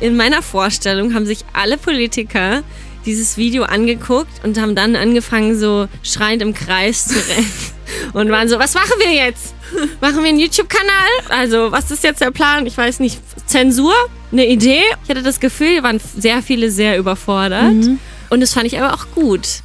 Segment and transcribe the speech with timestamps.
[0.00, 2.62] in meiner Vorstellung haben sich alle Politiker
[3.06, 7.50] dieses Video angeguckt und haben dann angefangen, so schreiend im Kreis zu rennen.
[8.12, 9.52] Und waren so, was machen wir jetzt?
[10.00, 11.08] Machen wir einen YouTube-Kanal?
[11.28, 12.64] Also, was ist jetzt der Plan?
[12.66, 13.20] Ich weiß nicht.
[13.46, 13.94] Zensur?
[14.30, 14.82] Eine Idee?
[15.02, 17.72] Ich hatte das Gefühl, hier waren sehr viele sehr überfordert.
[17.72, 17.98] Mhm.
[18.30, 19.62] Und das fand ich aber auch gut.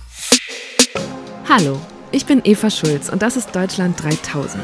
[1.48, 1.80] Hallo,
[2.12, 4.64] ich bin Eva Schulz und das ist Deutschland 3000.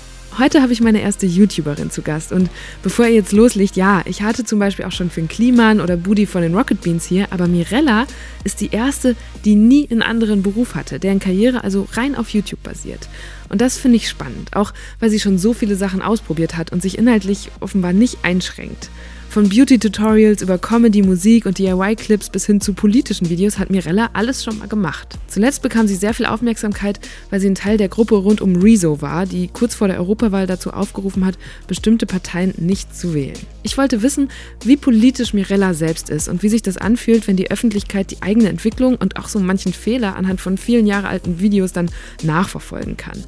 [0.41, 2.49] Heute habe ich meine erste YouTuberin zu Gast und
[2.81, 6.25] bevor ihr jetzt loslegt, ja, ich hatte zum Beispiel auch schon Finn Kliman oder Budi
[6.25, 8.07] von den Rocket Beans hier, aber Mirella
[8.43, 12.63] ist die erste, die nie einen anderen Beruf hatte, deren Karriere also rein auf YouTube
[12.63, 13.07] basiert.
[13.49, 16.81] Und das finde ich spannend, auch weil sie schon so viele Sachen ausprobiert hat und
[16.81, 18.89] sich inhaltlich offenbar nicht einschränkt.
[19.31, 24.43] Von Beauty-Tutorials über Comedy, Musik und DIY-Clips bis hin zu politischen Videos hat Mirella alles
[24.43, 25.17] schon mal gemacht.
[25.27, 29.01] Zuletzt bekam sie sehr viel Aufmerksamkeit, weil sie ein Teil der Gruppe rund um Rezo
[29.01, 33.37] war, die kurz vor der Europawahl dazu aufgerufen hat, bestimmte Parteien nicht zu wählen.
[33.63, 34.27] Ich wollte wissen,
[34.65, 38.49] wie politisch Mirella selbst ist und wie sich das anfühlt, wenn die Öffentlichkeit die eigene
[38.49, 41.89] Entwicklung und auch so manchen Fehler anhand von vielen Jahre alten Videos dann
[42.21, 43.23] nachverfolgen kann.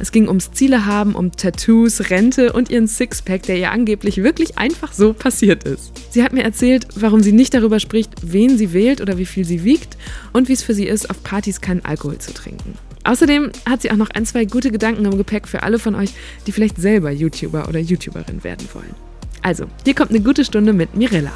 [0.00, 4.56] Es ging ums Ziele haben, um Tattoos, Rente und ihren Sixpack, der ihr angeblich wirklich
[4.56, 5.92] einfach so passiert ist.
[6.10, 9.44] Sie hat mir erzählt, warum sie nicht darüber spricht, wen sie wählt oder wie viel
[9.44, 9.98] sie wiegt
[10.32, 12.78] und wie es für sie ist, auf Partys keinen Alkohol zu trinken.
[13.04, 16.14] Außerdem hat sie auch noch ein, zwei gute Gedanken im Gepäck für alle von euch,
[16.46, 18.94] die vielleicht selber YouTuber oder YouTuberin werden wollen.
[19.42, 21.32] Also, hier kommt eine gute Stunde mit Mirella.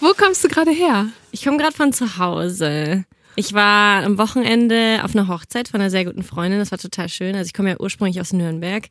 [0.00, 1.06] Wo kommst du gerade her?
[1.30, 3.04] Ich komme gerade von zu Hause.
[3.34, 6.58] Ich war am Wochenende auf einer Hochzeit von einer sehr guten Freundin.
[6.58, 7.34] Das war total schön.
[7.34, 8.88] Also ich komme ja ursprünglich aus Nürnberg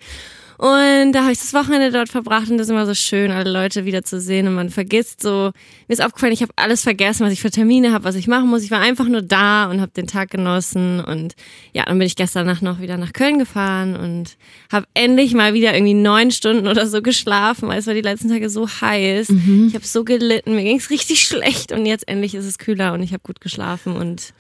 [0.62, 3.50] und da habe ich das Wochenende dort verbracht und das ist immer so schön, alle
[3.50, 5.52] Leute wieder zu sehen und man vergisst so.
[5.88, 8.48] Mir ist aufgefallen, ich habe alles vergessen, was ich für Termine habe, was ich machen
[8.48, 8.62] muss.
[8.62, 11.34] Ich war einfach nur da und habe den Tag genossen und
[11.74, 14.38] ja, dann bin ich gestern Nacht noch wieder nach Köln gefahren und
[14.72, 18.30] habe endlich mal wieder irgendwie neun Stunden oder so geschlafen, weil es war die letzten
[18.30, 19.30] Tage so heiß.
[19.30, 19.66] Mhm.
[19.68, 22.94] Ich habe so gelitten, mir ging es richtig schlecht und jetzt endlich ist es kühler
[22.94, 24.32] und ich habe gut geschlafen und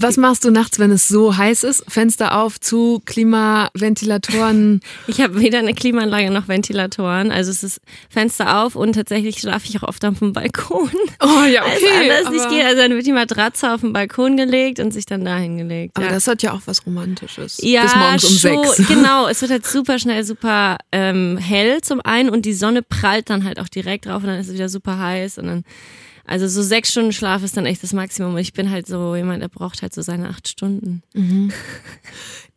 [0.00, 1.84] was machst du nachts, wenn es so heiß ist?
[1.88, 4.80] Fenster auf, zu, Klimaventilatoren?
[5.06, 7.32] Ich habe weder eine Klimaanlage noch Ventilatoren.
[7.32, 10.90] Also es ist Fenster auf und tatsächlich schlafe ich auch oft auf dem Balkon.
[11.20, 12.08] Oh ja, okay.
[12.08, 12.64] Es anders nicht geht.
[12.64, 15.96] Also dann wird die Matratze auf den Balkon gelegt und sich dann dahin gelegt.
[15.96, 16.12] Aber ja.
[16.12, 17.58] das hat ja auch was Romantisches.
[17.62, 18.88] Ja, Bis morgens um schon, sechs.
[18.88, 23.30] Genau, es wird halt super schnell super ähm, hell zum einen und die Sonne prallt
[23.30, 25.64] dann halt auch direkt drauf und dann ist es wieder super heiß und dann
[26.30, 28.38] also so sechs Stunden Schlaf ist dann echt das Maximum.
[28.38, 31.02] Ich bin halt so jemand, der braucht halt so seine acht Stunden.
[31.12, 31.52] Mhm.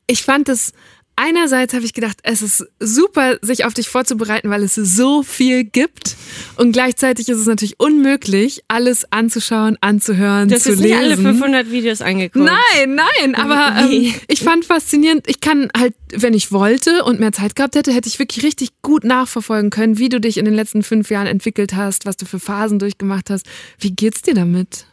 [0.06, 0.74] Ich fand es
[1.16, 5.64] einerseits habe ich gedacht, es ist super, sich auf dich vorzubereiten, weil es so viel
[5.64, 6.16] gibt.
[6.58, 10.84] Und gleichzeitig ist es natürlich unmöglich, alles anzuschauen, anzuhören, das zu lesen.
[10.84, 12.46] Du hast nicht alle 500 Videos angeguckt.
[12.46, 17.32] Nein, nein, aber ähm, ich fand faszinierend, ich kann halt, wenn ich wollte und mehr
[17.32, 20.54] Zeit gehabt hätte, hätte ich wirklich richtig gut nachverfolgen können, wie du dich in den
[20.54, 23.46] letzten fünf Jahren entwickelt hast, was du für Phasen durchgemacht hast.
[23.80, 24.86] Wie geht's dir damit?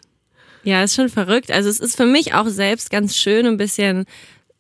[0.63, 1.51] Ja, ist schon verrückt.
[1.51, 4.05] Also es ist für mich auch selbst ganz schön, ein bisschen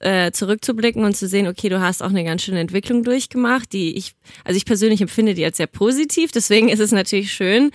[0.00, 3.96] äh, zurückzublicken und zu sehen, okay, du hast auch eine ganz schöne Entwicklung durchgemacht, die
[3.96, 4.12] ich,
[4.44, 7.70] also ich persönlich empfinde die als sehr positiv, deswegen ist es natürlich schön.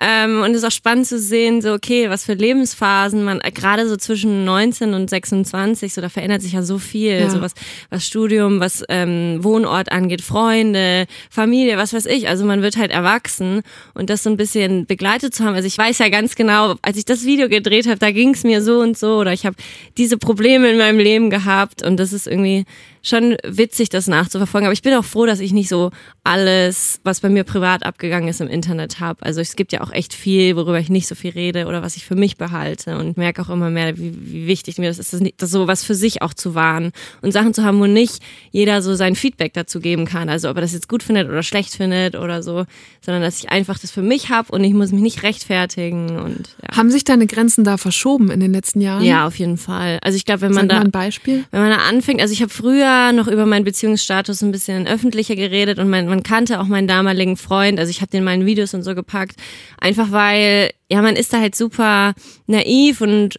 [0.00, 3.52] Ähm, und es ist auch spannend zu sehen, so, okay, was für Lebensphasen man, äh,
[3.52, 7.30] gerade so zwischen 19 und 26, so da verändert sich ja so viel, ja.
[7.30, 7.54] so was,
[7.90, 12.28] was Studium, was ähm, Wohnort angeht, Freunde, Familie, was weiß ich.
[12.28, 13.62] Also man wird halt erwachsen
[13.94, 15.54] und das so ein bisschen begleitet zu haben.
[15.54, 18.42] Also ich weiß ja ganz genau, als ich das Video gedreht habe, da ging es
[18.42, 19.56] mir so und so oder ich habe
[19.96, 22.64] diese Probleme in meinem Leben gehabt gehabt und das ist irgendwie
[23.02, 24.66] schon witzig, das nachzuverfolgen.
[24.66, 25.90] Aber ich bin auch froh, dass ich nicht so
[26.24, 29.24] alles, was bei mir privat abgegangen ist, im Internet habe.
[29.24, 31.96] Also es gibt ja auch echt viel, worüber ich nicht so viel rede oder was
[31.96, 35.12] ich für mich behalte und merke auch immer mehr, wie, wie wichtig mir das ist,
[35.12, 36.92] das, das so was für sich auch zu wahren
[37.22, 38.18] und Sachen zu haben, wo nicht
[38.50, 40.28] jeder so sein Feedback dazu geben kann.
[40.28, 42.64] Also ob er das jetzt gut findet oder schlecht findet oder so,
[43.00, 46.18] sondern dass ich einfach das für mich habe und ich muss mich nicht rechtfertigen.
[46.18, 46.76] Und, ja.
[46.76, 49.04] Haben sich deine Grenzen da verschoben in den letzten Jahren?
[49.04, 49.98] Ja, auf jeden Fall.
[50.02, 50.74] Also ich glaube, wenn man Sag da.
[50.76, 51.44] Mal ein Beispiel?
[51.50, 55.36] Wenn man da anfängt, also ich habe früher noch über meinen Beziehungsstatus ein bisschen öffentlicher
[55.36, 57.78] geredet und man, man kannte auch meinen damaligen Freund.
[57.78, 59.36] Also ich habe den in meinen Videos und so gepackt.
[59.80, 62.14] Einfach weil, ja, man ist da halt super
[62.46, 63.36] naiv und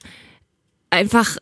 [0.89, 1.37] einfach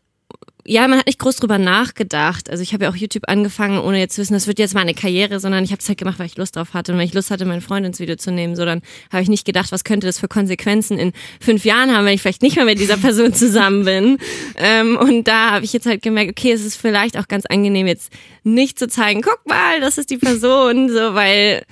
[0.70, 2.50] ja, man hat nicht groß drüber nachgedacht.
[2.50, 4.94] Also ich habe ja auch YouTube angefangen, ohne jetzt zu wissen, das wird jetzt meine
[4.94, 6.92] Karriere, sondern ich habe es halt gemacht, weil ich Lust drauf hatte.
[6.92, 9.30] Und wenn ich Lust hatte, meinen Freund ins Video zu nehmen, so dann habe ich
[9.30, 12.58] nicht gedacht, was könnte das für Konsequenzen in fünf Jahren haben, wenn ich vielleicht nicht
[12.58, 14.18] mehr mit dieser Person zusammen bin.
[14.58, 17.88] Ähm, und da habe ich jetzt halt gemerkt, okay, es ist vielleicht auch ganz angenehm,
[17.88, 18.12] jetzt
[18.44, 21.64] nicht zu zeigen, guck mal, das ist die Person, so, weil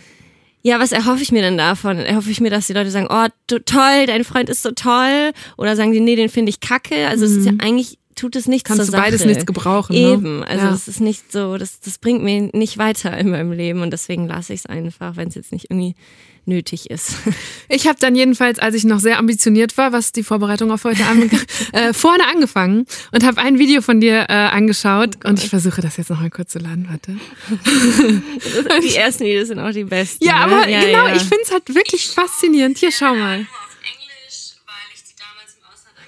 [0.62, 1.98] ja, was erhoffe ich mir denn davon?
[1.98, 3.28] Erhoffe ich mir, dass die Leute sagen, oh,
[3.66, 5.34] toll, dein Freund ist so toll?
[5.58, 7.08] Oder sagen die, nee, den finde ich kacke?
[7.08, 7.32] Also mhm.
[7.32, 7.60] es ist ja mhm.
[7.60, 9.30] eigentlich tut es nichts Kannst zur du beides Sache.
[9.30, 9.94] nichts gebrauchen.
[9.94, 10.14] Ne?
[10.14, 13.82] Eben, also es ist nicht so, das, das bringt mir nicht weiter in meinem Leben
[13.82, 15.96] und deswegen lasse ich es einfach, wenn es jetzt nicht irgendwie
[16.46, 17.16] nötig ist.
[17.68, 21.04] Ich habe dann jedenfalls, als ich noch sehr ambitioniert war, was die Vorbereitung auf heute
[21.06, 21.34] Abend,
[21.74, 25.82] äh, vorne angefangen und habe ein Video von dir äh, angeschaut oh und ich versuche
[25.82, 27.18] das jetzt noch mal kurz zu laden, warte.
[28.84, 30.24] die ersten Videos sind auch die besten.
[30.24, 30.56] Ja, ne?
[30.56, 31.16] aber ja, genau, ja.
[31.16, 32.78] ich finde es halt wirklich faszinierend.
[32.78, 33.48] Hier, schau mal.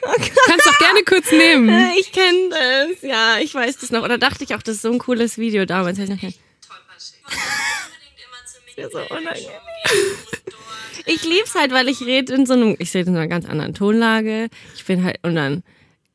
[0.02, 0.32] Okay.
[0.46, 1.92] Kannst doch gerne kurz nehmen.
[1.98, 4.04] Ich kenne das, ja, ich weiß das noch.
[4.04, 6.00] Oder dachte ich auch, das ist so ein cooles Video damals.
[6.00, 6.18] Ich, noch
[8.78, 9.52] das so unangenehm.
[11.10, 13.74] Ich lieb's halt, weil ich rede in so einem, ich rede in einer ganz anderen
[13.74, 14.50] Tonlage.
[14.76, 15.64] Ich bin halt, und dann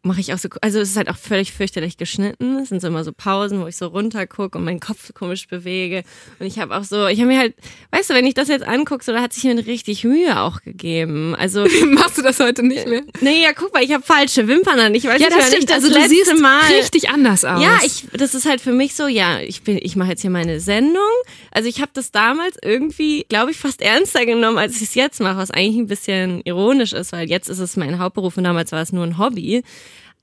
[0.05, 2.59] mache ich auch so, also es ist halt auch völlig fürchterlich geschnitten.
[2.59, 5.13] Es sind so immer so Pausen, wo ich so runter gucke und meinen Kopf so
[5.13, 6.03] komisch bewege.
[6.41, 7.55] Und ich habe auch so, ich habe mir halt,
[7.93, 10.63] weißt du, wenn ich das jetzt angucke, so da hat sich mir richtig Mühe auch
[10.63, 11.37] gegeben.
[11.37, 13.03] Also machst du das heute nicht mehr?
[13.21, 14.95] Nee, ja, guck mal, ich habe falsche Wimpern an.
[14.95, 15.71] Ich weiß ja, das stimmt.
[15.71, 16.65] Das also du siehst mal.
[16.73, 17.63] richtig anders aus.
[17.63, 20.31] Ja, ich, das ist halt für mich so, ja, ich bin, ich mache jetzt hier
[20.31, 21.03] meine Sendung.
[21.53, 25.21] Also ich habe das damals irgendwie, glaube ich, fast ernster genommen, als ich es jetzt
[25.21, 28.73] mache, was eigentlich ein bisschen ironisch ist, weil jetzt ist es mein Hauptberuf und damals
[28.73, 29.63] war es nur ein Hobby.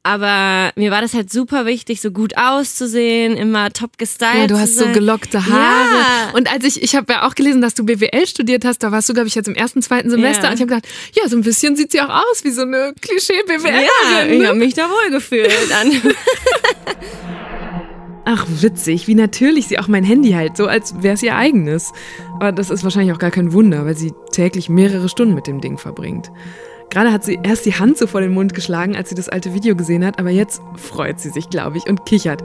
[0.09, 4.33] Aber mir war das halt super wichtig, so gut auszusehen, immer top gestylt.
[4.35, 5.99] Ja, du hast so gelockte Haare.
[5.99, 6.31] Ja.
[6.33, 9.07] Und als ich, ich habe ja auch gelesen, dass du BWL studiert hast, da warst
[9.07, 10.45] du, glaube ich, jetzt im ersten, zweiten Semester.
[10.45, 10.49] Ja.
[10.49, 12.95] Und ich habe gedacht, ja, so ein bisschen sieht sie auch aus wie so eine
[12.99, 13.85] Klischee-BWLerin.
[14.11, 14.47] Ja, ich ne?
[14.47, 15.51] habe mich da wohl gefühlt.
[18.25, 21.93] Ach, witzig, wie natürlich sie auch mein Handy halt, so als wäre es ihr eigenes.
[22.33, 25.61] Aber das ist wahrscheinlich auch gar kein Wunder, weil sie täglich mehrere Stunden mit dem
[25.61, 26.31] Ding verbringt.
[26.89, 29.53] Gerade hat sie erst die Hand so vor den Mund geschlagen, als sie das alte
[29.53, 32.41] Video gesehen hat, aber jetzt freut sie sich, glaube ich, und kichert.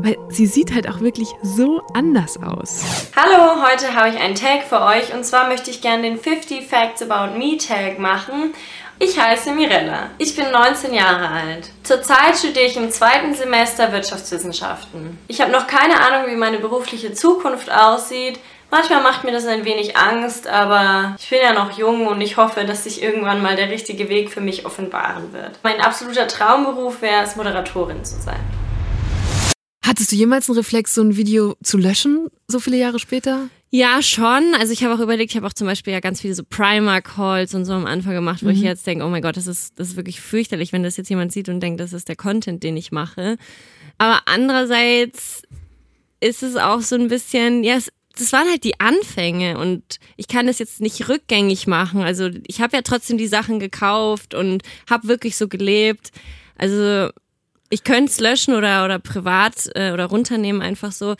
[0.00, 2.84] Weil sie sieht halt auch wirklich so anders aus.
[3.16, 6.66] Hallo, heute habe ich einen Tag für euch und zwar möchte ich gerne den 50
[6.66, 8.52] Facts About Me Tag machen.
[8.98, 10.10] Ich heiße Mirella.
[10.18, 11.70] Ich bin 19 Jahre alt.
[11.82, 15.18] Zurzeit studiere ich im zweiten Semester Wirtschaftswissenschaften.
[15.28, 18.38] Ich habe noch keine Ahnung, wie meine berufliche Zukunft aussieht.
[18.70, 22.36] Manchmal macht mir das ein wenig Angst, aber ich bin ja noch jung und ich
[22.36, 25.58] hoffe, dass sich irgendwann mal der richtige Weg für mich offenbaren wird.
[25.62, 28.40] Mein absoluter Traumberuf wäre es, Moderatorin zu sein.
[29.86, 33.48] Hattest du jemals einen Reflex, so ein Video zu löschen, so viele Jahre später?
[33.70, 34.54] Ja, schon.
[34.58, 37.54] Also ich habe auch überlegt, ich habe auch zum Beispiel ja ganz viele so Primark-Calls
[37.54, 38.52] und so am Anfang gemacht, wo mhm.
[38.52, 41.08] ich jetzt denke, oh mein Gott, das ist, das ist wirklich fürchterlich, wenn das jetzt
[41.08, 43.36] jemand sieht und denkt, das ist der Content, den ich mache.
[43.98, 45.42] Aber andererseits
[46.20, 50.26] ist es auch so ein bisschen, ja, es das waren halt die Anfänge und ich
[50.26, 52.02] kann das jetzt nicht rückgängig machen.
[52.02, 56.10] Also ich habe ja trotzdem die Sachen gekauft und habe wirklich so gelebt.
[56.56, 57.10] Also
[57.70, 61.14] ich könnte es löschen oder, oder privat äh, oder runternehmen einfach so.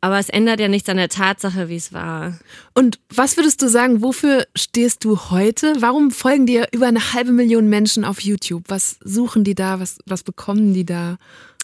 [0.00, 2.38] Aber es ändert ja nichts an der Tatsache, wie es war.
[2.74, 5.74] Und was würdest du sagen, wofür stehst du heute?
[5.80, 8.64] Warum folgen dir über eine halbe Million Menschen auf YouTube?
[8.68, 9.80] Was suchen die da?
[9.80, 11.16] Was, was bekommen die da?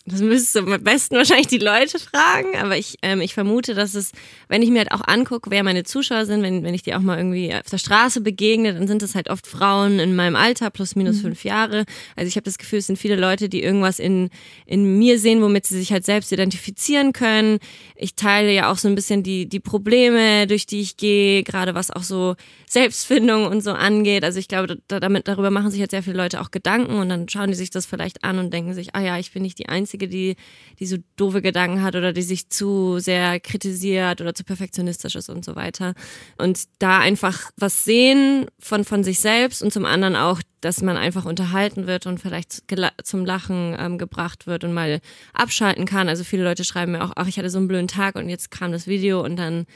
[0.05, 3.95] Das müsstest du am besten wahrscheinlich die Leute fragen, aber ich, ähm, ich vermute, dass
[3.95, 4.11] es,
[4.49, 7.01] wenn ich mir halt auch angucke, wer meine Zuschauer sind, wenn, wenn ich die auch
[7.01, 10.71] mal irgendwie auf der Straße begegne, dann sind es halt oft Frauen in meinem Alter,
[10.71, 11.21] plus minus mhm.
[11.21, 11.85] fünf Jahre.
[12.17, 14.31] Also ich habe das Gefühl, es sind viele Leute, die irgendwas in,
[14.67, 17.61] in mir sehen, womit sie sich halt selbst identifizieren können.
[17.95, 21.77] Ich teile ja auch so ein bisschen die, die Probleme, durch die ich gehe, gerade
[21.77, 22.35] was auch so
[22.69, 24.25] Selbstfindung und so angeht.
[24.25, 27.09] Also ich glaube, da, damit, darüber machen sich halt sehr viele Leute auch Gedanken und
[27.09, 29.61] dann schauen die sich das vielleicht an und denken sich, ah ja, ich bin nicht
[29.61, 30.37] die Einzige Einzige, die,
[30.79, 35.29] die so doofe Gedanken hat oder die sich zu sehr kritisiert oder zu perfektionistisch ist
[35.29, 35.95] und so weiter.
[36.39, 40.97] Und da einfach was sehen von, von sich selbst und zum anderen auch, dass man
[40.97, 42.63] einfach unterhalten wird und vielleicht
[43.03, 45.01] zum Lachen ähm, gebracht wird und mal
[45.35, 46.09] abschalten kann.
[46.09, 48.51] Also viele Leute schreiben mir auch, ach, ich hatte so einen blöden Tag und jetzt
[48.51, 49.67] kam das Video und dann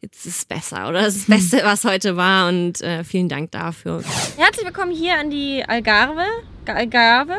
[0.00, 3.28] jetzt ist es besser oder das ist das Beste, was heute war und äh, vielen
[3.28, 4.02] Dank dafür.
[4.38, 6.24] Herzlich willkommen hier an die Algarve.
[6.66, 7.36] Algarve.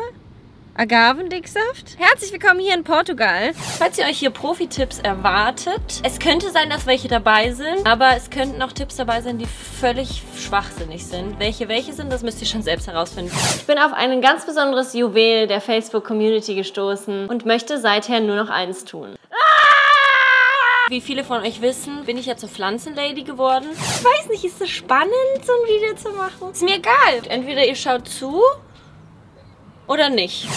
[0.74, 1.98] Agavendicksaft.
[1.98, 3.52] Herzlich willkommen hier in Portugal.
[3.78, 8.30] Falls ihr euch hier Profi-Tipps erwartet, es könnte sein, dass welche dabei sind, aber es
[8.30, 11.38] könnten auch Tipps dabei sein, die völlig schwachsinnig sind.
[11.38, 13.32] Welche welche sind, das müsst ihr schon selbst herausfinden.
[13.56, 18.48] Ich bin auf ein ganz besonderes Juwel der Facebook-Community gestoßen und möchte seither nur noch
[18.48, 19.16] eins tun.
[20.88, 23.66] Wie viele von euch wissen, bin ich ja zur Pflanzenlady geworden.
[23.72, 25.12] Ich weiß nicht, ist es spannend,
[25.44, 26.50] so ein Video zu machen?
[26.50, 27.22] Ist mir egal.
[27.28, 28.42] Entweder ihr schaut zu
[29.90, 30.48] oder nicht?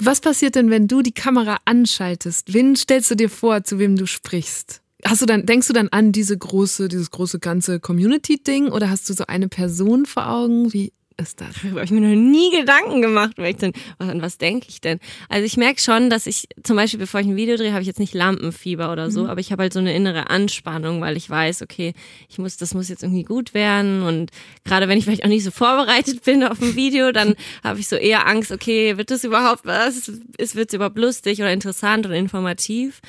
[0.00, 2.52] Was passiert denn, wenn du die Kamera anschaltest?
[2.52, 4.82] Wen stellst du dir vor, zu wem du sprichst?
[5.04, 9.08] Hast du dann, denkst du dann an diese große, dieses große ganze Community-Ding oder hast
[9.08, 10.72] du so eine Person vor Augen?
[10.72, 11.48] Wie ist das?
[11.62, 14.80] Darüber habe ich mir noch nie Gedanken gemacht, weil ich dann, an was denke ich
[14.80, 14.98] denn?
[15.28, 17.86] Also ich merke schon, dass ich, zum Beispiel bevor ich ein Video drehe, habe ich
[17.86, 19.30] jetzt nicht Lampenfieber oder so, mhm.
[19.30, 21.92] aber ich habe halt so eine innere Anspannung, weil ich weiß, okay,
[22.28, 24.30] ich muss, das muss jetzt irgendwie gut werden und
[24.64, 27.34] gerade wenn ich vielleicht auch nicht so vorbereitet bin auf ein Video, dann
[27.64, 30.08] habe ich so eher Angst, okay, wird das überhaupt was?
[30.38, 33.00] Ist, wird es überhaupt lustig oder interessant oder informativ?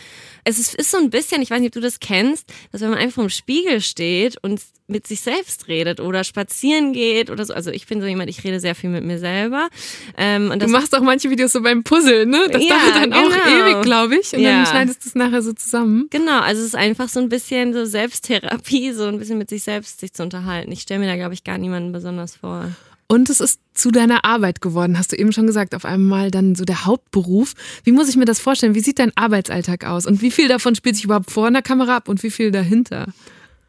[0.44, 2.90] Es ist, ist so ein bisschen, ich weiß nicht, ob du das kennst, dass wenn
[2.90, 7.54] man einfach im Spiegel steht und mit sich selbst redet oder spazieren geht oder so.
[7.54, 9.70] Also ich bin so jemand, ich rede sehr viel mit mir selber.
[10.18, 12.48] Ähm, und du machst auch manche Videos so beim Puzzle, ne?
[12.52, 13.28] Das ja, dauert dann genau.
[13.28, 14.34] auch ewig, glaube ich.
[14.34, 14.52] Und ja.
[14.52, 16.08] dann schneidest du es nachher so zusammen.
[16.10, 19.64] Genau, also es ist einfach so ein bisschen so Selbsttherapie, so ein bisschen mit sich
[19.64, 20.72] selbst sich zu unterhalten.
[20.72, 22.72] Ich stelle mir da, glaube ich, gar niemanden besonders vor.
[23.12, 26.54] Und es ist zu deiner Arbeit geworden, hast du eben schon gesagt, auf einmal dann
[26.54, 27.54] so der Hauptberuf.
[27.84, 28.76] Wie muss ich mir das vorstellen?
[28.76, 30.06] Wie sieht dein Arbeitsalltag aus?
[30.06, 33.08] Und wie viel davon spielt sich überhaupt vor der Kamera ab und wie viel dahinter?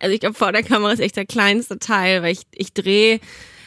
[0.01, 3.21] Also ich glaube, vor der Kamera ist echt der kleinste Teil, weil ich, ich drehe,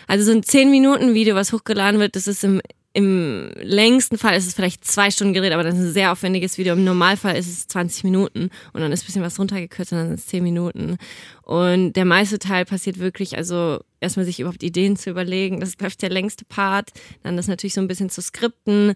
[0.08, 2.62] also so ein 10-Minuten-Video, was hochgeladen wird, das ist im,
[2.94, 6.60] im längsten Fall ist es vielleicht zwei Stunden gedreht, aber das ist ein sehr aufwendiges
[6.60, 6.74] Video.
[6.74, 10.08] Im Normalfall ist es 20 Minuten und dann ist ein bisschen was runtergekürzt und dann
[10.10, 10.98] sind es 10 Minuten.
[11.42, 15.60] Und der meiste Teil passiert wirklich, also erstmal sich überhaupt Ideen zu überlegen.
[15.60, 16.92] Das ist, glaube der längste Part.
[17.24, 18.94] Dann das natürlich so ein bisschen zu skripten.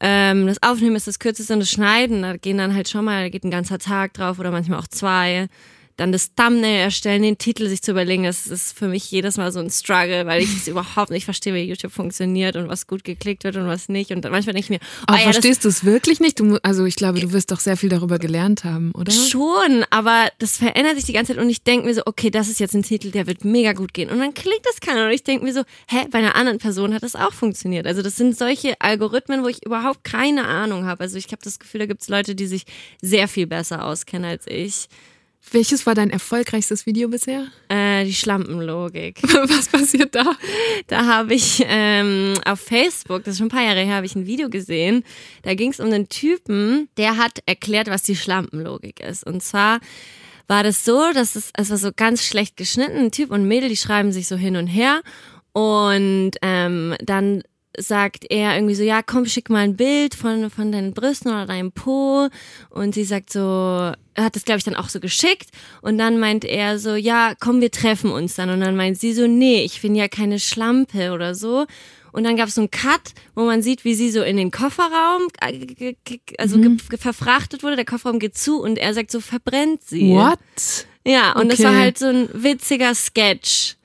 [0.00, 3.22] Ähm, das Aufnehmen ist das kürzeste und das Schneiden, da gehen dann halt schon mal,
[3.22, 5.48] da geht ein ganzer Tag drauf oder manchmal auch zwei
[5.96, 9.50] dann das Thumbnail erstellen, den Titel sich zu überlegen, das ist für mich jedes Mal
[9.50, 13.02] so ein Struggle, weil ich es überhaupt nicht verstehe, wie YouTube funktioniert und was gut
[13.02, 14.10] geklickt wird und was nicht.
[14.10, 16.38] Und manchmal denke ich mir, oh, aber ja, verstehst du es wirklich nicht?
[16.38, 19.10] Du, also ich glaube, du wirst doch sehr viel darüber gelernt haben, oder?
[19.10, 22.48] Schon, aber das verändert sich die ganze Zeit und ich denke mir so, okay, das
[22.48, 24.10] ist jetzt ein Titel, der wird mega gut gehen.
[24.10, 26.92] Und dann klickt das keiner und ich denke mir so, hä, bei einer anderen Person
[26.92, 27.86] hat das auch funktioniert.
[27.86, 31.04] Also das sind solche Algorithmen, wo ich überhaupt keine Ahnung habe.
[31.04, 32.64] Also ich habe das Gefühl, da gibt es Leute, die sich
[33.00, 34.88] sehr viel besser auskennen als ich.
[35.52, 37.46] Welches war dein erfolgreichstes Video bisher?
[37.68, 39.22] Äh, die Schlampenlogik.
[39.22, 40.24] Was passiert da?
[40.88, 44.16] Da habe ich ähm, auf Facebook, das ist schon ein paar Jahre her, habe ich
[44.16, 45.04] ein Video gesehen.
[45.42, 49.24] Da ging es um einen Typen, der hat erklärt, was die Schlampenlogik ist.
[49.24, 49.78] Und zwar
[50.48, 52.96] war das so, dass es, es war so ganz schlecht geschnitten.
[52.98, 55.02] Ein Typ und ein Mädel, die schreiben sich so hin und her.
[55.52, 57.42] Und ähm, dann
[57.78, 61.46] sagt er irgendwie so, ja, komm, schick mal ein Bild von, von deinen Brüsten oder
[61.46, 62.28] deinem Po.
[62.70, 65.50] Und sie sagt so, er hat das, glaube ich, dann auch so geschickt.
[65.82, 68.50] Und dann meint er so, ja, komm, wir treffen uns dann.
[68.50, 71.66] Und dann meint sie so, nee, ich bin ja keine Schlampe oder so.
[72.12, 74.50] Und dann gab es so einen Cut, wo man sieht, wie sie so in den
[74.50, 75.94] Kofferraum, äh,
[76.38, 76.78] also mhm.
[76.78, 77.76] verfrachtet wurde.
[77.76, 80.12] Der Kofferraum geht zu und er sagt so, verbrennt sie.
[80.12, 80.38] What?
[81.04, 81.48] Ja, und okay.
[81.50, 83.75] das war halt so ein witziger Sketch.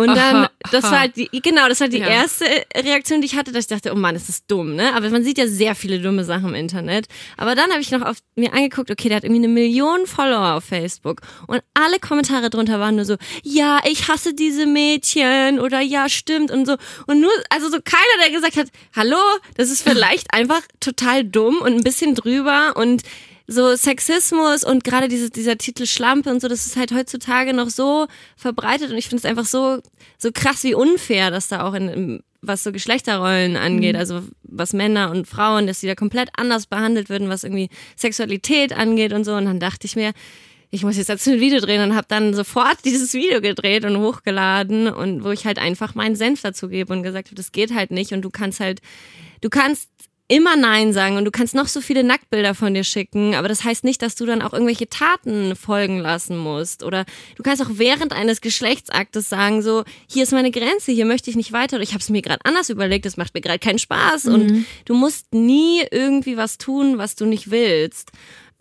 [0.00, 2.06] Und dann, aha, das war die, genau, das war die ja.
[2.06, 4.94] erste Reaktion, die ich hatte, dass ich dachte, oh Mann, ist das dumm, ne?
[4.94, 7.06] Aber man sieht ja sehr viele dumme Sachen im Internet.
[7.36, 10.54] Aber dann habe ich noch auf mir angeguckt, okay, der hat irgendwie eine Million Follower
[10.54, 11.20] auf Facebook.
[11.48, 16.50] Und alle Kommentare drunter waren nur so, ja, ich hasse diese Mädchen oder ja, stimmt
[16.50, 16.78] und so.
[17.06, 19.18] Und nur, also so keiner, der gesagt hat, hallo,
[19.58, 23.02] das ist vielleicht einfach total dumm und ein bisschen drüber und
[23.50, 27.68] so Sexismus und gerade diese, dieser Titel Schlampe und so, das ist halt heutzutage noch
[27.68, 29.80] so verbreitet und ich finde es einfach so,
[30.18, 33.98] so krass wie unfair, dass da auch in, was so Geschlechterrollen angeht, mhm.
[33.98, 38.72] also was Männer und Frauen, dass die da komplett anders behandelt würden, was irgendwie Sexualität
[38.72, 39.34] angeht und so.
[39.34, 40.12] Und dann dachte ich mir,
[40.70, 43.98] ich muss jetzt dazu ein Video drehen und habe dann sofort dieses Video gedreht und
[43.98, 47.74] hochgeladen und wo ich halt einfach meinen Senf dazu gebe und gesagt habe, das geht
[47.74, 48.80] halt nicht und du kannst halt,
[49.40, 49.88] du kannst
[50.30, 53.64] immer Nein sagen und du kannst noch so viele Nacktbilder von dir schicken, aber das
[53.64, 56.84] heißt nicht, dass du dann auch irgendwelche Taten folgen lassen musst.
[56.84, 57.04] Oder
[57.36, 61.36] du kannst auch während eines Geschlechtsaktes sagen, so, hier ist meine Grenze, hier möchte ich
[61.36, 63.80] nicht weiter oder ich habe es mir gerade anders überlegt, das macht mir gerade keinen
[63.80, 64.24] Spaß.
[64.24, 64.34] Mhm.
[64.34, 68.12] Und du musst nie irgendwie was tun, was du nicht willst.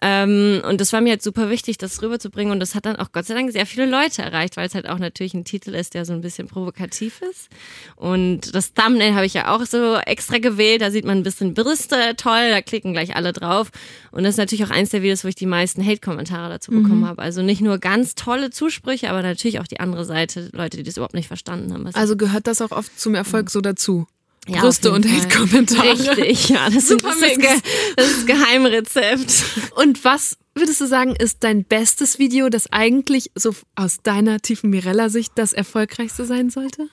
[0.01, 2.51] Ähm, und das war mir halt super wichtig, das rüberzubringen.
[2.51, 4.88] Und das hat dann auch Gott sei Dank sehr viele Leute erreicht, weil es halt
[4.88, 7.50] auch natürlich ein Titel ist, der so ein bisschen provokativ ist.
[7.96, 10.82] Und das Thumbnail habe ich ja auch so extra gewählt.
[10.82, 13.72] Da sieht man ein bisschen Brüste, toll, da klicken gleich alle drauf.
[14.12, 16.84] Und das ist natürlich auch eins der Videos, wo ich die meisten Hate-Kommentare dazu mhm.
[16.84, 17.22] bekommen habe.
[17.22, 20.98] Also nicht nur ganz tolle Zusprüche, aber natürlich auch die andere Seite, Leute, die das
[20.98, 21.88] überhaupt nicht verstanden haben.
[21.94, 24.08] Also gehört das auch oft zum Erfolg so dazu?
[24.48, 26.17] Ja, Brüste und Hate-Kommentare.
[26.17, 26.69] Richtig, ja.
[26.69, 27.62] Das, Super das, ist das,
[27.96, 29.43] das ist Geheimrezept.
[29.75, 34.69] Und was würdest du sagen, ist dein bestes Video, das eigentlich so aus deiner tiefen
[34.69, 36.89] Mirella-Sicht das erfolgreichste sein sollte?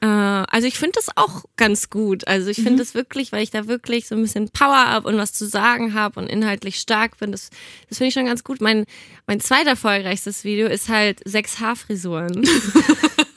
[0.00, 2.26] Äh, also ich finde das auch ganz gut.
[2.26, 2.78] Also ich finde mhm.
[2.78, 5.94] das wirklich, weil ich da wirklich so ein bisschen Power habe und was zu sagen
[5.94, 7.32] habe und inhaltlich stark bin.
[7.32, 7.50] Das,
[7.88, 8.60] das finde ich schon ganz gut.
[8.60, 8.84] Mein,
[9.26, 12.48] mein zweiter erfolgreichstes Video ist halt sechs Haarfrisuren.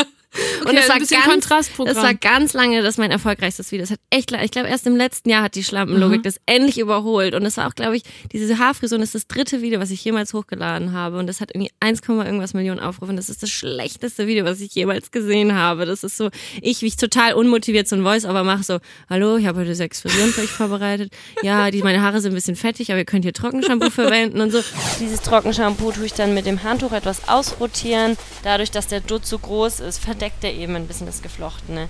[0.61, 1.95] Okay, und es war ganz, Kontrastprogramm.
[1.95, 3.83] es war ganz lange das mein erfolgreichstes Video.
[3.83, 7.33] Es hat echt, ich glaube, erst im letzten Jahr hat die Schlampenlogik das endlich überholt.
[7.33, 10.33] Und es war auch, glaube ich, diese Haarfrisur ist das dritte Video, was ich jemals
[10.33, 11.17] hochgeladen habe.
[11.17, 13.11] Und das hat irgendwie 1, irgendwas Millionen Aufrufe.
[13.11, 15.85] Und das ist das schlechteste Video, was ich jemals gesehen habe.
[15.85, 16.29] Das ist so,
[16.61, 20.01] ich, wie ich total unmotiviert so ein Voice-Over mache, so, hallo, ich habe heute sechs
[20.01, 21.11] Frisuren für euch vorbereitet.
[21.41, 24.51] Ja, die, meine Haare sind ein bisschen fettig, aber ihr könnt hier Trockenshampoo verwenden und
[24.51, 24.61] so.
[24.99, 28.17] Dieses Trockenshampoo tue ich dann mit dem Handtuch etwas ausrotieren.
[28.43, 31.89] Dadurch, dass der Dutt so groß ist, verdeckt eben ein bisschen das Geflochtene.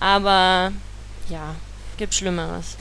[0.00, 0.72] Aber
[1.28, 1.54] ja,
[1.98, 2.76] gibt Schlimmeres.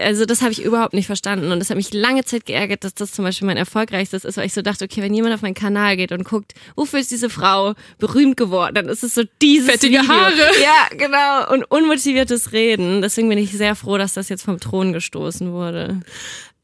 [0.00, 2.94] Also das habe ich überhaupt nicht verstanden und das hat mich lange Zeit geärgert, dass
[2.94, 5.54] das zum Beispiel mein erfolgreichstes ist, weil ich so dachte, okay, wenn jemand auf meinen
[5.54, 9.70] Kanal geht und guckt, wofür ist diese Frau berühmt geworden, dann ist es so dieses
[9.70, 10.08] Fettige Video.
[10.08, 10.32] Haare.
[10.62, 11.52] Ja, genau.
[11.52, 13.02] Und unmotiviertes Reden.
[13.02, 16.00] Deswegen bin ich sehr froh, dass das jetzt vom Thron gestoßen wurde.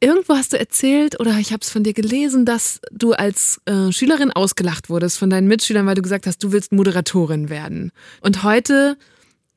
[0.01, 3.91] Irgendwo hast du erzählt oder ich habe es von dir gelesen, dass du als äh,
[3.93, 7.93] Schülerin ausgelacht wurdest von deinen Mitschülern, weil du gesagt hast, du willst Moderatorin werden.
[8.21, 8.99] Und heute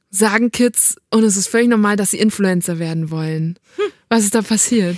[0.09, 3.59] sagen Kids, und es ist völlig normal, dass sie Influencer werden wollen.
[4.09, 4.97] Was ist da passiert?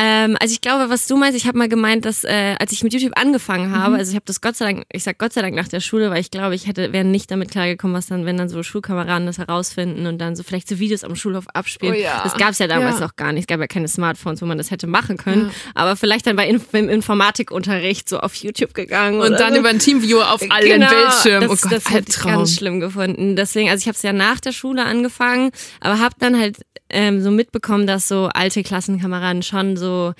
[0.00, 2.84] Ähm, also ich glaube, was du meinst, ich habe mal gemeint, dass äh, als ich
[2.84, 5.42] mit YouTube angefangen habe, also ich habe das Gott sei Dank, ich sag Gott sei
[5.42, 8.24] Dank nach der Schule, weil ich glaube, ich hätte wäre nicht damit klargekommen, was dann,
[8.24, 11.94] wenn dann so Schulkameraden das herausfinden und dann so vielleicht so Videos am Schulhof abspielen.
[11.94, 12.20] Oh ja.
[12.22, 13.06] Das gab es ja damals Ja.
[13.06, 13.42] noch gar nicht.
[13.42, 15.50] Es gab ja keine Smartphones, wo man das hätte machen können.
[15.74, 19.20] Aber vielleicht dann bei Inf im Informatikunterricht so auf YouTube gegangen.
[19.20, 19.58] Und dann so.
[19.60, 21.48] über ein Teamviewer auf allen Genau, Bildschirmen.
[21.48, 23.34] Das, oh Gott, das hätte ich ganz schlimm gefunden.
[23.34, 25.50] Deswegen, also ich habe es ja nach der Schule angefangen,
[25.80, 26.58] aber habe dann halt
[26.90, 30.14] ähm, so mitbekommen, dass so alte Klassenkameraden schon so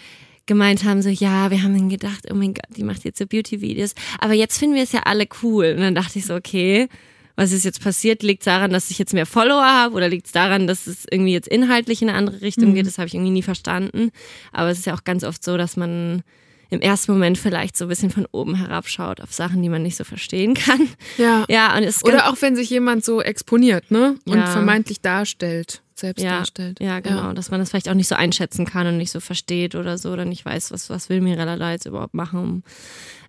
[0.47, 3.95] gemeint haben, so, ja, wir haben gedacht, oh mein Gott, die macht jetzt so Beauty-Videos.
[4.19, 5.75] Aber jetzt finden wir es ja alle cool.
[5.77, 6.89] Und dann dachte ich so, okay,
[7.37, 8.23] was ist jetzt passiert?
[8.25, 11.05] Liegt es daran, dass ich jetzt mehr Follower habe oder liegt es daran, dass es
[11.09, 12.87] irgendwie jetzt inhaltlich in eine andere Richtung geht?
[12.87, 14.11] Das habe ich irgendwie nie verstanden.
[14.51, 16.23] Aber es ist ja auch ganz oft so, dass man
[16.71, 19.97] im ersten Moment vielleicht so ein bisschen von oben herabschaut auf Sachen, die man nicht
[19.97, 20.89] so verstehen kann.
[21.17, 21.45] Ja.
[21.49, 24.17] Ja, und es Oder auch wenn sich jemand so exponiert, ne?
[24.27, 24.47] Und Ja.
[24.47, 26.81] vermeintlich darstellt, selbst ja, darstellt.
[26.81, 29.75] ja, genau, dass man das vielleicht auch nicht so einschätzen kann und nicht so versteht
[29.75, 32.63] oder so oder nicht weiß, was, was will Mirella da jetzt überhaupt machen.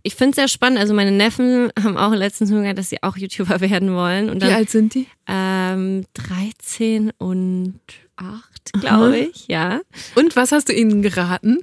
[0.01, 0.79] Ich finde es sehr spannend.
[0.79, 4.29] Also meine Neffen haben auch letztens gesagt, dass sie auch YouTuber werden wollen.
[4.29, 5.07] Und Wie dann alt sind die?
[5.27, 7.79] ähm, 13 und
[8.15, 9.79] 8, glaube ich, ja.
[10.15, 11.59] Und was hast du ihnen geraten?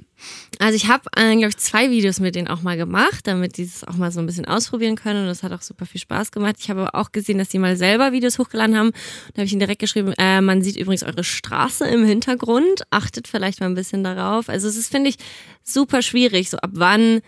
[0.57, 3.63] Also ich habe, äh, glaube ich, zwei Videos mit denen auch mal gemacht, damit die
[3.63, 5.21] es auch mal so ein bisschen ausprobieren können.
[5.21, 6.55] Und das hat auch super viel Spaß gemacht.
[6.59, 8.91] Ich habe aber auch gesehen, dass die mal selber Videos hochgeladen haben.
[9.33, 12.83] Da habe ich ihnen direkt geschrieben, äh, man sieht übrigens eure Straße im Hintergrund.
[12.89, 14.49] Achtet vielleicht mal ein bisschen darauf.
[14.49, 15.17] Also es ist, finde ich,
[15.63, 16.49] super schwierig.
[16.49, 17.21] So ab wann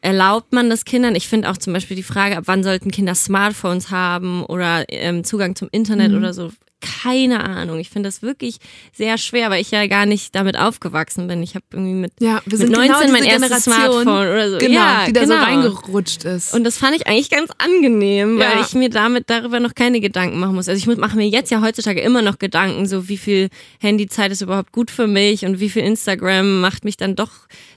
[0.00, 1.14] erlaubt man das Kindern?
[1.14, 5.24] Ich finde auch zum Beispiel die Frage, ab wann sollten Kinder Smartphones haben oder ähm,
[5.24, 6.18] Zugang zum Internet Mhm.
[6.18, 6.50] oder so.
[6.80, 7.80] Keine Ahnung.
[7.80, 8.58] Ich finde das wirklich
[8.92, 11.42] sehr schwer, weil ich ja gar nicht damit aufgewachsen bin.
[11.42, 14.50] Ich habe irgendwie mit, Ja, wir mit sind 19 genau mein erstes Generation, Smartphone oder
[14.52, 14.58] so.
[14.58, 15.34] Genau, ja, die da genau.
[15.36, 16.54] so reingerutscht ist.
[16.54, 18.60] Und das fand ich eigentlich ganz angenehm, weil Ja.
[18.64, 20.68] ich mir damit darüber noch keine Gedanken machen muss.
[20.68, 23.48] Also ich mache mir jetzt ja heutzutage immer noch Gedanken, so wie viel
[23.80, 27.30] Handyzeit ist überhaupt gut für mich und wie viel Instagram macht mich dann doch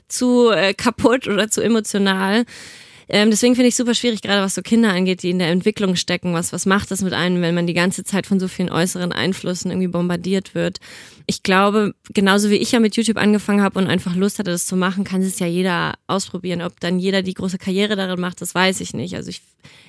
[0.06, 2.44] zu äh, kaputt oder zu emotional.
[3.14, 5.96] Ähm, deswegen finde ich super schwierig, gerade was so Kinder angeht, die in der Entwicklung
[5.96, 6.32] stecken.
[6.32, 9.12] Was, was macht das mit einem, wenn man die ganze Zeit von so vielen äußeren
[9.12, 10.78] Einflüssen irgendwie bombardiert wird?
[11.26, 14.64] Ich glaube, genauso wie ich ja mit YouTube angefangen habe und einfach Lust hatte, das
[14.64, 16.62] zu machen, kann es ja jeder ausprobieren.
[16.62, 19.14] Ob dann jeder die große Karriere darin macht, das weiß ich nicht.
[19.14, 19.42] Also ich,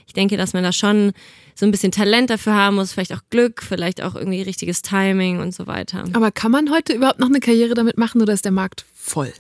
[0.05, 1.13] ich denke, dass man da schon
[1.55, 5.39] so ein bisschen Talent dafür haben muss, vielleicht auch Glück, vielleicht auch irgendwie richtiges Timing
[5.39, 6.03] und so weiter.
[6.11, 9.31] Aber kann man heute überhaupt noch eine Karriere damit machen oder ist der Markt voll?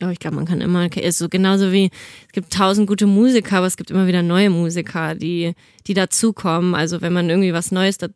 [0.00, 1.90] Ja, ich glaube, man kann immer, ist so genauso wie
[2.26, 5.54] es gibt tausend gute Musiker, aber es gibt immer wieder neue Musiker, die,
[5.86, 6.74] die dazukommen.
[6.74, 8.06] Also wenn man irgendwie was Neues da,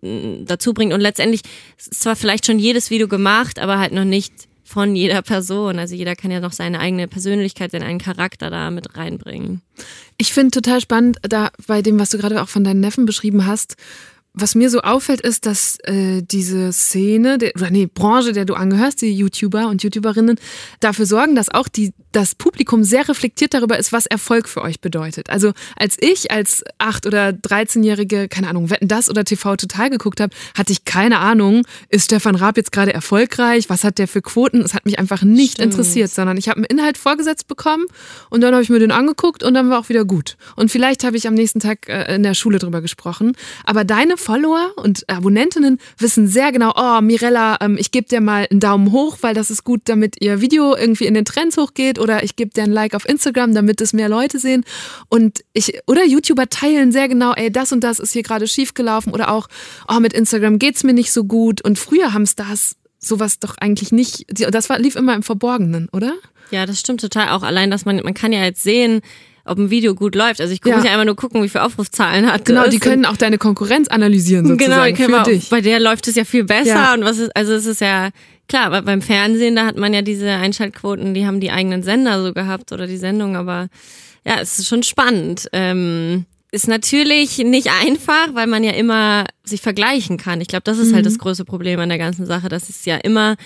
[0.00, 1.42] dazu bringt und letztendlich
[1.78, 4.32] ist zwar vielleicht schon jedes Video gemacht, aber halt noch nicht
[4.72, 5.78] von jeder Person.
[5.78, 9.60] Also jeder kann ja noch seine eigene Persönlichkeit, seinen eigenen Charakter da mit reinbringen.
[10.18, 13.46] Ich finde total spannend, da bei dem, was du gerade auch von deinen Neffen beschrieben
[13.46, 13.76] hast,
[14.34, 18.54] was mir so auffällt, ist, dass äh, diese Szene, der, oder nee, Branche, der du
[18.54, 20.38] angehörst, die YouTuber und YouTuberinnen,
[20.80, 24.80] dafür sorgen, dass auch die, das Publikum sehr reflektiert darüber ist, was Erfolg für euch
[24.80, 25.28] bedeutet.
[25.28, 30.20] Also als ich als 8- oder 13-Jährige, keine Ahnung, Wetten das oder TV total geguckt
[30.20, 33.68] habe, hatte ich keine Ahnung, ist Stefan Raab jetzt gerade erfolgreich?
[33.68, 34.62] Was hat der für Quoten?
[34.62, 35.72] Es hat mich einfach nicht Stimmt.
[35.72, 37.84] interessiert, sondern ich habe einen Inhalt vorgesetzt bekommen
[38.30, 40.38] und dann habe ich mir den angeguckt und dann war auch wieder gut.
[40.56, 43.32] Und vielleicht habe ich am nächsten Tag äh, in der Schule drüber gesprochen.
[43.64, 48.46] Aber deine Follower und Abonnentinnen wissen sehr genau, oh, Mirella, ähm, ich gebe dir mal
[48.50, 51.98] einen Daumen hoch, weil das ist gut, damit ihr Video irgendwie in den Trends hochgeht
[51.98, 54.64] oder ich gebe dir ein Like auf Instagram, damit es mehr Leute sehen.
[55.08, 58.74] Und ich, oder YouTuber teilen sehr genau, ey, das und das ist hier gerade schief
[58.74, 59.48] gelaufen oder auch,
[59.88, 61.62] oh, mit Instagram geht's mir nicht so gut.
[61.62, 66.14] Und früher haben Stars sowas doch eigentlich nicht, das war, lief immer im Verborgenen, oder?
[66.52, 67.42] Ja, das stimmt total auch.
[67.42, 69.00] Allein, dass man, man kann ja jetzt sehen,
[69.44, 70.40] ob ein Video gut läuft.
[70.40, 70.80] Also ich gucke Ja.
[70.82, 72.44] nicht einfach nur gucken, wie viele Aufrufzahlen hat.
[72.44, 75.48] Genau, die können auch deine Konkurrenz analysieren Genau, sozusagen können für auch- dich.
[75.50, 76.94] bei der läuft es ja viel besser Ja.
[76.94, 78.10] und was ist, also es ist ja
[78.48, 82.22] klar, aber beim Fernsehen, da hat man ja diese Einschaltquoten, die haben die eigenen Sender
[82.22, 83.68] so gehabt oder die Sendung, aber
[84.24, 85.48] ja, es ist schon spannend.
[85.52, 90.40] Ähm, ist natürlich nicht einfach, weil man ja immer sich vergleichen kann.
[90.42, 92.96] Ich glaube, das ist halt das große Problem an der ganzen Sache, dass es ja
[92.96, 93.36] immer,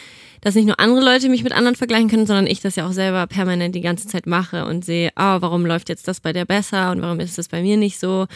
[0.47, 2.93] dass nicht nur andere Leute mich mit anderen vergleichen können, sondern ich das ja auch
[2.93, 6.45] selber permanent die ganze Zeit mache und sehe, ah, warum läuft jetzt das bei der
[6.45, 8.29] besser und warum ist das bei mir nicht so?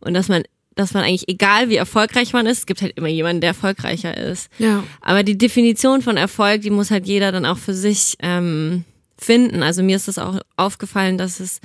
[0.00, 0.44] Und dass man,
[0.76, 4.16] dass man eigentlich, egal wie erfolgreich man ist, es gibt halt immer jemanden, der erfolgreicher
[4.16, 4.48] ist.
[4.58, 4.82] Ja.
[5.02, 8.84] Aber die Definition von Erfolg, die muss halt jeder dann auch für sich ähm,
[9.18, 9.62] finden.
[9.62, 11.60] Also mir ist es auch aufgefallen, dass es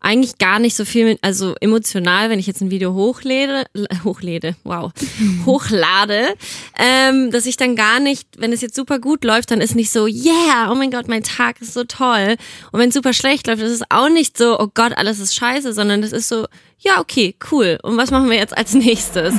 [0.00, 3.64] eigentlich gar nicht so viel mit, also emotional, wenn ich jetzt ein Video hochlade,
[4.04, 4.92] hochlade, wow,
[5.46, 6.34] hochlade,
[6.78, 9.90] ähm, dass ich dann gar nicht, wenn es jetzt super gut läuft, dann ist nicht
[9.90, 12.36] so, yeah, oh mein Gott, mein Tag ist so toll.
[12.70, 15.34] Und wenn es super schlecht läuft, ist es auch nicht so, oh Gott, alles ist
[15.34, 16.46] scheiße, sondern das ist so,
[16.78, 17.78] ja, okay, cool.
[17.82, 19.34] Und was machen wir jetzt als nächstes?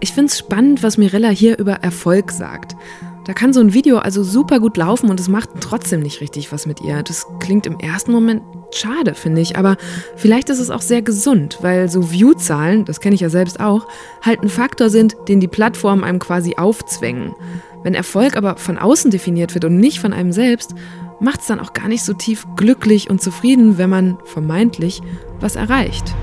[0.00, 2.74] Ich finde es spannend, was Mirella hier über Erfolg sagt.
[3.24, 6.50] Da kann so ein Video also super gut laufen und es macht trotzdem nicht richtig
[6.50, 7.02] was mit ihr.
[7.02, 9.56] Das klingt im ersten Moment schade, finde ich.
[9.56, 9.76] Aber
[10.16, 13.86] vielleicht ist es auch sehr gesund, weil so View-Zahlen, das kenne ich ja selbst auch,
[14.22, 17.34] halt ein Faktor sind, den die Plattformen einem quasi aufzwängen.
[17.84, 20.74] Wenn Erfolg aber von außen definiert wird und nicht von einem selbst,
[21.20, 25.00] macht es dann auch gar nicht so tief glücklich und zufrieden, wenn man vermeintlich
[25.40, 26.14] was erreicht.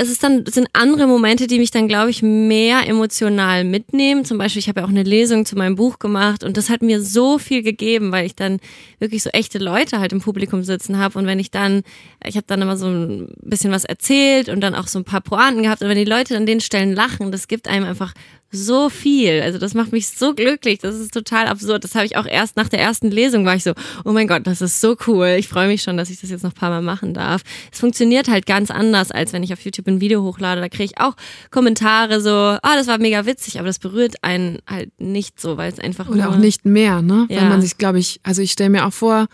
[0.00, 4.24] Es ist dann, sind andere Momente, die mich dann, glaube ich, mehr emotional mitnehmen.
[4.24, 6.82] Zum Beispiel, ich habe ja auch eine Lesung zu meinem Buch gemacht und das hat
[6.82, 8.60] mir so viel gegeben, weil ich dann
[8.98, 11.18] wirklich so echte Leute halt im Publikum sitzen habe.
[11.18, 11.82] Und wenn ich dann,
[12.24, 15.20] ich habe dann immer so ein bisschen was erzählt und dann auch so ein paar
[15.20, 15.82] Pointen gehabt.
[15.82, 18.14] Und wenn die Leute an den Stellen lachen, das gibt einem einfach
[18.50, 19.42] so viel.
[19.42, 20.78] Also das macht mich so glücklich.
[20.78, 21.84] Das ist total absurd.
[21.84, 23.72] Das habe ich auch erst nach der ersten Lesung war ich so,
[24.04, 25.36] oh mein Gott, das ist so cool.
[25.38, 27.42] Ich freue mich schon, dass ich das jetzt noch ein paar Mal machen darf.
[27.70, 30.60] Es funktioniert halt ganz anders, als wenn ich auf YouTube ein Video hochlade.
[30.60, 31.14] Da kriege ich auch
[31.50, 35.70] Kommentare so, ah, das war mega witzig, aber das berührt einen halt nicht so, weil
[35.72, 37.26] es einfach Oder nur auch nicht mehr, ne?
[37.28, 37.44] Weil Ja.
[37.44, 39.26] man sich, glaube ich, also ich stelle mir auch vor,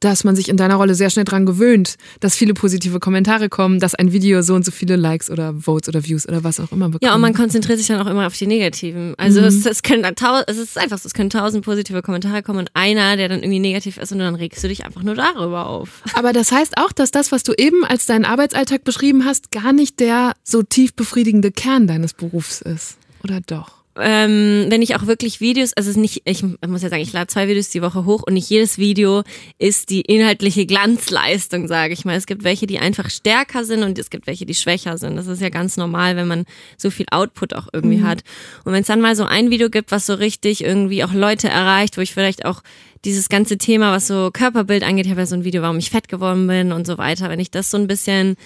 [0.00, 3.80] dass man sich in deiner Rolle sehr schnell dran gewöhnt, dass viele positive Kommentare kommen,
[3.80, 6.72] dass ein Video so und so viele Likes oder Votes oder Views oder was auch
[6.72, 7.02] immer bekommt.
[7.02, 9.14] Ja, und man konzentriert sich dann auch immer auf die Negativen.
[9.16, 10.04] Also es, es können
[10.46, 13.60] es ist einfach so, es können tausend positive Kommentare kommen und einer, der dann irgendwie
[13.60, 16.02] negativ ist und dann regst du dich einfach nur darüber auf.
[16.14, 19.72] Aber das heißt auch, dass das, was du eben als deinen Arbeitsalltag beschrieben hast, gar
[19.72, 22.98] nicht der so tief befriedigende Kern deines Berufs ist.
[23.22, 23.77] Oder doch?
[24.00, 27.12] Ähm, wenn ich auch wirklich Videos, also es ist nicht, ich muss ja sagen, ich
[27.12, 29.22] lade zwei Videos die Woche hoch und nicht jedes Video
[29.58, 32.16] ist die inhaltliche Glanzleistung, sage ich mal.
[32.16, 35.16] Es gibt welche, die einfach stärker sind und es gibt welche, die schwächer sind.
[35.16, 36.44] Das ist ja ganz normal, wenn man
[36.76, 38.22] so viel Output auch irgendwie hat.
[38.64, 41.48] Und wenn es dann mal so ein Video gibt, was so richtig irgendwie auch Leute
[41.48, 42.62] erreicht, wo ich vielleicht auch
[43.04, 45.90] dieses ganze Thema, was so Körperbild angeht, ich habe ja so ein Video, warum ich
[45.90, 48.36] fett geworden bin und so weiter, wenn ich das so ein bisschen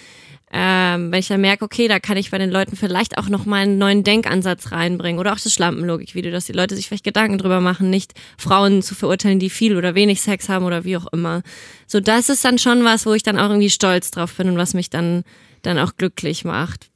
[0.52, 3.62] ähm, wenn ich dann merke, okay, da kann ich bei den Leuten vielleicht auch nochmal
[3.62, 7.60] einen neuen Denkansatz reinbringen oder auch das Schlampenlogik-Video, dass die Leute sich vielleicht Gedanken drüber
[7.60, 11.42] machen, nicht Frauen zu verurteilen, die viel oder wenig Sex haben oder wie auch immer.
[11.86, 14.56] So, das ist dann schon was, wo ich dann auch irgendwie stolz drauf bin und
[14.58, 15.24] was mich dann,
[15.62, 16.88] dann auch glücklich macht.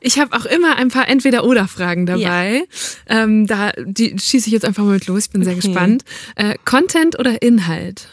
[0.00, 2.64] Ich habe auch immer ein paar Entweder-Oder-Fragen dabei.
[3.08, 5.24] Ähm, da die schieße ich jetzt einfach mal mit los.
[5.24, 5.66] Ich bin sehr Okay.
[5.66, 6.04] gespannt.
[6.36, 8.08] Äh, Content oder Inhalt?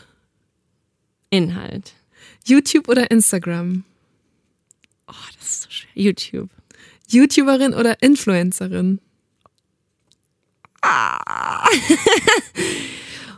[1.29, 1.93] Inhalt.
[2.45, 3.83] YouTube oder Instagram?
[5.07, 5.84] Oh, das ist so schwer.
[5.95, 6.49] YouTube.
[7.09, 8.99] YouTuberin oder Influencerin?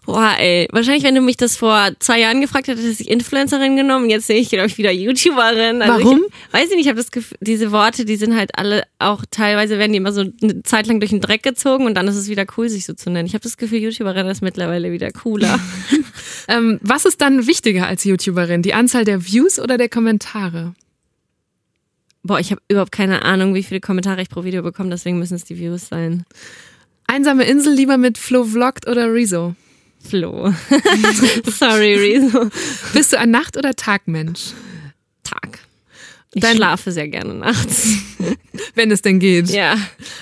[0.06, 0.68] Boah, ey.
[0.72, 4.10] Wahrscheinlich, wenn du mich das vor zwei Jahren gefragt hättest, hätte ich Influencerin genommen.
[4.10, 5.82] Jetzt sehe ich, glaube ich, wieder YouTuberin.
[5.82, 6.24] Also Warum?
[6.26, 9.26] Ich, weiß ich nicht, ich habe das Gefühl, diese Worte, die sind halt alle auch
[9.30, 12.16] teilweise werden die immer so eine Zeit lang durch den Dreck gezogen und dann ist
[12.16, 13.28] es wieder cool, sich so zu nennen.
[13.28, 15.60] Ich habe das Gefühl, YouTuberin ist mittlerweile wieder cooler.
[16.50, 18.62] Ähm, was ist dann wichtiger als YouTuberin?
[18.62, 20.74] Die Anzahl der Views oder der Kommentare?
[22.28, 25.36] Boah, ich habe überhaupt keine Ahnung, wie viele Kommentare ich pro Video bekomme, deswegen müssen
[25.36, 26.26] es die Views sein.
[27.08, 29.56] Einsame Insel lieber mit Flo Vlogged oder Rezo?
[30.08, 30.54] Flo.
[31.46, 32.50] Sorry, Rezo.
[32.94, 34.52] Bist du ein Nacht- oder Tagmensch?
[35.24, 35.60] Tag.
[36.34, 37.96] Ich Dein- schlafe sehr gerne nachts.
[38.76, 39.50] Wenn es denn geht.
[39.50, 39.76] ja.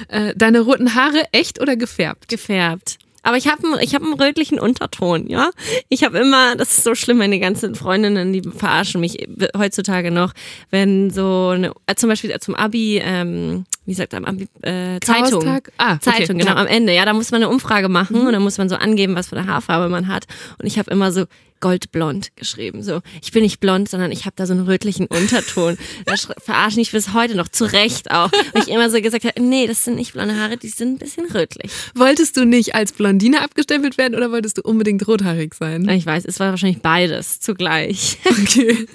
[0.07, 2.27] Äh, deine roten Haare echt oder gefärbt?
[2.27, 2.99] gefärbt.
[3.25, 5.49] Aber ich habe ich hab einen rötlichen Unterton, ja.
[5.89, 10.31] Ich habe immer, das ist so schlimm, meine ganzen Freundinnen, die verarschen mich heutzutage noch,
[10.69, 14.25] wenn so eine, äh, zum Beispiel zum Abi, ähm, wie sagt am-
[14.61, 15.45] äh, Zeitung.
[15.77, 16.55] Ah, okay, Zeitung, genau, ja.
[16.55, 16.61] Mhm.
[16.61, 16.93] am Ende.
[16.93, 19.37] Ja, da muss man eine Umfrage machen und dann muss man so angeben, was für
[19.37, 20.25] eine Haarfarbe man hat.
[20.59, 21.25] Und ich habe immer so
[21.61, 22.83] goldblond geschrieben.
[22.83, 25.77] So, ich bin nicht blond, sondern ich habe da so einen rötlichen Unterton.
[26.05, 28.29] Da sch- verarsche ich bis heute noch, zu Recht auch.
[28.53, 30.97] Weil ich immer so gesagt habe, nee, das sind nicht blonde Haare, die sind ein
[30.97, 31.71] bisschen rötlich.
[31.95, 35.87] Wolltest du nicht als Blondine abgestempelt werden oder wolltest du unbedingt rothaarig sein?
[35.89, 38.17] Ich weiß, es war wahrscheinlich beides zugleich.
[38.29, 38.85] Okay.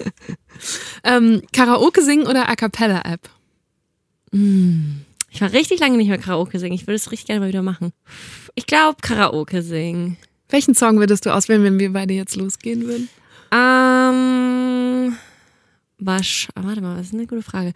[1.03, 3.21] ähm, Karaoke singen oder A Cappella App?
[4.31, 6.75] Ich war richtig lange nicht mehr Karaoke singen.
[6.75, 7.91] Ich würde es richtig gerne mal wieder machen.
[8.55, 10.17] Ich glaube, Karaoke singen.
[10.49, 13.09] Welchen Song würdest du auswählen, wenn wir beide jetzt losgehen würden?
[13.53, 15.17] Ähm,
[15.97, 17.73] wasch, warte mal, was ist eine gute Frage?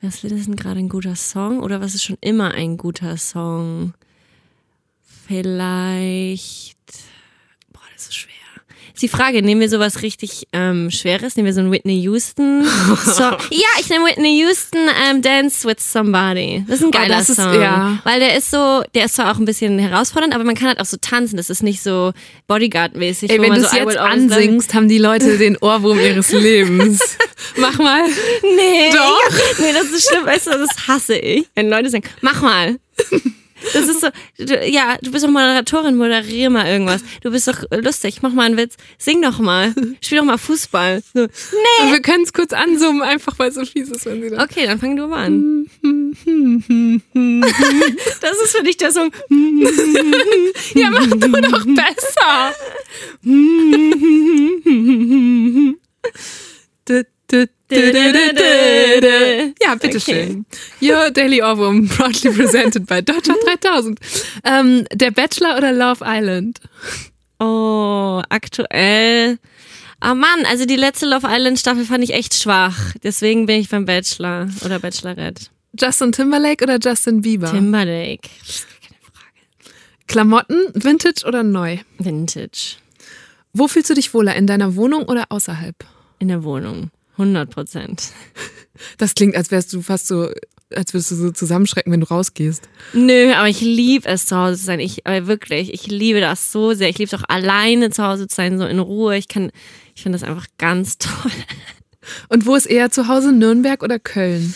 [0.00, 3.94] Was ist denn gerade ein guter Song oder was ist schon immer ein guter Song?
[5.26, 6.76] Vielleicht.
[7.72, 8.37] Boah, das ist schwer.
[8.98, 11.36] Ist die Frage, nehmen wir sowas richtig ähm, Schweres?
[11.36, 12.64] Nehmen wir so einen Whitney Houston
[13.04, 13.36] Song?
[13.50, 16.64] ja, ich nehme Whitney Houston ähm, Dance with Somebody.
[16.66, 17.62] Das ist ein geiler Oh, ist- Song.
[17.62, 18.00] ja.
[18.02, 20.80] Weil der ist so, der ist zwar auch ein bisschen herausfordernd, aber man kann halt
[20.80, 21.36] auch so tanzen.
[21.36, 22.12] Das ist nicht so
[22.48, 23.30] Bodyguard-mäßig.
[23.30, 26.98] Ey, wenn du so es will jetzt ansingst, haben die Leute den Ohrwurm ihres Lebens.
[27.56, 28.02] Mach mal.
[28.42, 29.30] Nee, Doch.
[29.52, 31.46] Ich, nee, das ist schlimm, weißt du, das hasse ich.
[31.54, 32.74] Wenn Leute sagen, mach mal.
[33.72, 37.02] Das ist so, du, ja, du bist doch Moderatorin, moderier mal irgendwas.
[37.22, 38.76] Du bist doch lustig, mach mal einen Witz.
[38.98, 39.74] Sing doch mal.
[40.00, 41.02] Spiel doch mal Fußball.
[41.14, 44.30] So, Und wir können es kurz ansummen, einfach weil es so fies ist, wenn sie
[44.30, 44.44] das.
[44.44, 45.66] okay, dann fang du mal an.
[48.20, 49.10] Das ist für dich der Song.
[50.74, 52.52] Ja, mach du doch besser.
[59.62, 60.46] Ja, bitteschön.
[60.80, 64.00] Your Daily Ohrwurm, proudly presented by Deutschland 3000.
[64.44, 66.60] Ähm, der Bachelor oder Love Island?
[67.38, 69.38] Oh, aktuell.
[70.00, 72.94] Ah Mann, also die letzte Love Island Staffel fand ich echt schwach.
[73.02, 75.46] Deswegen bin ich beim Bachelor oder Bachelorette.
[75.78, 77.50] Justin Timberlake oder Justin Bieber?
[77.50, 78.28] Timberlake.
[80.06, 81.78] Klamotten, Vintage oder neu?
[81.98, 82.76] Vintage.
[83.52, 85.74] Wo fühlst du dich wohler, in deiner Wohnung oder außerhalb?
[86.18, 86.90] In der Wohnung.
[87.18, 88.12] 100 Prozent.
[88.96, 90.30] Das klingt, als wärst du fast so,
[90.74, 92.68] als würdest du so zusammenschrecken, wenn du rausgehst.
[92.92, 94.80] Nö, aber ich liebe es zu Hause zu sein.
[94.80, 96.88] Ich, aber wirklich, ich liebe das so sehr.
[96.88, 99.16] Ich liebe es auch alleine zu Hause zu sein, so in Ruhe.
[99.16, 99.50] Ich kann,
[99.94, 101.32] ich finde das einfach ganz toll.
[102.28, 104.54] Und wo ist eher zu Hause, Nürnberg oder Köln?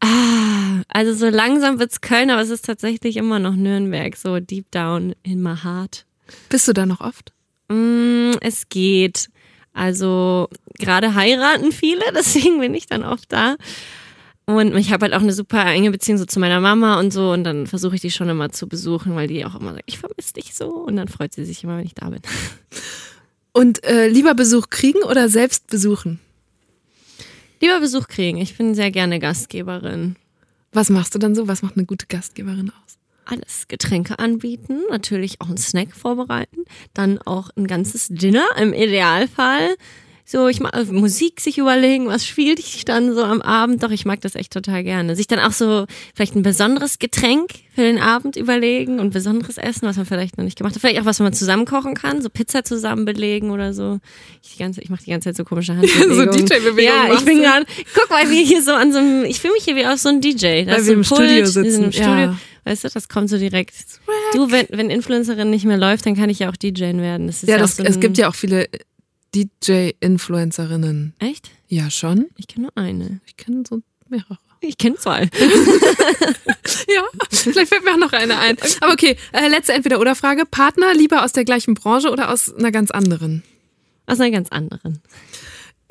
[0.00, 4.70] Ah, also so langsam wird's Köln, aber es ist tatsächlich immer noch Nürnberg, so deep
[4.70, 6.04] down in my heart.
[6.48, 7.32] Bist du da noch oft?
[7.68, 9.28] Mm, es geht.
[9.74, 13.56] Also gerade heiraten viele, deswegen bin ich dann oft da.
[14.46, 17.32] Und ich habe halt auch eine super enge Beziehung so zu meiner Mama und so.
[17.32, 19.98] Und dann versuche ich die schon immer zu besuchen, weil die auch immer sagt, ich
[19.98, 20.68] vermisse dich so.
[20.68, 22.20] Und dann freut sie sich immer, wenn ich da bin.
[23.52, 26.18] Und äh, lieber Besuch kriegen oder selbst besuchen?
[27.60, 28.38] Lieber Besuch kriegen.
[28.38, 30.16] Ich bin sehr gerne Gastgeberin.
[30.72, 31.46] Was machst du dann so?
[31.46, 32.98] Was macht eine gute Gastgeberin aus?
[33.26, 39.76] Alles Getränke anbieten, natürlich auch einen Snack vorbereiten, dann auch ein ganzes Dinner im Idealfall.
[40.26, 43.82] So, ich mag Musik sich überlegen, was spiele ich dann so am Abend.
[43.82, 45.16] Doch, ich mag das echt total gerne.
[45.16, 45.84] Sich dann auch so
[46.14, 50.44] vielleicht ein besonderes Getränk für den Abend überlegen und besonderes Essen, was man vielleicht noch
[50.44, 50.80] nicht gemacht hat.
[50.80, 53.98] Vielleicht auch was, man zusammen kochen kann, so Pizza zusammen belegen oder so.
[54.42, 56.46] Ich, die ganze, ich mache die ganze Zeit so komische Handbewegungen.
[56.46, 59.52] DJ-Bewegungen Ja, ich bin gerade, guck mal, wie hier so an so einem, ich fühle
[59.52, 60.36] mich hier wie auf so einem DJ.
[60.36, 62.08] Da Weil ist wir so im ein Studio Pult, wir sind im sitzen, Studio.
[62.14, 62.38] ja.
[62.64, 63.74] Weißt du, das kommt so direkt.
[64.32, 67.26] Du, wenn, wenn Influencerin nicht mehr läuft, dann kann ich ja auch DJen werden.
[67.26, 68.68] Das ist Ja, ja, das, so es gibt ja auch viele
[69.34, 71.14] DJ-Influencerinnen.
[71.18, 71.50] Echt?
[71.68, 72.26] Ja, schon.
[72.36, 73.20] Ich kenne nur eine.
[73.26, 74.38] Ich kenne so mehrere.
[74.60, 75.28] Ich kenne zwei.
[76.88, 78.56] Ja, vielleicht fällt mir auch noch eine ein.
[78.80, 80.44] Aber okay, äh, letzte Entweder-Oder-Frage.
[80.46, 83.42] Partner lieber aus der gleichen Branche oder aus einer ganz anderen?
[84.06, 85.00] Aus einer ganz anderen.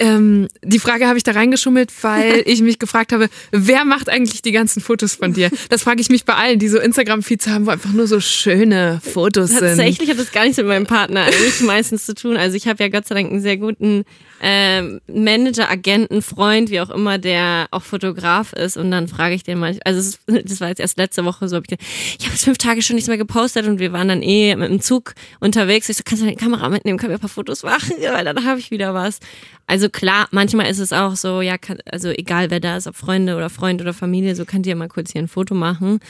[0.04, 4.42] Ähm, die Frage habe ich da reingeschummelt, weil ich mich gefragt habe, wer macht eigentlich
[4.42, 5.50] die ganzen Fotos von dir?
[5.70, 9.00] Das frage ich mich bei allen, die so Instagram-Feeds haben, wo einfach nur so schöne
[9.02, 9.60] Fotos sind.
[9.60, 12.36] Tatsächlich hat das gar nichts mit meinem Partner eigentlich meistens zu tun.
[12.36, 14.04] Also ich habe ja Gott sei Dank einen sehr guten
[14.46, 18.76] ähm, Manager, Agenten, Freund, wie auch immer, der auch Fotograf ist.
[18.76, 21.64] Und dann frage ich den mal, also das war jetzt erst letzte Woche so, hab
[21.66, 21.78] ich
[22.20, 24.70] ich habe jetzt fünf Tage schon nichts mehr gepostet und wir waren dann eh mit
[24.70, 25.88] dem Zug unterwegs.
[25.88, 27.96] Ich so, kannst du deine Kamera mitnehmen, können wir ein paar Fotos machen?
[28.02, 29.20] Ja, weil dann habe ich wieder was.
[29.66, 32.98] Also klar, manchmal ist es auch so, ja, kann, also egal wer da ist, ob
[32.98, 36.02] Freunde oder Freund oder Familie, so könnt ihr mal kurz hier ein Foto machen.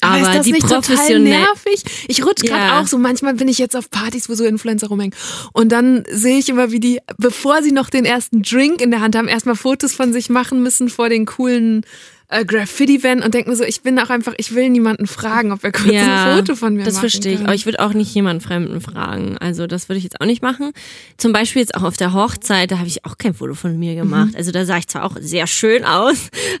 [0.00, 1.82] Aber, ist das die nicht total nervig?
[2.08, 2.80] Ich rutsch gerade Ja.
[2.80, 2.98] auch so.
[2.98, 5.14] Manchmal bin ich jetzt auf Partys, wo so Influencer rumhängen.
[5.52, 9.00] Und dann sehe ich immer, wie die, bevor sie noch den ersten Drink in der
[9.00, 11.84] Hand haben, erstmal Fotos von sich machen müssen vor den coolen
[12.28, 15.62] äh, Graffiti-Van und denke mir so, ich bin auch einfach, ich will niemanden fragen, ob
[15.62, 17.38] er kurz Ja, ein Foto von mir Das machen verstehe ich.
[17.38, 17.46] kann.
[17.46, 19.38] Aber ich würde auch nicht jemanden Fremden fragen.
[19.38, 20.72] Also das würde ich jetzt auch nicht machen.
[21.16, 23.94] Zum Beispiel jetzt auch auf der Hochzeit, da habe ich auch kein Foto von mir
[23.94, 24.34] gemacht.
[24.36, 26.28] Also da sah ich zwar auch sehr schön aus,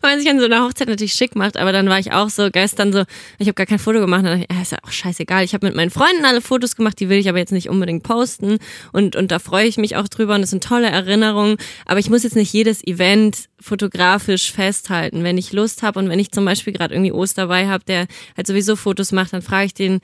[0.00, 2.28] weil man sich an so einer Hochzeit natürlich schick macht, aber dann war ich auch
[2.30, 3.02] so gestern so,
[3.38, 4.24] ich habe gar kein Foto gemacht.
[4.24, 5.44] Dann dachte ich, ja, ist ja auch scheißegal.
[5.44, 8.02] Ich habe mit meinen Freunden alle Fotos gemacht, die will ich aber jetzt nicht unbedingt
[8.02, 8.58] posten.
[8.92, 11.56] Und, und da freue ich mich auch drüber und das sind tolle Erinnerungen.
[11.86, 15.24] Aber ich muss jetzt nicht jedes Event fotografisch festhalten.
[15.24, 18.06] Wenn ich Lust habe und wenn ich zum Beispiel gerade irgendwie Ost dabei habe, der
[18.36, 20.00] halt sowieso Fotos macht, dann frage ich den,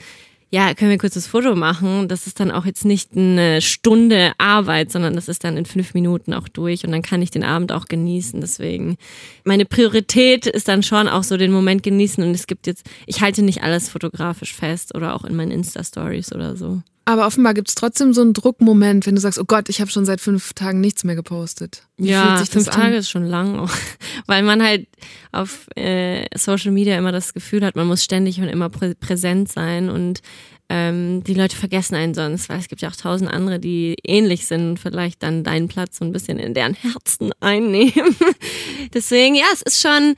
[0.50, 2.08] ja, können wir kurz das Foto machen?
[2.08, 5.92] Das ist dann auch jetzt nicht eine Stunde Arbeit, sondern das ist dann in fünf
[5.92, 8.40] Minuten auch durch und dann kann ich den Abend auch genießen.
[8.40, 8.96] Deswegen,
[9.44, 13.20] meine Priorität ist dann schon auch so den Moment genießen und es gibt jetzt, ich
[13.20, 16.82] halte nicht alles fotografisch fest oder auch in meinen Insta-Stories oder so.
[17.08, 19.90] Aber offenbar gibt es trotzdem so einen Druckmoment, wenn du sagst, oh Gott, ich habe
[19.90, 21.84] schon seit fünf Tagen nichts mehr gepostet.
[21.96, 22.68] Wie ja, fünf?
[22.68, 23.72] Tage ist schon lang, auch,
[24.26, 24.88] weil man halt
[25.32, 29.50] auf äh, Social Media immer das Gefühl hat, man muss ständig und immer prä präsent
[29.50, 30.20] sein und
[30.68, 34.44] ähm, die Leute vergessen einen sonst, weil es gibt ja auch tausend andere, die ähnlich
[34.44, 38.16] sind und vielleicht dann deinen Platz so ein bisschen in deren Herzen einnehmen.
[38.92, 40.14] Deswegen, ja, es ist schon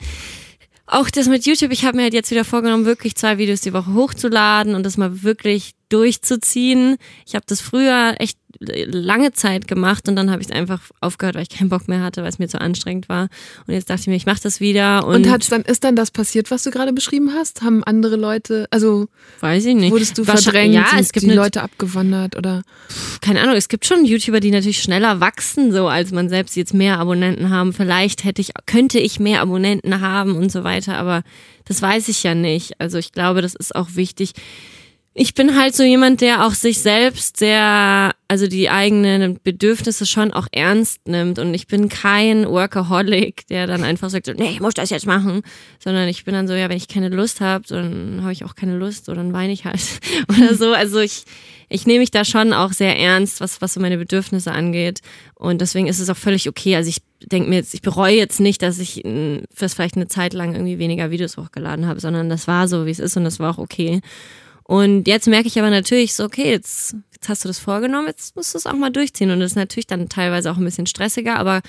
[0.87, 1.70] auch das mit YouTube.
[1.70, 4.96] Ich habe mir halt jetzt wieder vorgenommen, wirklich zwei Videos die Woche hochzuladen und das
[4.96, 6.96] mal wirklich durchzuziehen.
[7.26, 11.37] Ich habe das früher echt lange Zeit gemacht und dann habe ich es einfach aufgehört,
[11.37, 13.29] weil ich keinen Bock mehr hatte, weil es mir zu anstrengend war.
[13.66, 15.07] Und jetzt dachte ich mir, ich mache das wieder.
[15.07, 17.62] Und, Und hat's dann, ist dann das passiert, was du gerade beschrieben hast?
[17.62, 19.07] Haben andere Leute, also
[19.40, 19.92] weiß ich nicht.
[19.92, 22.62] wurdest du verdrängt, Ja, es gibt die Leute abgewandert oder?
[23.20, 26.74] keine Ahnung, es gibt schon YouTuber, die natürlich schneller wachsen, so als man selbst jetzt
[26.74, 27.72] mehr Abonnenten haben.
[27.72, 31.22] Vielleicht hätte ich, könnte ich mehr Abonnenten haben und so weiter, aber
[31.64, 32.81] das weiß ich ja nicht.
[32.81, 34.33] Also ich glaube, das ist auch wichtig.
[35.12, 40.32] Ich bin halt so jemand, der auch sich selbst sehr, also die eigenen Bedürfnisse schon
[40.32, 41.40] auch ernst nimmt.
[41.40, 45.06] Und ich bin kein Workaholic, der dann einfach sagt, so, nee, ich muss das jetzt
[45.06, 45.42] machen.
[45.80, 48.54] Sondern ich bin dann so, ja, wenn ich keine Lust habe, dann habe ich auch
[48.54, 49.82] keine Lust oder dann weine ich halt
[50.28, 50.72] oder so.
[50.72, 51.24] Also ich,
[51.68, 55.00] ich nehme mich da schon auch sehr ernst, was, was so meine Bedürfnisse angeht.
[55.34, 56.76] Und deswegen ist es auch völlig okay.
[56.76, 59.02] Also ich denke mir jetzt, ich bereue jetzt nicht, dass ich
[59.52, 62.90] fürs vielleicht eine Zeit lang irgendwie weniger Videos hochgeladen habe, sondern das war so, wie
[62.90, 64.00] es ist und das war auch okay.
[64.70, 68.37] Und jetzt merke ich aber natürlich so, okay, jetzt, jetzt hast du das vorgenommen, jetzt
[68.37, 69.33] musst du es auch mal durchziehen.
[69.33, 71.61] Und das ist natürlich dann teilweise auch ein bisschen stressiger, aber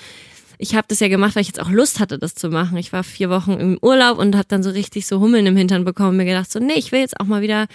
[0.56, 2.78] ich habe das ja gemacht, weil ich jetzt auch Lust hatte, das zu machen.
[2.78, 5.84] Ich war vier Wochen im Urlaub und habe dann so richtig so Hummeln im Hintern
[5.84, 7.66] bekommen und mir gedacht, so, nee, ich will jetzt auch mal wieder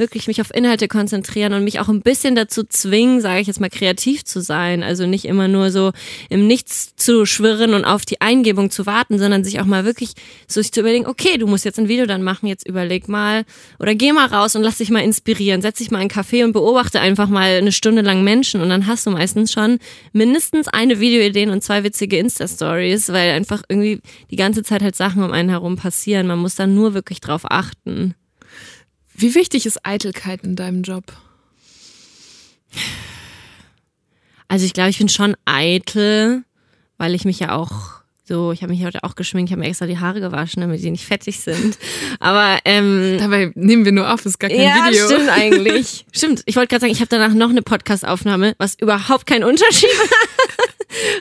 [0.00, 3.60] wirklich mich auf Inhalte konzentrieren und mich auch ein bisschen dazu zwingen, sage ich jetzt
[3.60, 4.82] mal, kreativ zu sein.
[4.82, 5.92] Also nicht immer nur so
[6.28, 10.14] im Nichts zu schwirren und auf die Eingebung zu warten, sondern sich auch mal wirklich
[10.48, 13.44] so sich zu überlegen, okay, du musst jetzt ein Video dann machen, jetzt überleg mal
[13.78, 15.62] oder geh mal raus und lass dich mal inspirieren.
[15.62, 18.70] Setz dich mal in einen Café und beobachte einfach mal eine Stunde lang Menschen und
[18.70, 19.78] dann hast du meistens schon
[20.12, 25.22] mindestens eine Videoidee und zwei witzige Insta-Stories, weil einfach irgendwie die ganze Zeit halt Sachen
[25.22, 26.26] um einen herum passieren.
[26.26, 28.14] Man muss dann nur wirklich drauf achten.
[29.20, 31.04] Wie wichtig ist Eitelkeit in deinem Job?
[34.48, 36.42] Also ich glaube, ich bin schon eitel,
[36.96, 39.68] weil ich mich ja auch so, ich habe mich heute auch geschminkt, ich habe mir
[39.68, 41.76] extra die Haare gewaschen, damit die nicht fettig sind.
[42.18, 45.04] Aber ähm, Dabei nehmen wir nur auf, ist gar kein ja, Video.
[45.06, 46.06] stimmt eigentlich.
[46.12, 46.42] stimmt.
[46.46, 50.14] Ich wollte gerade sagen, ich habe danach noch eine Podcast-Aufnahme, was überhaupt keinen Unterschied macht.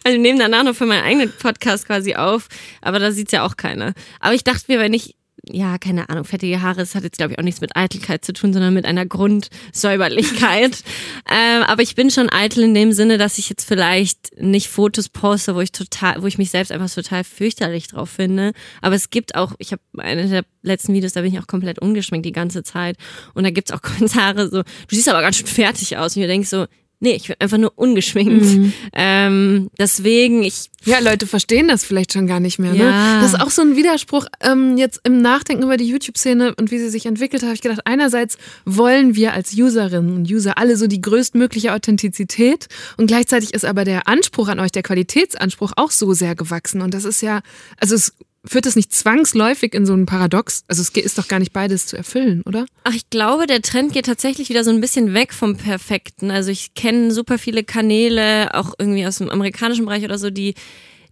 [0.04, 2.48] Also wir nehmen danach noch für meinen eigenen Podcast quasi auf,
[2.82, 3.94] aber da sieht's ja auch keiner.
[4.20, 5.16] Aber ich dachte mir, wenn ich
[5.52, 8.34] ja, keine Ahnung, fettige Haare, das hat jetzt, glaube ich, auch nichts mit Eitelkeit zu
[8.34, 10.84] tun, sondern mit einer Grundsäuberlichkeit.
[11.32, 15.10] ähm, aber ich bin schon eitel in dem Sinne, dass ich jetzt vielleicht nicht Fotos
[15.10, 18.54] poste, wo ich total, wo ich mich selbst einfach total fürchterlich drauf finde.
[18.82, 21.80] Aber es gibt auch, ich habe eine der letzten Videos, da bin ich auch komplett
[21.80, 22.98] ungeschminkt die ganze Zeit.
[23.34, 26.16] Und da gibt's auch Kommentare so, du siehst aber ganz schön fertig aus.
[26.16, 26.66] Und ich denke so,
[27.00, 28.74] nee, ich bin einfach nur ungeschminkt.
[28.94, 32.74] Ähm, deswegen, ich Ja, Leute verstehen das vielleicht schon gar nicht mehr.
[32.74, 32.86] Ne?
[32.86, 33.22] Ja.
[33.22, 34.26] Das ist auch so ein Widerspruch.
[34.42, 37.62] Ähm, jetzt im Nachdenken über die YouTube-Szene und wie sie sich entwickelt hat, habe ich
[37.62, 43.54] gedacht, einerseits wollen wir als Userinnen und User alle so die größtmögliche Authentizität und gleichzeitig
[43.54, 46.82] ist aber der Anspruch an euch, der Qualitätsanspruch auch so sehr gewachsen.
[46.82, 47.42] Und das ist ja,
[47.78, 48.14] also es
[48.46, 50.64] führt es nicht zwangsläufig in so ein Paradox.
[50.68, 52.66] Also es ist doch gar nicht beides zu erfüllen, oder?
[52.84, 56.32] Ach, ich glaube, der Trend geht tatsächlich wieder so ein bisschen weg vom Perfekten.
[56.32, 60.56] Also ich kenne super viele Kanäle, auch irgendwie aus dem amerikanischen Bereich oder so, die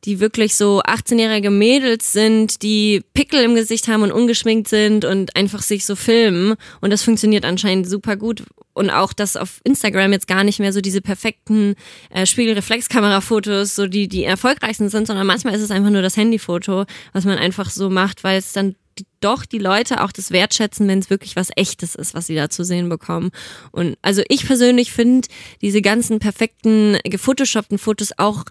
[0.04, 5.36] die wirklich so 18-jährige Mädels sind, die Pickel im Gesicht haben und ungeschminkt sind und
[5.36, 6.56] einfach sich so filmen.
[6.82, 8.44] Und das funktioniert anscheinend super gut.
[8.78, 11.76] Und auch, dass auf Instagram jetzt gar nicht mehr so diese perfekten
[12.12, 16.86] äh, Spiegelreflexkamerafotos, so die, die erfolgreichsten sind, sondern manchmal ist es einfach nur das Handyfoto,
[17.12, 18.76] was man einfach so macht, weil es dann
[19.20, 22.50] doch die Leute auch das wertschätzen, wenn es wirklich was Echtes ist, was sie da
[22.50, 23.32] zu sehen bekommen.
[23.72, 25.28] Und also ich persönlich finde
[25.62, 28.46] diese ganzen perfekten, gefotoshoppten Fotos auch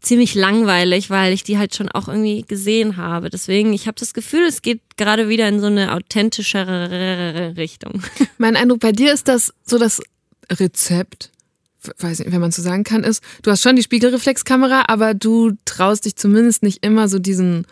[0.00, 3.30] ziemlich langweilig, weil ich die halt schon auch irgendwie gesehen habe.
[3.30, 8.02] Deswegen, ich habe das Gefühl, es geht gerade wieder in so eine authentischere Richtung.
[8.38, 10.00] Mein Eindruck bei dir ist, dass so das
[10.50, 11.30] Rezept,
[11.98, 15.52] weiß nicht, wenn man so sagen kann, ist, du hast schon die Spiegelreflexkamera, aber du
[15.64, 17.66] traust dich zumindest nicht immer so diesen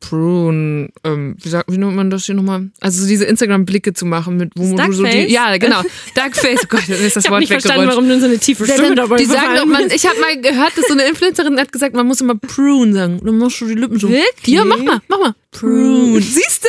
[0.00, 2.70] Prune, ähm, wie, sagt, wie nennt man das hier nochmal?
[2.80, 5.30] Also so diese Instagram-Blicke zu machen, mit wo du so die.
[5.30, 5.82] Ja, genau.
[6.14, 8.66] Darkface, oh Gott, dann ist das ich Wort nicht verstanden, warum du so eine tiefe
[8.66, 11.70] Stimme dabei Die sagen doch, man, ich habe mal gehört, dass so eine Influencerin hat
[11.70, 13.20] gesagt, man muss immer Prune sagen.
[13.22, 14.08] Dann machst du die Lippen so.
[14.08, 14.56] Wirklich?
[14.56, 15.34] Ja, mach mal, mach mal.
[15.52, 16.20] Prune.
[16.20, 16.68] Siehst du?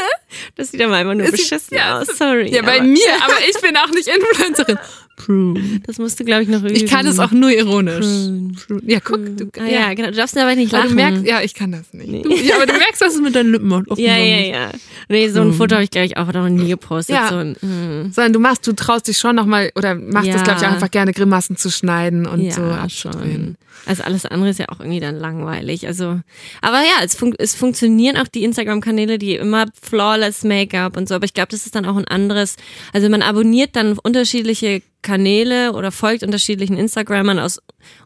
[0.55, 2.07] Das sieht aber immer nur beschissen aus.
[2.07, 2.53] Sorry.
[2.53, 2.83] Ja, bei aber.
[2.83, 4.77] mir, aber ich bin auch nicht Influencerin.
[5.25, 5.81] Prune.
[5.85, 6.75] Das musst du, glaube ich, noch üben.
[6.75, 8.05] Ich kann es auch nur ironisch.
[8.05, 8.53] Prune.
[8.67, 8.81] Prune.
[8.85, 9.19] Ja, guck.
[9.37, 10.09] Du, Ah, ja, genau.
[10.09, 10.97] Du darfst aber nicht Aber lachen.
[10.97, 12.09] du merkst, ja, ich kann das nicht.
[12.09, 12.21] Nee.
[12.23, 13.85] Du, ja, aber du merkst, dass es mit deinen Lippen macht.
[13.97, 14.71] ja, ja, ja.
[15.09, 17.15] Nee, so ein Foto habe ich, glaube ich, auch noch nie gepostet.
[17.15, 17.29] Ja.
[17.29, 18.11] So ein, mm.
[18.13, 20.33] Sondern du machst, du traust dich schon nochmal, oder machst Ja.
[20.33, 23.31] das, glaube ich, auch einfach gerne, Grimassen zu schneiden und ja, so abzudrehen.
[23.31, 23.57] schon.
[23.85, 25.87] Also alles andere ist ja auch irgendwie dann langweilig.
[25.87, 26.19] Also,
[26.61, 31.15] aber ja, es, fun es funktionieren auch die Instagram-Kanäle, die immer flawless Make-up und so.
[31.15, 32.57] Aber ich glaube, das ist dann auch ein anderes.
[32.93, 37.59] Also man abonniert dann unterschiedliche Kanäle oder folgt unterschiedlichen Instagrammern aus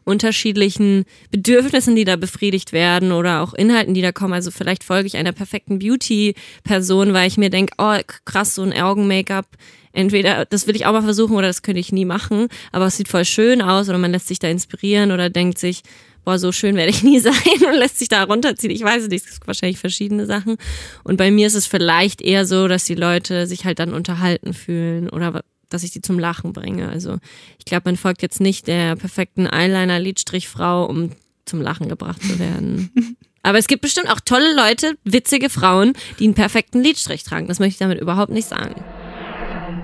[0.04, 4.32] unterschiedlichen Bedürfnissen, die da befriedigt werden oder auch Inhalten, die da kommen.
[4.32, 8.72] Also vielleicht folge ich einer perfekten Beauty-Person, weil ich mir denke, oh krass, so ein
[8.72, 9.46] Augen-Make-up.
[9.92, 12.98] Entweder das will ich auch mal versuchen oder das könnte ich nie machen, aber es
[12.98, 15.82] sieht voll schön aus oder man lässt sich da inspirieren oder denkt sich,
[16.26, 17.32] boah, so schön werde ich nie sein
[17.66, 18.70] und lässt sich da runterziehen.
[18.70, 20.56] Ich weiß nicht, es gibt wahrscheinlich verschiedene Sachen.
[21.02, 24.52] Und bei mir ist es vielleicht eher so, dass die Leute sich halt dann unterhalten
[24.52, 26.88] fühlen oder dass ich die zum Lachen bringe.
[26.88, 27.18] Also
[27.58, 31.10] ich glaube, man folgt jetzt nicht der perfekten Eyeliner-Lidstrichfrau, um
[31.44, 33.16] zum Lachen gebracht zu werden.
[33.42, 37.46] Aber es gibt bestimmt auch tolle Leute, witzige Frauen, die einen perfekten Lidstrich tragen.
[37.46, 38.74] Das möchte ich damit überhaupt nicht sagen.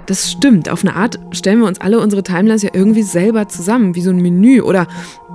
[0.07, 0.69] Das stimmt.
[0.69, 4.11] Auf eine Art stellen wir uns alle unsere Timelines ja irgendwie selber zusammen, wie so
[4.11, 4.61] ein Menü.
[4.61, 4.89] Oder,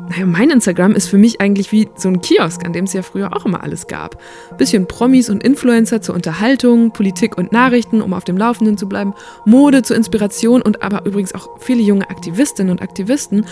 [0.09, 3.01] naja, mein Instagram ist für mich eigentlich wie so ein Kiosk, an dem es ja
[3.01, 4.21] früher auch immer alles gab.
[4.57, 9.13] Bisschen Promis und Influencer zur Unterhaltung, Politik und Nachrichten, um auf dem Laufenden zu bleiben,
[9.45, 13.45] Mode zur Inspiration und aber übrigens auch viele junge Aktivistinnen und Aktivisten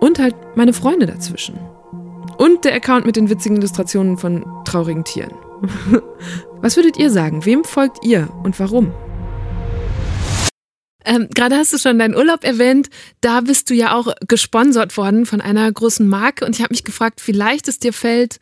[0.00, 1.58] und halt meine Freunde dazwischen.
[2.38, 5.32] Und der Account mit den witzigen Illustrationen von traurigen Tieren.
[6.60, 7.44] Was würdet ihr sagen?
[7.44, 8.92] Wem folgt ihr und warum?
[11.04, 12.88] Ähm, Gerade hast du schon deinen Urlaub erwähnt.
[13.20, 16.44] Da bist du ja auch gesponsert worden von einer großen Marke.
[16.44, 18.38] Und ich habe mich gefragt, vielleicht es dir fällt,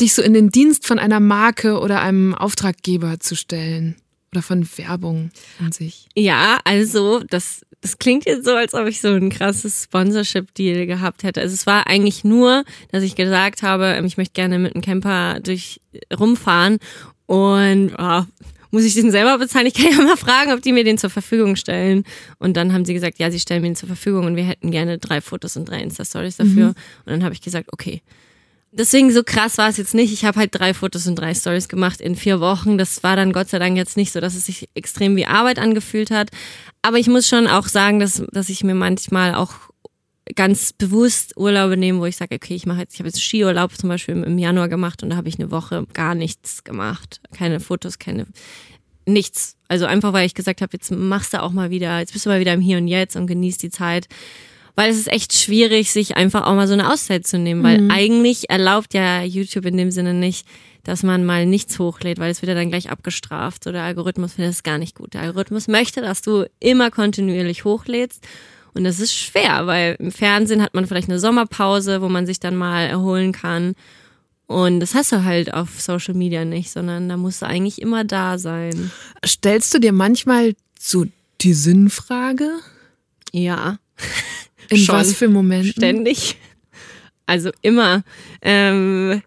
[0.00, 3.96] dich so in den Dienst von einer Marke oder einem Auftraggeber zu stellen.
[4.32, 5.30] Oder von Werbung
[5.60, 6.08] an sich.
[6.16, 11.22] Ja, also das, das klingt jetzt so, als ob ich so ein krasses Sponsorship-Deal gehabt
[11.22, 11.42] hätte.
[11.42, 14.82] Also es war eigentlich nur, dass ich gesagt habe, ähm, ich möchte gerne mit einem
[14.82, 15.82] Camper durch
[16.18, 16.78] rumfahren
[17.26, 18.22] und oh,
[18.72, 19.66] muss ich den selber bezahlen?
[19.66, 22.04] Ich kann ja mal fragen, ob die mir den zur Verfügung stellen.
[22.38, 24.70] Und dann haben sie gesagt, ja, sie stellen mir den zur Verfügung und wir hätten
[24.70, 26.68] gerne drei Fotos und drei Insta-Stories dafür.
[26.68, 28.02] Und dann habe ich gesagt, okay.
[28.74, 30.14] Deswegen so krass war es jetzt nicht.
[30.14, 32.78] Ich habe halt drei Fotos und drei Stories gemacht in vier Wochen.
[32.78, 35.58] Das war dann Gott sei Dank jetzt nicht so, dass es sich extrem wie Arbeit
[35.58, 36.30] angefühlt hat.
[36.80, 39.52] Aber ich muss schon auch sagen, dass, dass ich mir manchmal auch
[40.34, 43.76] ganz bewusst Urlaube nehme, wo ich sage, okay, ich mache jetzt, ich habe jetzt Skiurlaub
[43.76, 47.20] zum Beispiel im, im Januar gemacht und da habe ich eine Woche gar nichts gemacht.
[47.36, 48.26] Keine Fotos, keine
[49.06, 49.56] nichts.
[49.68, 52.30] Also einfach, weil ich gesagt habe, jetzt machst du auch mal wieder, jetzt bist du
[52.30, 54.06] mal wieder im Hier und Jetzt und genießt die Zeit.
[54.74, 57.90] Weil es ist echt schwierig, sich einfach auch mal so eine Auszeit zu nehmen, weil
[57.90, 60.46] eigentlich erlaubt ja YouTube in dem Sinne nicht,
[60.82, 63.66] dass man mal nichts hochlädt, weil es wird ja dann gleich abgestraft.
[63.66, 65.12] Oder der Algorithmus findet es gar nicht gut.
[65.12, 68.26] Der Algorithmus möchte, dass du immer kontinuierlich hochlädst.
[68.74, 72.40] Und das ist schwer, weil im Fernsehen hat man vielleicht eine Sommerpause, wo man sich
[72.40, 73.74] dann mal erholen kann.
[74.46, 78.04] Und das hast du halt auf Social Media nicht, sondern da musst du eigentlich immer
[78.04, 78.90] da sein.
[79.24, 81.06] Stellst du dir manchmal so
[81.40, 82.50] die Sinnfrage?
[83.32, 83.78] Ja.
[84.68, 84.94] In Schon.
[84.94, 85.72] was für Momenten?
[85.72, 86.36] Ständig.
[87.26, 88.04] Also immer.
[88.42, 89.22] Ähm,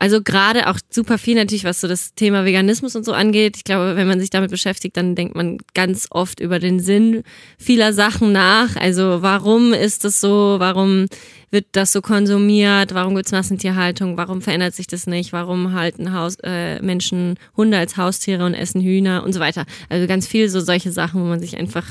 [0.00, 3.58] also gerade auch super viel natürlich, was so das Thema Veganismus und so angeht.
[3.58, 7.22] Ich glaube, wenn man sich damit beschäftigt, dann denkt man ganz oft über den Sinn
[7.58, 8.76] vieler Sachen nach.
[8.76, 10.56] Also warum ist das so?
[10.58, 11.04] Warum
[11.50, 12.94] wird das so konsumiert?
[12.94, 14.16] Warum gibt's Massentierhaltung?
[14.16, 15.34] Warum verändert sich das nicht?
[15.34, 19.66] Warum halten Haus, äh, Menschen Hunde als Haustiere und essen Hühner und so weiter?
[19.90, 21.84] Also ganz viel so solche Sachen, wo man sich einfach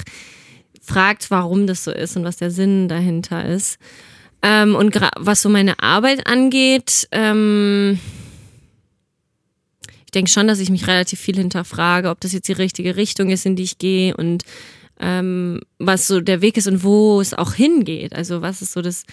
[0.82, 3.78] fragt, warum das so ist und was der Sinn dahinter ist.
[4.42, 8.00] Ähm, und was so meine Arbeit angeht, ähm,
[10.06, 13.30] ich denke schon, dass ich mich relativ viel hinterfrage, ob das jetzt die richtige Richtung
[13.30, 14.44] ist, in die ich gehe und
[15.00, 18.14] ähm, was so der Weg ist und wo es auch hingeht.
[18.14, 19.06] Also was ist so das,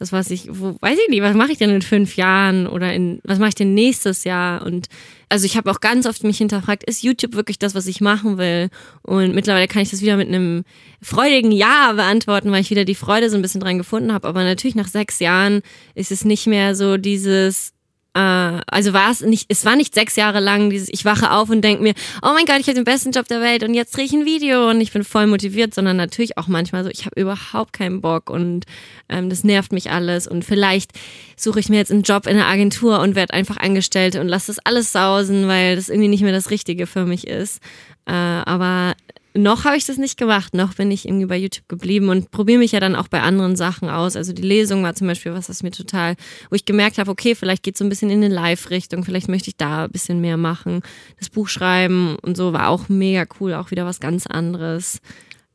[0.00, 2.92] das was ich, wo, weiß ich nicht, was mache ich denn in fünf Jahren oder
[2.94, 4.64] in, was mache ich denn nächstes Jahr?
[4.64, 4.86] Und
[5.28, 8.38] also ich habe auch ganz oft mich hinterfragt, ist YouTube wirklich das, was ich machen
[8.38, 8.70] will?
[9.02, 10.64] Und mittlerweile kann ich das wieder mit einem
[11.02, 14.26] freudigen Ja beantworten, weil ich wieder die Freude so ein bisschen dran gefunden habe.
[14.26, 15.60] Aber natürlich nach sechs Jahren
[15.94, 17.74] ist es nicht mehr so dieses,
[18.12, 21.62] also war es nicht, es war nicht sechs Jahre lang dieses, ich wache auf und
[21.62, 24.04] denke mir, oh mein Gott, ich habe den besten Job der Welt und jetzt drehe
[24.04, 27.20] ich ein Video und ich bin voll motiviert, sondern natürlich auch manchmal so, ich habe
[27.20, 28.66] überhaupt keinen Bock und
[29.08, 30.90] ähm, das nervt mich alles und vielleicht
[31.36, 34.48] suche ich mir jetzt einen Job in einer Agentur und werde einfach Angestellte und lasse
[34.48, 37.60] das alles sausen, weil das irgendwie nicht mehr das Richtige für mich ist.
[38.06, 38.94] Äh, aber
[39.34, 42.58] noch habe ich das nicht gemacht, noch bin ich irgendwie bei YouTube geblieben und probiere
[42.58, 44.16] mich ja dann auch bei anderen Sachen aus.
[44.16, 46.16] Also die Lesung war zum Beispiel was, was mir total,
[46.48, 49.28] wo ich gemerkt habe, okay, vielleicht geht es so ein bisschen in eine Live-Richtung, vielleicht
[49.28, 50.82] möchte ich da ein bisschen mehr machen.
[51.18, 55.00] Das Buch schreiben und so war auch mega cool, auch wieder was ganz anderes.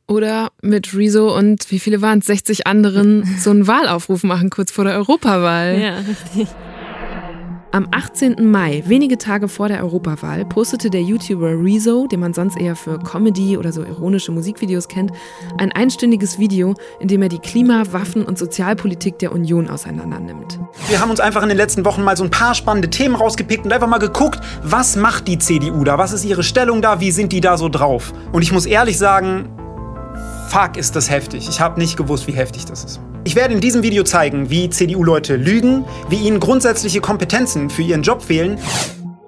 [0.08, 4.70] Oder mit Rezo und wie viele waren es, 60 anderen so einen Wahlaufruf machen kurz
[4.70, 5.78] vor der Europawahl.
[5.80, 6.48] Ja, richtig.
[7.76, 8.50] Am 18.
[8.50, 12.98] Mai, wenige Tage vor der Europawahl, postete der YouTuber Rezo, den man sonst eher für
[12.98, 15.12] Comedy oder so ironische Musikvideos kennt,
[15.58, 20.58] ein einstündiges Video, in dem er die Klima-, Waffen- und Sozialpolitik der Union auseinandernimmt.
[20.88, 23.66] Wir haben uns einfach in den letzten Wochen mal so ein paar spannende Themen rausgepickt
[23.66, 25.98] und einfach mal geguckt, was macht die CDU da?
[25.98, 27.00] Was ist ihre Stellung da?
[27.00, 28.14] Wie sind die da so drauf?
[28.32, 29.50] Und ich muss ehrlich sagen,
[30.48, 31.46] fuck, ist das heftig.
[31.46, 33.00] Ich habe nicht gewusst, wie heftig das ist.
[33.26, 38.02] Ich werde in diesem Video zeigen, wie CDU-Leute lügen, wie ihnen grundsätzliche Kompetenzen für ihren
[38.02, 38.56] Job fehlen.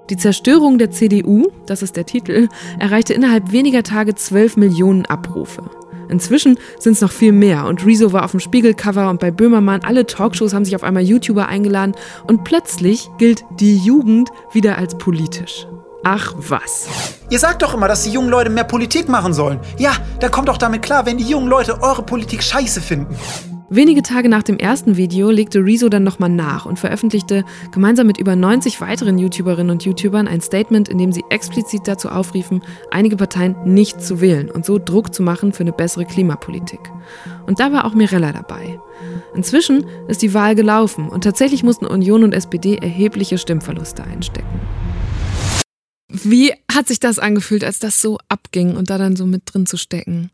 [0.08, 2.46] Die Zerstörung der CDU, das ist der Titel,
[2.78, 5.68] erreichte innerhalb weniger Tage 12 Millionen Abrufe.
[6.08, 9.80] Inzwischen sind es noch viel mehr und Rezo war auf dem Spiegelcover und bei Böhmermann,
[9.82, 11.96] alle Talkshows haben sich auf einmal YouTuber eingeladen
[12.28, 15.66] und plötzlich gilt die Jugend wieder als politisch.
[16.04, 16.86] Ach was.
[17.30, 19.58] Ihr sagt doch immer, dass die jungen Leute mehr Politik machen sollen.
[19.76, 19.90] Ja,
[20.20, 23.16] dann kommt doch damit klar, wenn die jungen Leute eure Politik scheiße finden.
[23.70, 28.16] Wenige Tage nach dem ersten Video legte Rezo dann nochmal nach und veröffentlichte gemeinsam mit
[28.16, 33.16] über 90 weiteren YouTuberinnen und YouTubern ein Statement, in dem sie explizit dazu aufriefen, einige
[33.16, 36.80] Parteien nicht zu wählen und so Druck zu machen für eine bessere Klimapolitik.
[37.46, 38.80] Und da war auch Mirella dabei.
[39.34, 44.60] Inzwischen ist die Wahl gelaufen und tatsächlich mussten Union und SPD erhebliche Stimmverluste einstecken.
[46.10, 49.66] Wie hat sich das angefühlt, als das so abging und da dann so mit drin
[49.66, 50.30] zu stecken?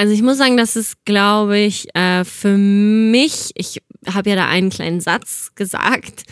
[0.00, 4.46] Also ich muss sagen, das ist, glaube ich, äh, für mich, ich habe ja da
[4.48, 6.22] einen kleinen Satz gesagt,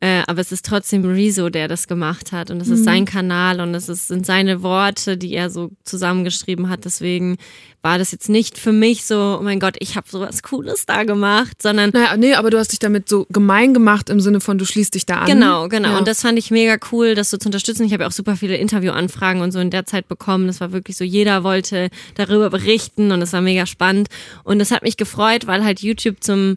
[0.00, 2.74] äh, aber es ist trotzdem Rezo, der das gemacht hat und es mhm.
[2.74, 6.84] ist sein Kanal und es ist, sind seine Worte, die er so zusammengeschrieben hat.
[6.84, 7.36] Deswegen
[7.82, 11.02] war das jetzt nicht für mich so, oh mein Gott, ich habe sowas Cooles da
[11.02, 11.90] gemacht, sondern.
[11.92, 14.94] Naja, nee, aber du hast dich damit so gemein gemacht im Sinne von, du schließt
[14.94, 15.26] dich da an.
[15.26, 15.90] Genau, genau.
[15.90, 15.98] Ja.
[15.98, 17.84] Und das fand ich mega cool, das so zu unterstützen.
[17.84, 20.46] Ich habe ja auch super viele Interviewanfragen und so in der Zeit bekommen.
[20.46, 24.08] Das war wirklich so, jeder wollte darüber berichten und es war mega spannend.
[24.44, 26.56] Und das hat mich gefreut, weil halt YouTube zum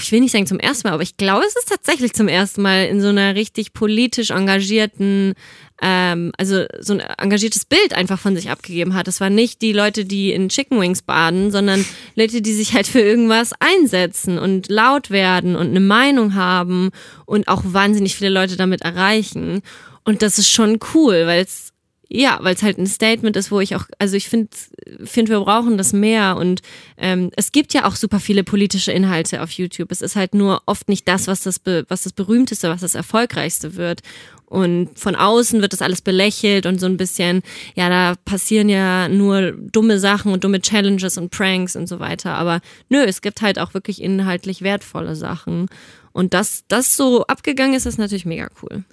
[0.00, 2.62] ich will nicht sagen zum ersten Mal, aber ich glaube, es ist tatsächlich zum ersten
[2.62, 5.34] Mal in so einer richtig politisch engagierten,
[5.80, 9.08] ähm, also so ein engagiertes Bild einfach von sich abgegeben hat.
[9.08, 11.84] Es waren nicht die Leute, die in Chicken Wings baden, sondern
[12.14, 16.90] Leute, die sich halt für irgendwas einsetzen und laut werden und eine Meinung haben
[17.26, 19.62] und auch wahnsinnig viele Leute damit erreichen.
[20.04, 21.71] Und das ist schon cool, weil es
[22.14, 24.50] ja, weil es halt ein Statement ist, wo ich auch, also ich finde,
[25.02, 26.60] find, wir brauchen das mehr und
[26.98, 29.90] ähm, es gibt ja auch super viele politische Inhalte auf YouTube.
[29.90, 33.76] Es ist halt nur oft nicht das, was das, was das berühmteste, was das erfolgreichste
[33.76, 34.00] wird.
[34.44, 37.40] Und von außen wird das alles belächelt und so ein bisschen,
[37.74, 42.34] ja, da passieren ja nur dumme Sachen und dumme Challenges und Pranks und so weiter.
[42.34, 42.60] Aber
[42.90, 45.70] nö, es gibt halt auch wirklich inhaltlich wertvolle Sachen.
[46.12, 48.84] Und dass das so abgegangen ist, ist natürlich mega cool.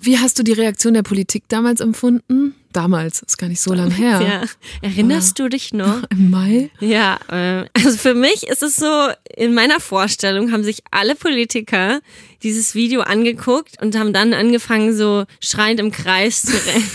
[0.00, 2.54] Wie hast du die Reaktion der Politik damals empfunden?
[2.72, 4.20] Damals, ist gar nicht so lange her.
[4.28, 4.42] Ja.
[4.82, 6.02] Erinnerst du dich noch?
[6.10, 6.70] Im Mai?
[6.80, 12.00] Ja, äh, also für mich ist es so, in meiner Vorstellung haben sich alle Politiker
[12.42, 16.90] dieses Video angeguckt und haben dann angefangen, so schreiend im Kreis zu rennen.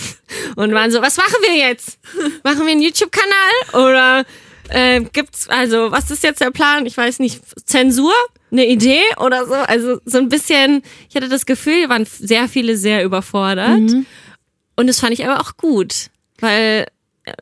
[0.56, 2.00] Und waren so, was machen wir jetzt?
[2.44, 3.86] Machen wir einen YouTube-Kanal?
[3.86, 4.26] Oder
[4.70, 6.86] äh, gibt's, also, was ist jetzt der Plan?
[6.86, 8.14] Ich weiß nicht, Zensur?
[8.54, 9.54] Eine Idee oder so?
[9.54, 13.82] Also, so ein bisschen, ich hatte das Gefühl, waren sehr viele sehr überfordert.
[13.82, 14.06] Mhm.
[14.78, 16.86] Und das fand ich aber auch gut, weil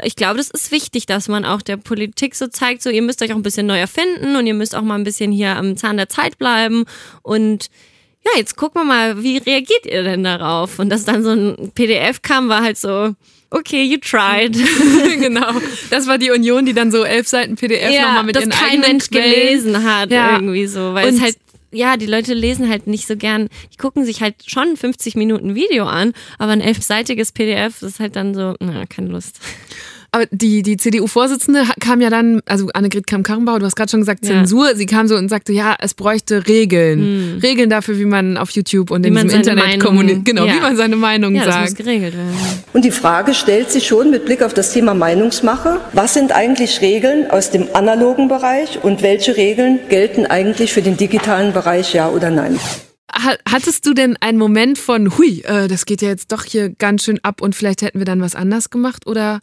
[0.04, 3.22] ich glaube, das ist wichtig, dass man auch der Politik so zeigt, so ihr müsst
[3.22, 5.76] euch auch ein bisschen neu erfinden und ihr müsst auch mal ein bisschen hier am
[5.76, 6.86] Zahn der Zeit bleiben
[7.24, 7.70] und
[8.24, 10.78] ja, jetzt gucken wir mal, wie reagiert ihr denn darauf?
[10.78, 13.16] Und dass dann so ein PDF kam, war halt so,
[13.52, 14.54] okay, you tried.
[15.20, 15.54] genau.
[15.90, 18.52] Das war die Union, die dann so elf Seiten PDF ja, nochmal mit das ihren
[18.52, 19.32] kein eigenen Mensch Quellen.
[19.34, 20.34] gelesen hat Ja.
[20.36, 21.38] irgendwie so, weil Und- es halt
[21.74, 25.56] ja, die Leute lesen halt nicht so gern, die gucken sich halt schon 50 Minuten
[25.56, 29.40] Video an, aber ein elfseitiges PDF ist halt dann so, na, keine Lust.
[30.14, 34.26] Aber die, die CDU-Vorsitzende kam ja dann, also Annegret Kramp-Karrenbauer, du hast gerade schon gesagt,
[34.26, 34.68] Zensur.
[34.68, 34.76] Ja.
[34.76, 37.00] Sie kam so und sagte, ja, es bräuchte Regeln.
[37.00, 37.40] Hm.
[37.42, 40.26] Regeln dafür, wie man auf YouTube und wie in diesem Internet kommuniziert.
[40.26, 40.56] Genau, ja.
[40.56, 41.56] wie man seine Meinung ja, sagt.
[41.56, 42.36] Das muss geregelt werden.
[42.74, 46.82] Und die Frage stellt sich schon mit Blick auf das Thema Meinungsmache, was sind eigentlich
[46.82, 52.10] Regeln aus dem analogen Bereich und welche Regeln gelten eigentlich für den digitalen Bereich, ja
[52.10, 52.60] oder nein?
[53.50, 57.04] Hattest du denn einen Moment von, hui, äh, das geht ja jetzt doch hier ganz
[57.04, 59.06] schön ab und vielleicht hätten wir dann was anders gemacht?
[59.06, 59.40] Oder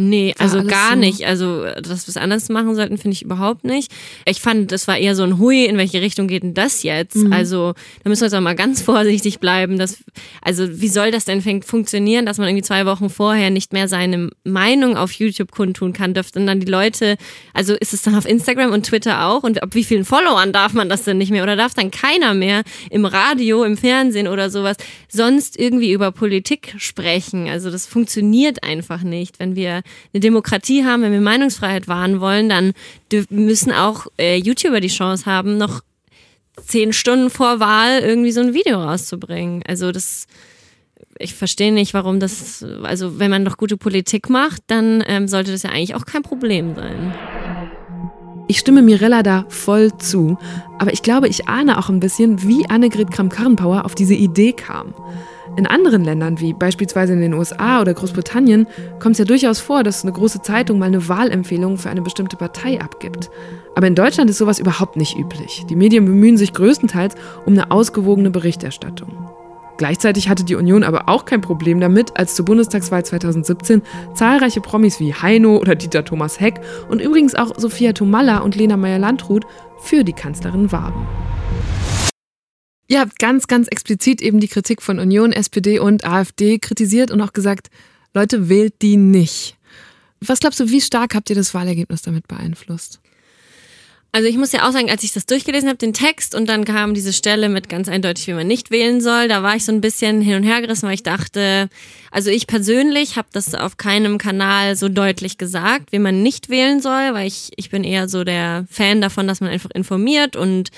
[0.00, 1.00] Nee, also gar so?
[1.00, 1.26] nicht.
[1.26, 3.90] Also, dass wir es anders machen sollten, finde ich überhaupt nicht.
[4.26, 7.16] Ich fand, das war eher so ein Hui, in welche Richtung geht denn das jetzt?
[7.16, 7.32] Mhm.
[7.32, 7.74] Also,
[8.04, 9.76] da müssen wir jetzt auch mal ganz vorsichtig bleiben.
[9.76, 9.98] Dass,
[10.40, 14.30] also, wie soll das denn funktionieren, dass man irgendwie zwei Wochen vorher nicht mehr seine
[14.44, 16.14] Meinung auf YouTube kundtun kann?
[16.14, 17.16] Dürften dann die Leute,
[17.52, 19.42] also ist es dann auf Instagram und Twitter auch?
[19.42, 21.42] Und ab wie vielen Followern darf man das denn nicht mehr?
[21.42, 24.76] Oder darf dann keiner mehr im Radio, im Fernsehen oder sowas
[25.08, 27.48] sonst irgendwie über Politik sprechen?
[27.48, 29.82] Also, das funktioniert einfach nicht, wenn wir
[30.12, 32.72] eine Demokratie haben, wenn wir Meinungsfreiheit wahren wollen, dann
[33.30, 35.82] müssen auch äh, YouTuber die Chance haben, noch
[36.66, 39.62] zehn Stunden vor Wahl irgendwie so ein Video rauszubringen.
[39.66, 40.26] Also das,
[41.18, 45.52] ich verstehe nicht, warum das, also wenn man doch gute Politik macht, dann ähm, sollte
[45.52, 47.14] das ja eigentlich auch kein Problem sein.
[48.50, 50.38] Ich stimme Mirella da voll zu,
[50.78, 54.94] aber ich glaube, ich ahne auch ein bisschen, wie Annegret Kramp-Karrenbauer auf diese Idee kam.
[55.58, 58.68] In anderen Ländern, wie beispielsweise in den USA oder Großbritannien,
[59.00, 62.36] kommt es ja durchaus vor, dass eine große Zeitung mal eine Wahlempfehlung für eine bestimmte
[62.36, 63.28] Partei abgibt.
[63.74, 65.64] Aber in Deutschland ist sowas überhaupt nicht üblich.
[65.68, 69.28] Die Medien bemühen sich größtenteils um eine ausgewogene Berichterstattung.
[69.78, 73.82] Gleichzeitig hatte die Union aber auch kein Problem damit, als zur Bundestagswahl 2017
[74.14, 78.76] zahlreiche Promis wie Heino oder Dieter Thomas Heck und übrigens auch Sophia Tomalla und Lena
[78.76, 79.44] Meyer-Landrut
[79.80, 81.04] für die Kanzlerin warben.
[82.90, 87.20] Ihr habt ganz, ganz explizit eben die Kritik von Union, SPD und AfD kritisiert und
[87.20, 87.68] auch gesagt,
[88.14, 89.56] Leute, wählt die nicht.
[90.20, 93.00] Was glaubst du, wie stark habt ihr das Wahlergebnis damit beeinflusst?
[94.10, 96.64] Also ich muss ja auch sagen, als ich das durchgelesen habe, den Text, und dann
[96.64, 99.72] kam diese Stelle mit ganz eindeutig, wie man nicht wählen soll, da war ich so
[99.72, 101.68] ein bisschen hin und her gerissen, weil ich dachte,
[102.10, 106.80] also ich persönlich habe das auf keinem Kanal so deutlich gesagt, wie man nicht wählen
[106.80, 110.70] soll, weil ich, ich bin eher so der Fan davon, dass man einfach informiert und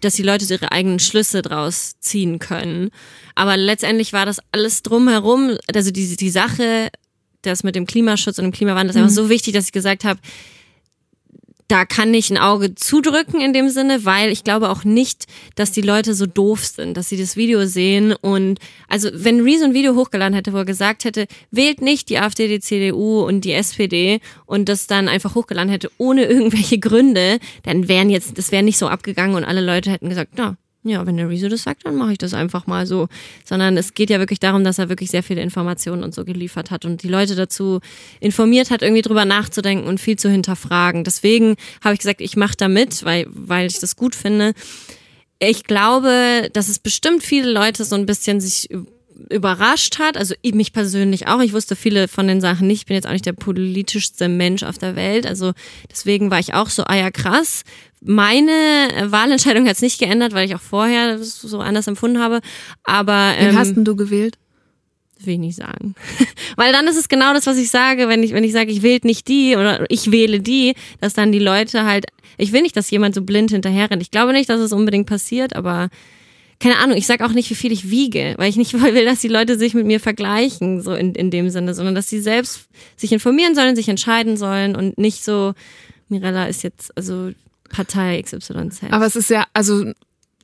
[0.00, 2.90] dass die Leute ihre eigenen Schlüsse draus ziehen können.
[3.34, 6.90] Aber letztendlich war das alles drumherum, also die, die Sache,
[7.42, 9.02] das mit dem Klimaschutz und dem Klimawandel ist mhm.
[9.02, 10.20] einfach so wichtig, dass ich gesagt habe,
[11.68, 15.72] da kann ich ein Auge zudrücken in dem Sinne, weil ich glaube auch nicht, dass
[15.72, 18.12] die Leute so doof sind, dass sie das Video sehen.
[18.12, 18.58] Und
[18.88, 22.48] also wenn Rezo ein Video hochgeladen hätte, wo er gesagt hätte, wählt nicht die AfD,
[22.48, 27.88] die CDU und die SPD und das dann einfach hochgeladen hätte ohne irgendwelche Gründe, dann
[27.88, 31.16] wären jetzt, das wäre nicht so abgegangen und alle Leute hätten gesagt, na, ja, wenn
[31.16, 33.08] der Rezo das sagt, dann mache ich das einfach mal so.
[33.44, 36.70] Sondern es geht ja wirklich darum, dass er wirklich sehr viele Informationen und so geliefert
[36.70, 37.80] hat und die Leute dazu
[38.20, 41.02] informiert hat, irgendwie drüber nachzudenken und viel zu hinterfragen.
[41.02, 44.52] Deswegen habe ich gesagt, ich mache da mit, weil, weil ich das gut finde.
[45.38, 48.68] Ich glaube, dass es bestimmt viele Leute so ein bisschen sich
[49.30, 51.40] überrascht hat, also mich persönlich auch.
[51.40, 52.82] Ich wusste viele von den Sachen nicht.
[52.82, 55.26] Ich bin jetzt auch nicht der politischste Mensch auf der Welt.
[55.26, 55.52] Also
[55.90, 57.62] deswegen war ich auch so, ah ja, krass.
[58.00, 58.42] Meine
[59.06, 62.40] Wahlentscheidung hat es nicht geändert, weil ich auch vorher so anders empfunden habe.
[62.82, 64.36] Aber ähm, Wen hast denn du gewählt?
[65.26, 65.94] will ich nicht sagen.
[66.56, 68.82] Weil dann ist es genau das, was ich sage, wenn ich, wenn ich sage, ich
[68.82, 72.06] wähle nicht die oder ich wähle die, dass dann die Leute halt,
[72.36, 74.02] ich will nicht, dass jemand so blind hinterher rennt.
[74.02, 75.88] Ich glaube nicht, dass es unbedingt passiert, aber
[76.64, 79.20] keine Ahnung, ich sage auch nicht, wie viel ich wiege, weil ich nicht will, dass
[79.20, 82.68] die Leute sich mit mir vergleichen, so in, in dem Sinne, sondern dass sie selbst
[82.96, 85.52] sich informieren sollen, sich entscheiden sollen und nicht so,
[86.08, 87.32] Mirella ist jetzt, also
[87.68, 88.84] Partei XYZ.
[88.88, 89.92] Aber es ist ja, also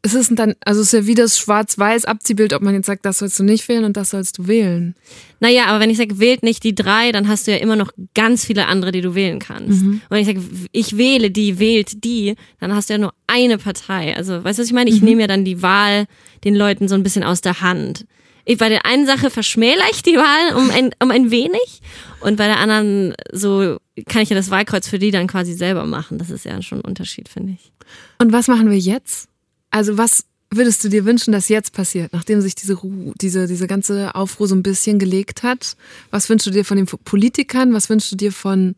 [0.03, 3.18] es ist dann, also es ist ja wie das Schwarz-Weiß-Abziehbild, ob man jetzt sagt, das
[3.18, 4.94] sollst du nicht wählen und das sollst du wählen.
[5.40, 7.92] Naja, aber wenn ich sage, wählt nicht die drei, dann hast du ja immer noch
[8.14, 9.82] ganz viele andere, die du wählen kannst.
[9.82, 10.01] Mhm.
[10.09, 10.40] Und wenn ich sage,
[10.72, 14.16] ich wähle die, wählt die, dann hast du ja nur eine Partei.
[14.16, 14.88] Also, weißt du, was ich meine?
[14.88, 15.09] Ich mhm.
[15.09, 16.07] nehme ja dann die Wahl
[16.44, 18.07] den Leuten so ein bisschen aus der Hand.
[18.46, 21.82] Ich, bei der einen Sache verschmäler ich die Wahl um ein, um ein wenig
[22.20, 23.76] und bei der anderen so
[24.09, 26.16] kann ich ja das Wahlkreuz für die dann quasi selber machen.
[26.16, 27.70] Das ist ja schon ein Unterschied, finde ich.
[28.18, 29.28] Und was machen wir jetzt?
[29.70, 33.66] Also was würdest du dir wünschen, dass jetzt passiert, nachdem sich diese, Ruhe, diese, diese
[33.66, 35.76] ganze Aufruhr so ein bisschen gelegt hat?
[36.10, 37.72] Was wünschst du dir von den Politikern?
[37.72, 38.74] Was wünschst du dir von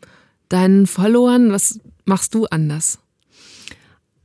[0.48, 1.50] deinen Followern?
[1.50, 2.98] Was machst du anders?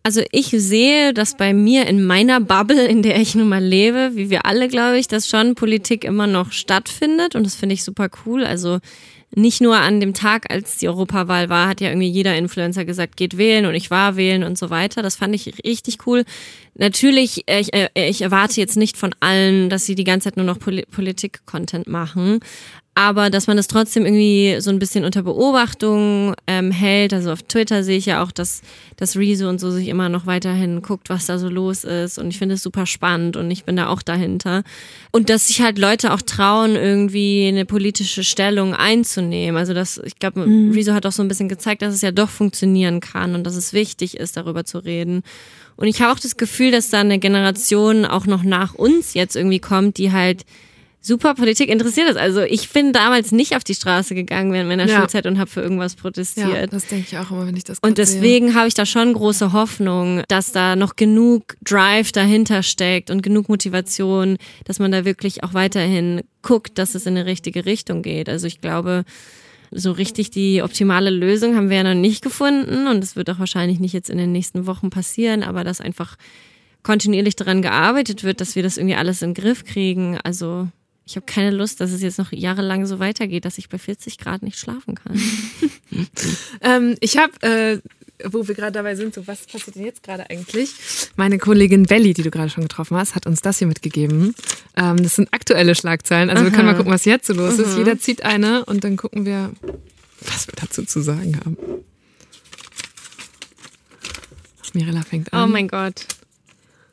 [0.03, 4.11] Also ich sehe, dass bei mir in meiner Bubble, in der ich nun mal lebe,
[4.13, 7.83] wie wir alle, glaube ich, dass schon Politik immer noch stattfindet und das finde ich
[7.83, 8.45] super cool.
[8.45, 8.79] Also
[9.35, 13.17] nicht nur an dem Tag, als die Europawahl war, hat ja irgendwie jeder Influencer gesagt,
[13.17, 15.01] geht wählen und ich war wählen und so weiter.
[15.01, 16.23] Das fand ich richtig cool.
[16.75, 20.37] Natürlich, äh, ich, äh, ich erwarte jetzt nicht von allen, dass sie die ganze Zeit
[20.37, 22.39] nur noch Politik-Content machen.
[22.97, 27.13] Aber dass man das trotzdem irgendwie so ein bisschen unter Beobachtung ähm, hält.
[27.13, 28.63] Also auf Twitter sehe ich ja auch, dass,
[28.95, 32.17] dass Rezo und so sich immer noch weiterhin guckt, was da so los ist.
[32.17, 34.63] Und ich finde es super spannend und ich bin da auch dahinter.
[35.11, 39.57] Und dass sich halt Leute auch trauen, irgendwie eine politische Stellung einzunehmen.
[39.57, 40.71] Also das, ich glaube, mhm.
[40.71, 43.55] Rezo hat auch so ein bisschen gezeigt, dass es ja doch funktionieren kann und dass
[43.55, 45.21] es wichtig ist, darüber zu reden.
[45.75, 49.35] Und ich habe auch das Gefühl, dass da eine Generation auch noch nach uns jetzt
[49.35, 50.45] irgendwie kommt, die halt
[51.07, 52.17] super Politik interessiert ist.
[52.17, 54.99] Also ich bin damals nicht auf die Straße gegangen während meiner ja.
[54.99, 56.53] Schulzeit und habe für irgendwas protestiert.
[56.53, 59.13] Ja, das denke ich auch immer, wenn ich das Und deswegen habe ich da schon
[59.13, 65.05] große Hoffnung, dass da noch genug Drive dahinter steckt und genug Motivation, dass man da
[65.05, 68.29] wirklich auch weiterhin guckt, dass es in eine richtige Richtung geht.
[68.29, 69.05] Also ich glaube,
[69.71, 73.39] so richtig die optimale Lösung haben wir ja noch nicht gefunden und es wird auch
[73.39, 76.15] wahrscheinlich nicht jetzt in den nächsten Wochen passieren, aber dass einfach
[76.83, 80.17] kontinuierlich daran gearbeitet wird, dass wir das irgendwie alles in den Griff kriegen.
[80.23, 80.69] Also
[81.07, 84.17] ich habe keine Lust, dass es jetzt noch jahrelang so weitergeht, dass ich bei 40
[84.17, 85.19] Grad nicht schlafen kann.
[86.61, 87.79] ähm, ich habe, äh,
[88.25, 90.71] wo wir gerade dabei sind, so was passiert denn jetzt gerade eigentlich?
[91.15, 94.35] Meine Kollegin Belly, die du gerade schon getroffen hast, hat uns das hier mitgegeben.
[94.75, 96.29] Ähm, das sind aktuelle Schlagzeilen.
[96.29, 96.51] Also Aha.
[96.51, 97.63] wir können mal gucken, was jetzt so los Aha.
[97.63, 97.77] ist.
[97.77, 99.53] Jeder zieht eine und dann gucken wir,
[100.19, 101.55] was wir dazu zu sagen haben.
[104.73, 105.45] Mirella fängt an.
[105.45, 106.05] Oh mein Gott.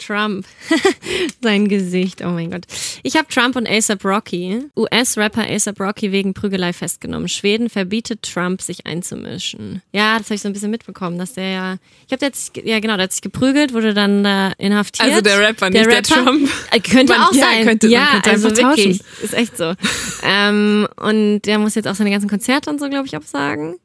[0.05, 0.47] Trump.
[1.43, 2.67] Sein Gesicht, oh mein Gott.
[3.03, 7.29] Ich habe Trump und ASAP Rocky, US-Rapper ASAP Rocky wegen Prügelei festgenommen.
[7.29, 9.83] Schweden verbietet Trump, sich einzumischen.
[9.93, 11.77] Ja, das habe ich so ein bisschen mitbekommen, dass der ja,
[12.07, 15.09] ich habe jetzt, ja genau, der hat sich geprügelt, wurde dann da inhaftiert.
[15.09, 16.51] Also der Rapper, nicht der, Rapper, der Trump.
[16.71, 17.65] Äh, könnte man, auch ja, sein.
[17.65, 19.07] Könnte, ja, könnte also wirklich, tauschen.
[19.23, 19.75] ist echt so.
[20.23, 23.77] ähm, und der muss jetzt auch seine ganzen Konzerte und so, glaube ich, absagen.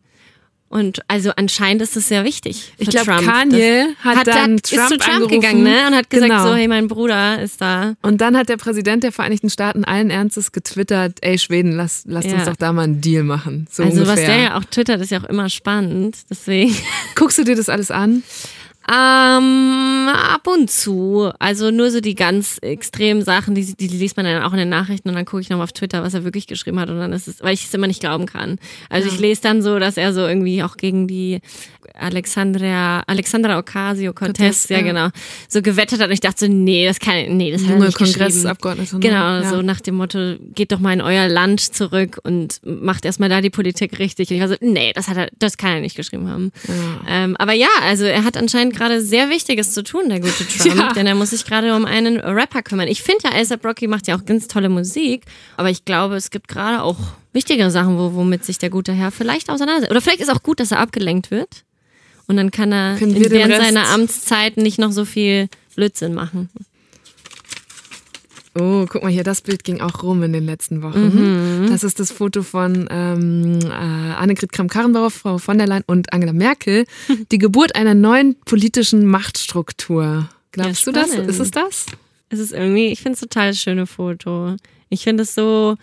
[0.70, 2.74] Und also anscheinend ist es sehr wichtig.
[2.78, 5.88] ich glaube, Kanye das hat, hat dann hat, Trump, ist zu Trump gegangen ne?
[5.88, 6.43] und hat gesagt, genau.
[6.47, 7.95] so, hey, mein Bruder ist da.
[8.03, 12.28] Und dann hat der Präsident der Vereinigten Staaten allen Ernstes getwittert, ey Schweden, lass, lasst
[12.28, 12.36] ja.
[12.36, 13.67] uns doch da mal einen Deal machen.
[13.72, 14.15] So also ungefähr.
[14.15, 16.17] was der ja auch twittert, ist ja auch immer spannend.
[16.30, 16.76] Deswegen.
[17.15, 18.22] Guckst du dir das alles an?
[18.91, 21.31] Ähm, ab und zu.
[21.37, 24.69] Also nur so die ganz extremen Sachen, die, die liest man dann auch in den
[24.69, 27.13] Nachrichten und dann gucke ich nochmal auf Twitter, was er wirklich geschrieben hat und dann
[27.13, 28.57] ist es, weil ich es immer nicht glauben kann.
[28.89, 29.13] Also ja.
[29.13, 31.41] ich lese dann so, dass er so irgendwie auch gegen die
[31.93, 35.09] Alexandria, Alexandra Ocasio-Cortez, ja, genau,
[35.47, 37.97] so gewettet hat und ich dachte so, nee, das kann, nee, das hat er nicht
[37.97, 38.95] Kongressabgeordnete.
[38.95, 38.99] Ne?
[38.99, 39.49] Genau, ja.
[39.49, 43.41] so nach dem Motto, geht doch mal in euer Land zurück und macht erstmal da
[43.41, 44.29] die Politik richtig.
[44.29, 46.51] Und ich war so, nee, das hat er, das kann er nicht geschrieben haben.
[46.67, 46.73] Ja.
[47.07, 50.75] Ähm, aber ja, also er hat anscheinend gerade sehr Wichtiges zu tun, der gute Trump,
[50.79, 50.93] ja.
[50.93, 52.87] denn er muss sich gerade um einen Rapper kümmern.
[52.87, 55.23] Ich finde ja, ASAP Rocky macht ja auch ganz tolle Musik,
[55.57, 56.97] aber ich glaube, es gibt gerade auch
[57.33, 59.91] wichtigere Sachen, wo, womit sich der gute Herr vielleicht auseinandersetzt.
[59.91, 61.63] Oder vielleicht ist auch gut, dass er abgelenkt wird.
[62.30, 66.47] Und dann kann er während seiner Amtszeit nicht noch so viel Blödsinn machen.
[68.53, 71.63] Oh, guck mal hier, das Bild ging auch rum in den letzten Wochen.
[71.63, 71.69] Mhm.
[71.71, 76.34] Das ist das Foto von ähm, äh, Annegret Kramp-Karrenbauer, Frau von der Leyen und Angela
[76.34, 76.86] Merkel.
[77.32, 80.30] Die Geburt einer neuen politischen Machtstruktur.
[80.51, 81.09] Glaubst ja, du das?
[81.15, 81.88] Ist es das?
[82.30, 84.55] Es ist irgendwie, ich finde es total schöne Foto.
[84.89, 85.77] Ich finde es so,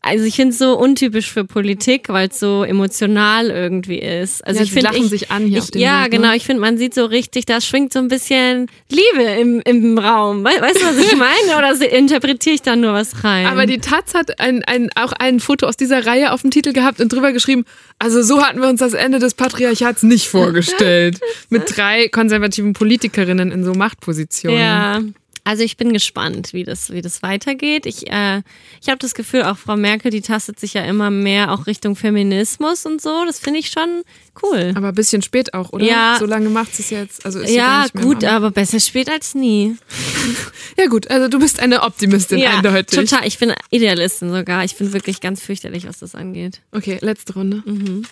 [0.00, 4.46] also ich finde es so untypisch für Politik, weil es so emotional irgendwie ist.
[4.46, 6.18] Also ja, ich finde lachen ich, sich an hier ich, auf dem Ja, Bild, ne?
[6.18, 6.34] genau.
[6.34, 10.44] Ich finde, man sieht so richtig, da schwingt so ein bisschen Liebe im, im Raum.
[10.44, 11.58] Weißt du, was ich meine?
[11.58, 13.46] Oder interpretiere ich da nur was rein?
[13.46, 16.72] Aber die Taz hat ein, ein, auch ein Foto aus dieser Reihe auf dem Titel
[16.72, 17.64] gehabt und drüber geschrieben,
[17.98, 21.18] also so hatten wir uns das Ende des Patriarchats nicht vorgestellt.
[21.50, 24.58] Mit drei konservativen Politikerinnen in so Machtpositionen.
[24.60, 25.00] Ja.
[25.48, 27.86] Also ich bin gespannt, wie das, wie das weitergeht.
[27.86, 28.42] Ich, äh,
[28.82, 31.96] ich habe das Gefühl, auch Frau Merkel, die tastet sich ja immer mehr auch Richtung
[31.96, 33.24] Feminismus und so.
[33.24, 34.02] Das finde ich schon
[34.42, 34.74] cool.
[34.76, 35.86] Aber ein bisschen spät auch, oder?
[35.86, 36.16] Ja.
[36.20, 37.24] So lange macht sie es jetzt.
[37.24, 39.74] Also ist ja, gut, aber besser spät als nie.
[40.78, 43.08] ja gut, also du bist eine Optimistin ja, eindeutig.
[43.08, 43.26] total.
[43.26, 44.66] Ich bin Idealistin sogar.
[44.66, 46.60] Ich bin wirklich ganz fürchterlich, was das angeht.
[46.72, 47.62] Okay, letzte Runde.
[47.64, 48.04] Mhm.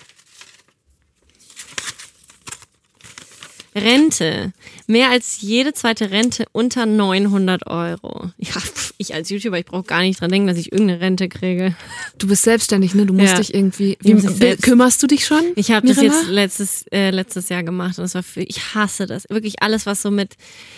[3.77, 4.53] Rente.
[4.87, 8.31] Mehr als jede zweite Rente unter 900 Euro.
[8.39, 8.55] Ja,
[8.97, 11.77] ich als YouTuber, ich brauche gar nicht dran denken, dass ich irgendeine Rente kriege.
[12.18, 13.05] Du bist selbstständig, ne?
[13.05, 13.39] Du musst ja.
[13.39, 13.99] dich irgendwie.
[14.01, 15.43] Wie, selbst, kümmerst du dich schon?
[15.57, 19.07] Ich habe das jetzt letztes, äh, letztes Jahr gemacht und das war für, ich hasse
[19.07, 19.29] das.
[19.29, 20.35] Wirklich alles, was so mit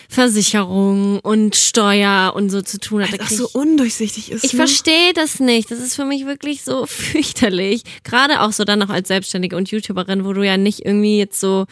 [0.09, 3.19] Versicherung und Steuer und so zu tun hat.
[3.19, 4.45] Weil so undurchsichtig ist.
[4.45, 4.59] Ich ne?
[4.59, 5.71] verstehe das nicht.
[5.71, 7.83] Das ist für mich wirklich so fürchterlich.
[8.03, 11.39] Gerade auch so dann noch als Selbstständige und YouTuberin, wo du ja nicht irgendwie jetzt
[11.39, 11.67] so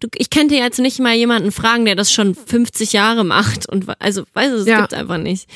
[0.00, 3.86] du, ich könnte jetzt nicht mal jemanden fragen, der das schon 50 Jahre macht und
[3.98, 4.80] also, weißt du, das ja.
[4.80, 5.48] gibt's einfach nicht.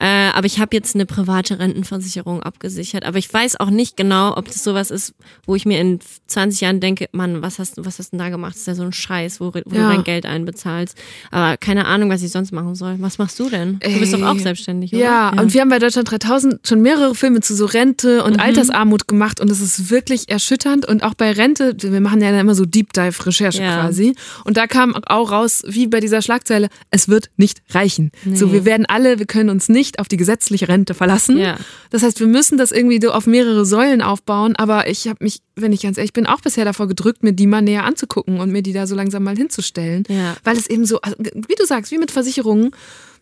[0.00, 3.04] Äh, aber ich habe jetzt eine private Rentenversicherung abgesichert.
[3.04, 5.12] Aber ich weiß auch nicht genau, ob das sowas ist,
[5.44, 8.28] wo ich mir in 20 Jahren denke, Mann, was hast, was hast du denn da
[8.30, 8.52] gemacht?
[8.54, 9.62] Das ist ja so ein Scheiß, wo, wo Ja.
[9.64, 10.96] du dein Geld einbezahlst.
[11.32, 12.94] Aber keine Ahnung, was ich sonst machen soll.
[13.00, 13.80] Was machst du denn?
[13.80, 14.40] Du bist doch auch Ey.
[14.40, 15.02] selbstständig, oder?
[15.02, 19.08] Ja, und wir haben bei Deutschland 3000 schon mehrere Filme zu so Rente und Altersarmut
[19.08, 22.64] gemacht und es ist wirklich erschütternd und auch bei Rente, wir machen ja immer so
[22.66, 23.80] Deep Dive Recherche Ja.
[23.82, 28.12] quasi und da kam auch raus, wie bei dieser Schlagzeile, es wird nicht reichen.
[28.34, 31.38] So, wir werden alle, wir können uns nicht auf die gesetzliche Rente verlassen.
[31.38, 31.56] Ja.
[31.90, 35.40] Das heißt, wir müssen das irgendwie so auf mehrere Säulen aufbauen, aber ich habe mich,
[35.56, 38.50] wenn ich ganz ehrlich bin, auch bisher davor gedrückt, mir die mal näher anzugucken und
[38.50, 40.04] mir die da so langsam mal hinzustellen.
[40.08, 40.36] Ja.
[40.44, 42.72] Weil es eben so, also, wie du sagst, wie mit Versicherungen,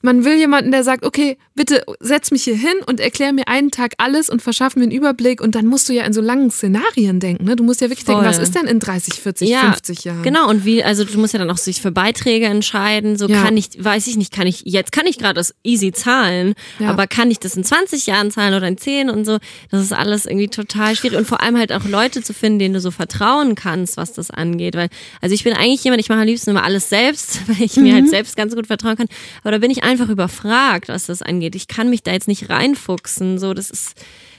[0.03, 3.71] man will jemanden, der sagt, okay, bitte setz mich hier hin und erklär mir einen
[3.71, 6.51] Tag alles und verschaff mir einen Überblick und dann musst du ja in so langen
[6.51, 7.45] Szenarien denken.
[7.45, 7.57] Ne?
[7.57, 8.29] Du musst ja wirklich denken, Voll.
[8.31, 10.23] was ist denn in 30, 40, 50 Jahren?
[10.23, 13.17] Genau, und wie, also du musst ja dann auch sich für Beiträge entscheiden.
[13.17, 13.43] So Ja.
[13.43, 16.91] kann ich, weiß ich nicht, kann ich, jetzt kann ich gerade das easy zahlen, Ja.
[16.91, 19.39] aber kann ich das in 20 Jahren zahlen oder in 10 und so?
[19.71, 21.19] Das ist alles irgendwie total schwierig.
[21.19, 24.31] Und vor allem halt auch Leute zu finden, denen du so vertrauen kannst, was das
[24.31, 24.75] angeht.
[24.77, 24.89] Weil,
[25.21, 27.93] also ich bin eigentlich jemand, ich mache am liebsten immer alles selbst, weil ich mir
[27.93, 27.97] Mhm.
[27.97, 29.07] halt selbst ganz gut vertrauen kann.
[29.43, 31.55] Aber da bin ich einfach überfragt, was das angeht.
[31.55, 33.39] Ich kann mich da jetzt nicht reinfuchsen.
[33.39, 33.95] So, das ist.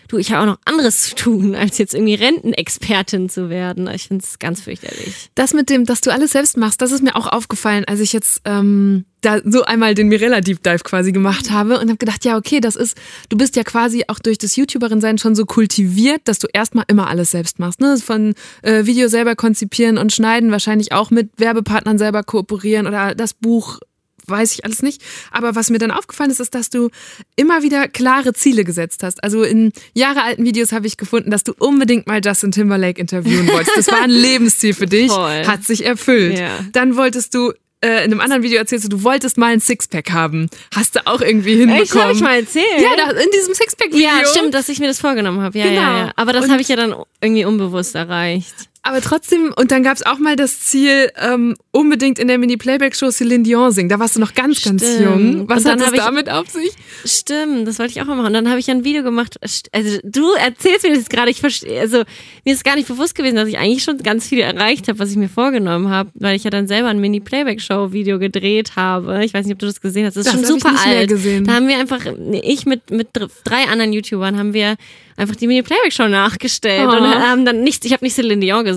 [0.10, 3.90] Du, ich habe auch noch anderes zu tun, als jetzt irgendwie Rentenexpertin zu werden.
[3.94, 5.30] Ich finde es ganz fürchterlich.
[5.36, 8.14] Das mit dem, dass du alles selbst machst, das ist mir auch aufgefallen, als ich
[8.14, 12.24] jetzt ähm, da so einmal den Mirella Deep Dive quasi gemacht habe und habe gedacht,
[12.24, 15.46] ja, okay, das ist, du bist ja quasi auch durch das YouTuberin sein schon so
[15.46, 17.82] kultiviert, dass du erstmal immer alles selbst machst.
[17.82, 17.98] Ne?
[17.98, 23.34] Von äh, Video selber konzipieren und schneiden, wahrscheinlich auch mit Werbepartnern selber kooperieren oder das
[23.34, 23.80] Buch
[24.28, 25.02] weiß ich alles nicht.
[25.32, 26.90] Aber was mir dann aufgefallen ist, ist, dass du
[27.36, 29.24] immer wieder klare Ziele gesetzt hast.
[29.24, 33.78] Also in jahrealten Videos habe ich gefunden, dass du unbedingt mal Justin Timberlake interviewen wolltest.
[33.78, 35.46] Das war ein Lebensziel für dich, Voll.
[35.46, 36.40] hat sich erfüllt.
[36.40, 36.60] Ja.
[36.74, 40.12] Dann wolltest du äh, in einem anderen Video erzählst du, du wolltest mal ein Sixpack
[40.12, 40.50] haben.
[40.74, 41.84] Hast du auch irgendwie hinbekommen.
[41.84, 42.66] Echt, habe ich mal erzählt?
[42.80, 44.04] Ja, in diesem Sixpack-Video.
[44.04, 45.58] Ja, stimmt, dass ich mir das vorgenommen habe.
[45.60, 45.82] Ja, Genau.
[45.82, 46.12] ja, ja.
[46.16, 48.56] Aber das habe ich ja dann irgendwie unbewusst erreicht.
[48.88, 53.12] Aber trotzdem, und dann gab es auch mal das Ziel, ähm, unbedingt in der Mini-Playback-Show
[53.12, 53.90] Celine Dion singen.
[53.90, 55.02] Da warst du noch ganz, ganz Stimmt.
[55.02, 55.50] jung.
[55.50, 56.72] Was hat ich- damit auf sich?
[57.06, 58.28] Stimmt, das wollte ich auch mal machen.
[58.28, 59.36] Und dann habe ich ein Video gemacht.
[59.72, 61.30] Also du erzählst mir das gerade.
[61.32, 61.80] Ich verstehe.
[61.80, 62.04] Also
[62.46, 65.12] mir ist gar nicht bewusst gewesen, dass ich eigentlich schon ganz viel erreicht habe, was
[65.12, 69.24] ich mir vorgenommen habe, weil ich ja dann selber ein Mini-Playback-Show-Video gedreht habe.
[69.26, 70.16] Ich weiß nicht, ob du das gesehen hast.
[70.16, 71.10] Das ist Das schon super alt.
[71.10, 71.44] gesehen.
[71.46, 72.02] Da haben wir einfach,
[72.42, 74.76] ich mit mit dr- drei anderen YouTubern haben wir
[75.18, 76.96] einfach die Mini-Playback-Show nachgestellt Oh.
[76.96, 78.77] und haben dann nicht, ich habe nicht Celine Dion gesungen,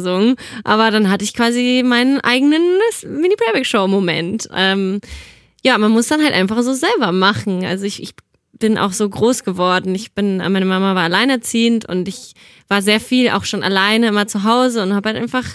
[0.64, 2.62] aber dann hatte ich quasi meinen eigenen
[3.06, 4.48] Mini-Playback-Show-Moment.
[4.54, 5.00] Ähm,
[5.62, 7.64] ja, man muss dann halt einfach so selber machen.
[7.64, 8.14] Also ich, ich
[8.58, 9.94] bin auch so groß geworden.
[9.94, 12.34] Ich bin, meine Mama war alleinerziehend und ich
[12.68, 15.46] war sehr viel auch schon alleine immer zu Hause und habe halt einfach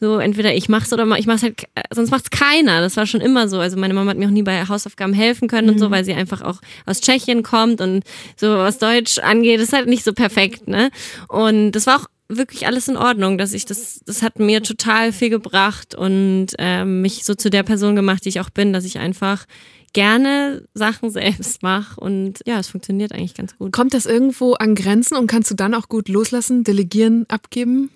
[0.00, 2.80] so entweder ich mach's oder ich mach's halt, sonst macht's keiner.
[2.80, 3.58] Das war schon immer so.
[3.58, 6.14] Also meine Mama hat mir auch nie bei Hausaufgaben helfen können und so, weil sie
[6.14, 8.04] einfach auch aus Tschechien kommt und
[8.36, 10.90] so was Deutsch angeht, ist halt nicht so perfekt, ne?
[11.28, 15.12] Und das war auch wirklich alles in Ordnung, dass ich das, das hat mir total
[15.12, 18.84] viel gebracht und ähm, mich so zu der Person gemacht, die ich auch bin, dass
[18.84, 19.46] ich einfach
[19.92, 23.72] gerne Sachen selbst mache und ja, es funktioniert eigentlich ganz gut.
[23.72, 27.90] Kommt das irgendwo an Grenzen und kannst du dann auch gut loslassen, delegieren, abgeben?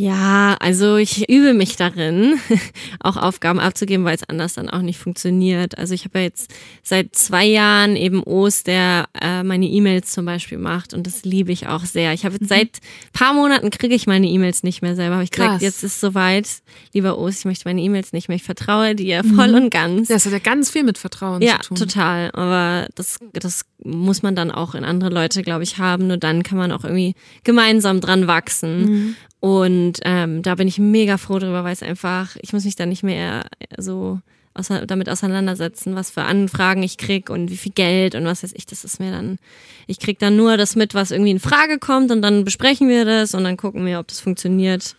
[0.00, 2.38] Ja, also ich übe mich darin,
[3.00, 5.76] auch Aufgaben abzugeben, weil es anders dann auch nicht funktioniert.
[5.76, 10.24] Also ich habe ja jetzt seit zwei Jahren eben O's, der äh, meine E-Mails zum
[10.24, 12.12] Beispiel macht und das liebe ich auch sehr.
[12.12, 12.78] Ich habe jetzt seit
[13.12, 15.16] paar Monaten kriege ich meine E-Mails nicht mehr selber.
[15.16, 15.62] Habe ich gesagt, Krass.
[15.62, 16.48] jetzt ist soweit,
[16.94, 18.36] lieber O's, ich möchte meine E-Mails nicht mehr.
[18.36, 20.06] Ich vertraue dir voll und ganz.
[20.06, 21.76] Das hat ja ganz viel mit Vertrauen Ja, zu tun.
[21.76, 22.30] total.
[22.34, 26.06] Aber das, das muss man dann auch in andere Leute, glaube ich, haben.
[26.06, 29.16] Nur dann kann man auch irgendwie gemeinsam dran wachsen.
[29.40, 32.86] Und ähm, da bin ich mega froh drüber, weil es einfach, ich muss mich da
[32.86, 33.44] nicht mehr
[33.76, 34.20] so
[34.54, 38.52] außer, damit auseinandersetzen, was für Anfragen ich krieg und wie viel Geld und was weiß
[38.54, 38.66] ich.
[38.66, 39.38] Das ist mir dann,
[39.86, 43.04] ich krieg dann nur das mit, was irgendwie in Frage kommt und dann besprechen wir
[43.04, 44.96] das und dann gucken wir, ob das funktioniert.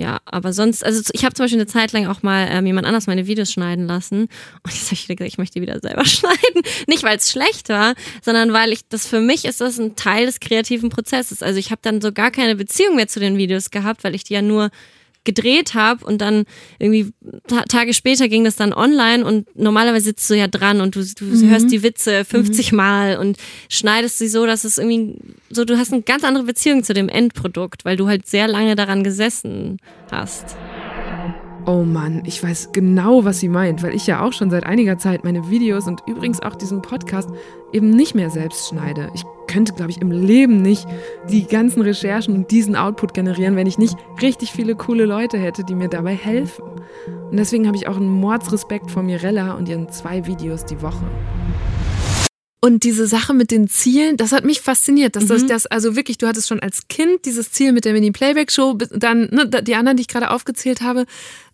[0.00, 2.86] Ja, aber sonst, also ich habe zum Beispiel eine Zeit lang auch mal ähm, jemand
[2.86, 4.28] anders meine Videos schneiden lassen
[4.62, 6.62] und jetzt habe ich wieder gesagt, ich möchte die wieder selber schneiden.
[6.86, 7.92] Nicht, weil es schlecht war,
[8.22, 11.42] sondern weil ich, das für mich ist das ein Teil des kreativen Prozesses.
[11.42, 14.24] Also ich habe dann so gar keine Beziehung mehr zu den Videos gehabt, weil ich
[14.24, 14.70] die ja nur
[15.24, 16.44] gedreht habe und dann
[16.78, 17.12] irgendwie
[17.46, 21.02] ta Tage später ging das dann online und normalerweise sitzt du ja dran und du,
[21.02, 23.36] du hörst die Witze 50 Mal und
[23.68, 25.16] schneidest sie so, dass es irgendwie
[25.50, 28.76] so, du hast eine ganz andere Beziehung zu dem Endprodukt, weil du halt sehr lange
[28.76, 29.78] daran gesessen
[30.10, 30.56] hast.
[31.66, 34.96] Oh Mann, ich weiß genau, was sie meint, weil ich ja auch schon seit einiger
[34.98, 37.28] Zeit meine Videos und übrigens auch diesen Podcast
[37.72, 39.10] eben nicht mehr selbst schneide.
[39.14, 40.86] Ich könnte, glaube ich, im Leben nicht
[41.28, 45.64] die ganzen Recherchen und diesen Output generieren, wenn ich nicht richtig viele coole Leute hätte,
[45.64, 46.62] die mir dabei helfen.
[47.30, 51.04] Und deswegen habe ich auch einen Mordsrespekt vor Mirella und ihren zwei Videos die Woche.
[52.62, 56.18] Und diese Sache mit den Zielen, das hat mich fasziniert, dass das, das, also wirklich,
[56.18, 60.02] du hattest schon als Kind dieses Ziel mit der Mini-Playback-Show, dann ne, die anderen, die
[60.02, 61.06] ich gerade aufgezählt habe.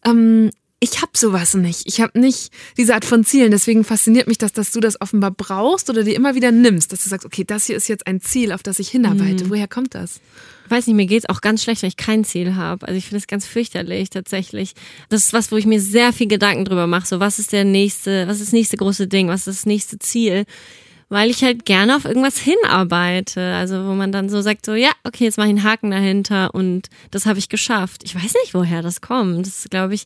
[0.04, 0.50] Ähm,
[0.92, 1.82] ich habe sowas nicht.
[1.86, 3.50] Ich habe nicht diese Art von Zielen.
[3.50, 7.02] Deswegen fasziniert mich das, dass du das offenbar brauchst oder dir immer wieder nimmst, dass
[7.02, 9.50] du sagst, okay, das hier ist jetzt ein Ziel, auf das ich hinarbeite.
[9.50, 10.20] Woher kommt das?
[10.64, 12.86] Ich weiß nicht, mir geht's auch ganz schlecht, wenn ich kein Ziel habe.
[12.86, 14.74] Also ich finde es ganz fürchterlich tatsächlich.
[15.08, 17.06] Das ist was, wo ich mir sehr viel Gedanken drüber mache.
[17.06, 19.98] So, was ist der nächste, was ist das nächste große Ding, was ist das nächste
[19.98, 20.44] Ziel?
[21.08, 23.54] Weil ich halt gerne auf irgendwas hinarbeite.
[23.54, 26.54] Also wo man dann so sagt, so, ja, okay, jetzt mache ich einen Haken dahinter
[26.54, 28.02] und das habe ich geschafft.
[28.04, 29.46] Ich weiß nicht, woher das kommt.
[29.46, 30.04] Das ist, glaube ich,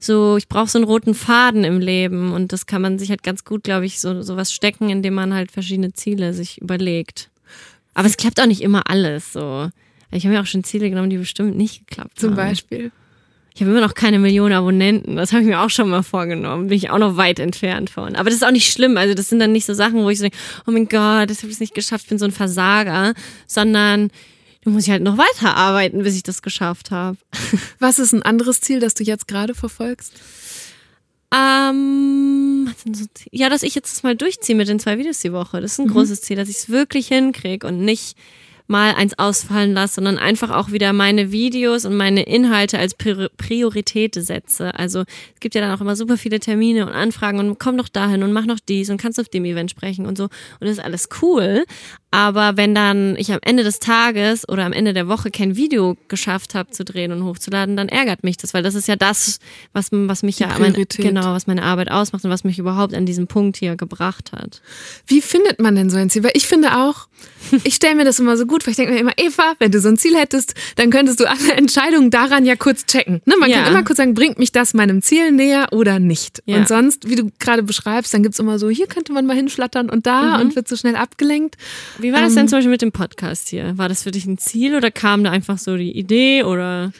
[0.00, 3.22] so, ich brauche so einen roten Faden im Leben und das kann man sich halt
[3.22, 7.30] ganz gut, glaube ich, so sowas stecken, indem man halt verschiedene Ziele sich überlegt.
[7.92, 9.68] Aber es klappt auch nicht immer alles so.
[10.10, 12.36] Ich habe mir auch schon Ziele genommen, die bestimmt nicht geklappt Zum haben.
[12.36, 12.90] Beispiel.
[13.54, 15.16] Ich habe immer noch keine Millionen Abonnenten.
[15.16, 16.68] Das habe ich mir auch schon mal vorgenommen.
[16.68, 18.16] Bin ich auch noch weit entfernt von.
[18.16, 18.96] Aber das ist auch nicht schlimm.
[18.96, 21.42] Also das sind dann nicht so Sachen, wo ich so denke, oh mein Gott, das
[21.42, 23.12] habe ich nicht geschafft, ich bin so ein Versager.
[23.46, 24.10] Sondern
[24.62, 27.18] du musst halt noch weiterarbeiten, bis ich das geschafft habe.
[27.78, 30.12] Was ist ein anderes Ziel, das du jetzt gerade verfolgst?
[31.32, 32.72] Ähm,
[33.30, 35.60] ja, dass ich jetzt das mal durchziehe mit den zwei Videos die Woche.
[35.60, 38.16] Das ist ein großes Ziel, dass ich es wirklich hinkriege und nicht
[38.70, 43.28] mal eins ausfallen lasse, sondern einfach auch wieder meine Videos und meine Inhalte als Prior-
[43.36, 44.74] Priorität setze.
[44.78, 47.88] Also es gibt ja dann auch immer super viele Termine und Anfragen und komm doch
[47.88, 50.24] dahin und mach noch dies und kannst auf dem Event sprechen und so.
[50.24, 51.64] Und das ist alles cool.
[52.12, 55.96] Aber wenn dann ich am Ende des Tages oder am Ende der Woche kein Video
[56.08, 59.38] geschafft habe zu drehen und hochzuladen, dann ärgert mich das, weil das ist ja das,
[59.72, 63.06] was, was mich ja mein, genau, was meine Arbeit ausmacht und was mich überhaupt an
[63.06, 64.60] diesem Punkt hier gebracht hat.
[65.06, 66.24] Wie findet man denn so ein Ziel?
[66.24, 67.06] Weil ich finde auch,
[67.64, 68.70] ich stelle mir das immer so gut vor.
[68.70, 71.52] Ich denke mir immer, Eva, wenn du so ein Ziel hättest, dann könntest du alle
[71.56, 73.20] Entscheidungen daran ja kurz checken.
[73.26, 73.34] Ne?
[73.38, 73.62] Man Ja.
[73.62, 76.42] kann immer kurz sagen, bringt mich das meinem Ziel näher oder nicht.
[76.46, 76.56] Ja.
[76.58, 79.90] Und sonst, wie du gerade beschreibst, dann gibt's immer so, hier könnte man mal hinflattern
[79.90, 80.42] und da Mhm.
[80.42, 81.56] und wird so schnell abgelenkt.
[81.98, 83.76] Wie war das denn zum Beispiel mit dem Podcast hier?
[83.78, 86.92] War das für dich ein Ziel oder kam da einfach so die Idee oder?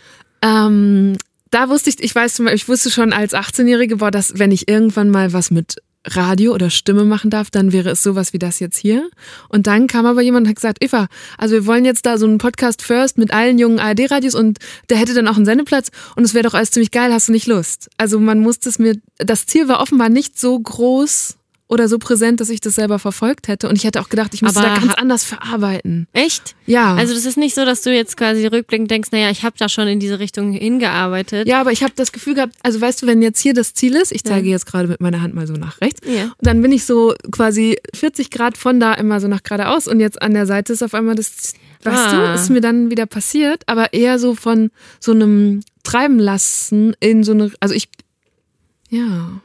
[0.43, 1.17] Ähm,
[1.51, 4.53] da wusste ich, ich weiß, zum Beispiel, ich wusste schon als 18-Jährige, boah, dass wenn
[4.53, 5.77] ich irgendwann mal was mit
[6.07, 9.09] Radio oder Stimme machen darf, dann wäre es sowas wie das jetzt hier.
[9.49, 12.27] Und dann kam aber jemand und hat gesagt, Eva, also wir wollen jetzt da so
[12.27, 16.25] einen Podcast First mit allen jungen ARD-Radios und der hätte dann auch einen Sendeplatz und
[16.25, 17.91] es wäre doch alles ziemlich geil, hast du nicht Lust?
[17.97, 21.37] Also man musste es mir, das Ziel war offenbar nicht so groß
[21.71, 24.43] oder so präsent, dass ich das selber verfolgt hätte und ich hätte auch gedacht, ich
[24.43, 26.09] müsste Aber da ganz anders verarbeiten.
[26.13, 26.57] Echt?
[26.67, 26.97] Ja.
[26.97, 29.69] Also das ist nicht so, dass du jetzt quasi rückblickend denkst, naja, ich habe da
[29.69, 31.47] schon in diese Richtung hingearbeitet.
[31.47, 33.95] Ja, aber ich habe das Gefühl gehabt, also weißt du, wenn jetzt hier das Ziel
[33.95, 36.33] ist, ich zeige jetzt gerade mit meiner Hand mal so nach rechts, Ja.
[36.41, 40.21] dann bin ich so quasi 40 Grad von da immer so nach geradeaus und jetzt
[40.21, 41.55] an der Seite ist auf einmal das,
[41.85, 42.35] weißt Ah.
[42.35, 47.23] du, ist mir dann wieder passiert, aber eher so von so einem Treiben lassen in
[47.23, 47.89] so eine, also ich,
[48.91, 49.41] ja.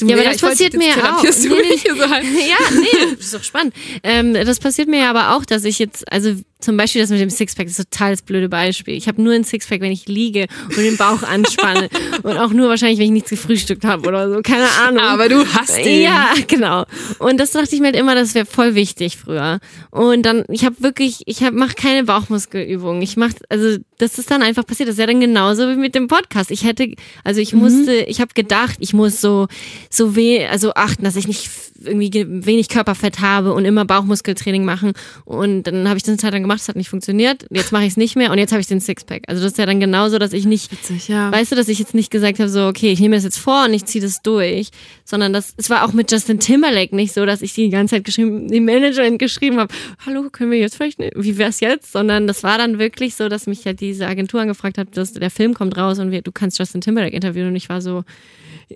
[0.00, 0.94] Ja, aber das passiert mir auch.
[0.94, 1.90] therapierst du Nee, nee.
[1.98, 2.24] so halb.
[2.42, 3.74] Ja, nee, das ist doch spannend.
[4.02, 7.20] Ähm, das passiert mir ja aber auch, dass ich jetzt, also zum Beispiel das mit
[7.20, 8.94] dem Sixpack, das ist total das blöde Beispiel.
[8.94, 11.88] Ich habe nur ein Sixpack, wenn ich liege und den Bauch anspanne.
[12.22, 14.42] und auch nur wahrscheinlich, wenn ich nichts gefrühstückt habe oder so.
[14.42, 15.02] Keine Ahnung.
[15.02, 16.02] Aber du hast den.
[16.02, 16.84] Ja, genau.
[17.18, 19.58] Und das dachte ich mir halt immer, das wäre voll wichtig früher.
[19.90, 23.02] Und dann, ich habe wirklich, ich hab, mach keine Bauchmuskelübungen.
[23.02, 24.88] Ich mach, also das ist dann einfach passiert.
[24.88, 26.50] Das ist ja dann genauso wie mit dem Podcast.
[26.50, 26.92] Ich hätte,
[27.22, 29.46] also ich musste, ich habe gedacht, ich muss so,
[29.90, 31.48] so weh, also achten, dass ich nicht
[31.86, 34.92] irgendwie ge- wenig Körperfett habe und immer Bauchmuskeltraining machen.
[35.24, 37.46] Und dann habe ich das eine Zeit lang gemacht, es hat nicht funktioniert.
[37.50, 39.22] Jetzt mache ich es nicht mehr und jetzt habe ich den Sixpack.
[39.26, 41.30] Also das ist ja dann genauso, dass ich nicht Witzig, ja.
[41.32, 43.64] Weißt du, dass ich jetzt nicht gesagt habe, so, okay, ich nehme das jetzt vor
[43.64, 44.70] und ich ziehe das durch,
[45.04, 48.04] sondern das, es war auch mit Justin Timberlake nicht so, dass ich die ganze Zeit
[48.04, 49.72] geschrieben, die Managerin geschrieben habe,
[50.06, 51.92] hallo, können wir jetzt vielleicht, wie wär's jetzt?
[51.92, 55.30] Sondern das war dann wirklich so, dass mich halt diese Agentur angefragt hat, dass der
[55.30, 58.04] Film kommt raus und wir, du kannst Justin Timberlake interviewen und ich war so,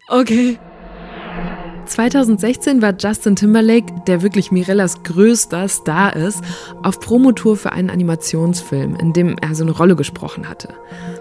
[0.08, 0.58] okay.
[1.86, 6.42] 2016 war Justin Timberlake, der wirklich Mirellas größter Star ist,
[6.82, 10.74] auf Promotour für einen Animationsfilm, in dem er so eine Rolle gesprochen hatte.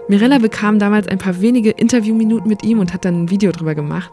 [0.08, 3.74] Mirella bekam damals ein paar wenige Interviewminuten mit ihm und hat dann ein Video drüber
[3.74, 4.10] gemacht.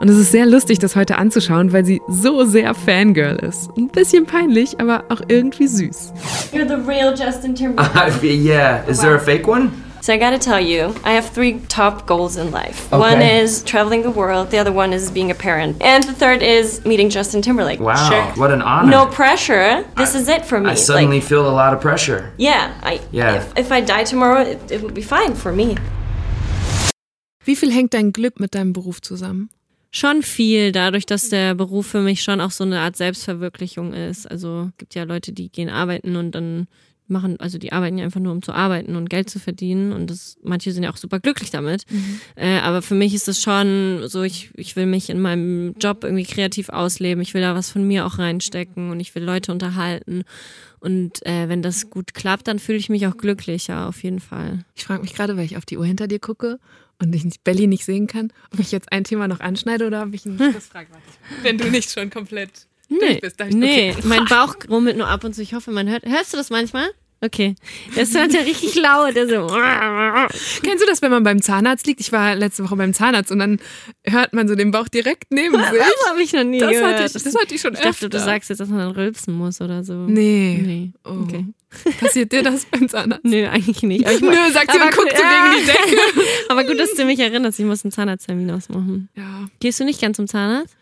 [0.00, 3.70] Und es ist sehr lustig, das heute anzuschauen, weil sie so sehr Fangirl ist.
[3.76, 6.12] Ein bisschen peinlich, aber auch irgendwie süß.
[6.52, 8.20] You're the real Justin Timberlake.
[8.22, 8.84] Uh, yeah.
[8.88, 9.70] Is there a fake one?
[10.04, 12.92] So I gotta tell you, I have three top goals in life.
[12.92, 13.00] Okay.
[13.00, 16.42] One is traveling the world, the other one is being a parent, and the third
[16.42, 17.80] is meeting Justin Timberlake.
[17.80, 18.10] Wow.
[18.10, 18.22] Sure.
[18.36, 18.90] What an honor.
[18.90, 19.82] No pressure.
[19.96, 20.68] This is it for me.
[20.68, 22.34] I suddenly like, feel a lot of pressure.
[22.36, 23.36] yeah, I Yeah.
[23.36, 25.76] If, if I die tomorrow, it, it would be fine for me.
[27.46, 29.48] Wie viel hängt dein Glück mit deinem Beruf zusammen?
[29.90, 34.30] Schon viel, dadurch, dass der Beruf für mich schon auch so eine Art Selbstverwirklichung ist.
[34.30, 36.66] Also gibt ja Leute, die gehen arbeiten und dann
[37.06, 39.92] machen, also die arbeiten ja einfach nur, um zu arbeiten und Geld zu verdienen.
[39.92, 41.84] Und das, manche sind ja auch super glücklich damit.
[41.90, 42.20] Mhm.
[42.36, 46.04] Äh, aber für mich ist es schon so, ich, ich will mich in meinem Job
[46.04, 47.22] irgendwie kreativ ausleben.
[47.22, 50.24] Ich will da was von mir auch reinstecken und ich will Leute unterhalten.
[50.80, 54.64] Und äh, wenn das gut klappt, dann fühle ich mich auch glücklicher, auf jeden Fall.
[54.74, 56.58] Ich frage mich gerade, weil ich auf die Uhr hinter dir gucke
[57.00, 60.14] und ich Belly nicht sehen kann, ob ich jetzt ein Thema noch anschneide oder ob
[60.14, 60.88] ich nicht das frage.
[61.42, 63.40] Wenn du nicht schon komplett durch bist.
[63.40, 64.02] dann- Nee, okay.
[64.06, 65.42] mein Bauch rummelt nur ab und zu.
[65.42, 66.04] Ich hoffe, man hört.
[66.06, 66.88] Hörst du das manchmal?
[67.20, 67.54] Okay.
[67.96, 69.16] Das hört ja richtig laut.
[69.16, 69.46] Der so.
[70.62, 72.00] Kennst du das, wenn man beim Zahnarzt liegt?
[72.00, 73.60] Ich war letzte Woche beim Zahnarzt und dann
[74.04, 75.64] hört man so den Bauch direkt neben sich.
[75.70, 76.94] Das habe ich noch nie Das gehört.
[76.98, 78.08] hatte ich, das hatte ich schon ich dachte, öfter.
[78.10, 79.94] du sagst jetzt, dass man dann rülpsen muss oder so.
[79.94, 80.60] Nee.
[80.66, 80.92] Nee.
[81.04, 81.22] Oh.
[81.22, 81.46] Okay.
[81.98, 83.24] Passiert dir das beim Zahnarzt?
[83.24, 84.04] Nö, eigentlich nicht.
[84.06, 85.50] Aber ich Nö, sagt sie und guckt so ja.
[85.50, 86.02] gegen die Decke.
[86.50, 87.58] Aber gut, dass du mich erinnerst.
[87.58, 89.08] Ich muss einen Zahnarzttermin ausmachen.
[89.16, 89.46] Ja.
[89.60, 90.76] Gehst du nicht gern zum Zahnarzt?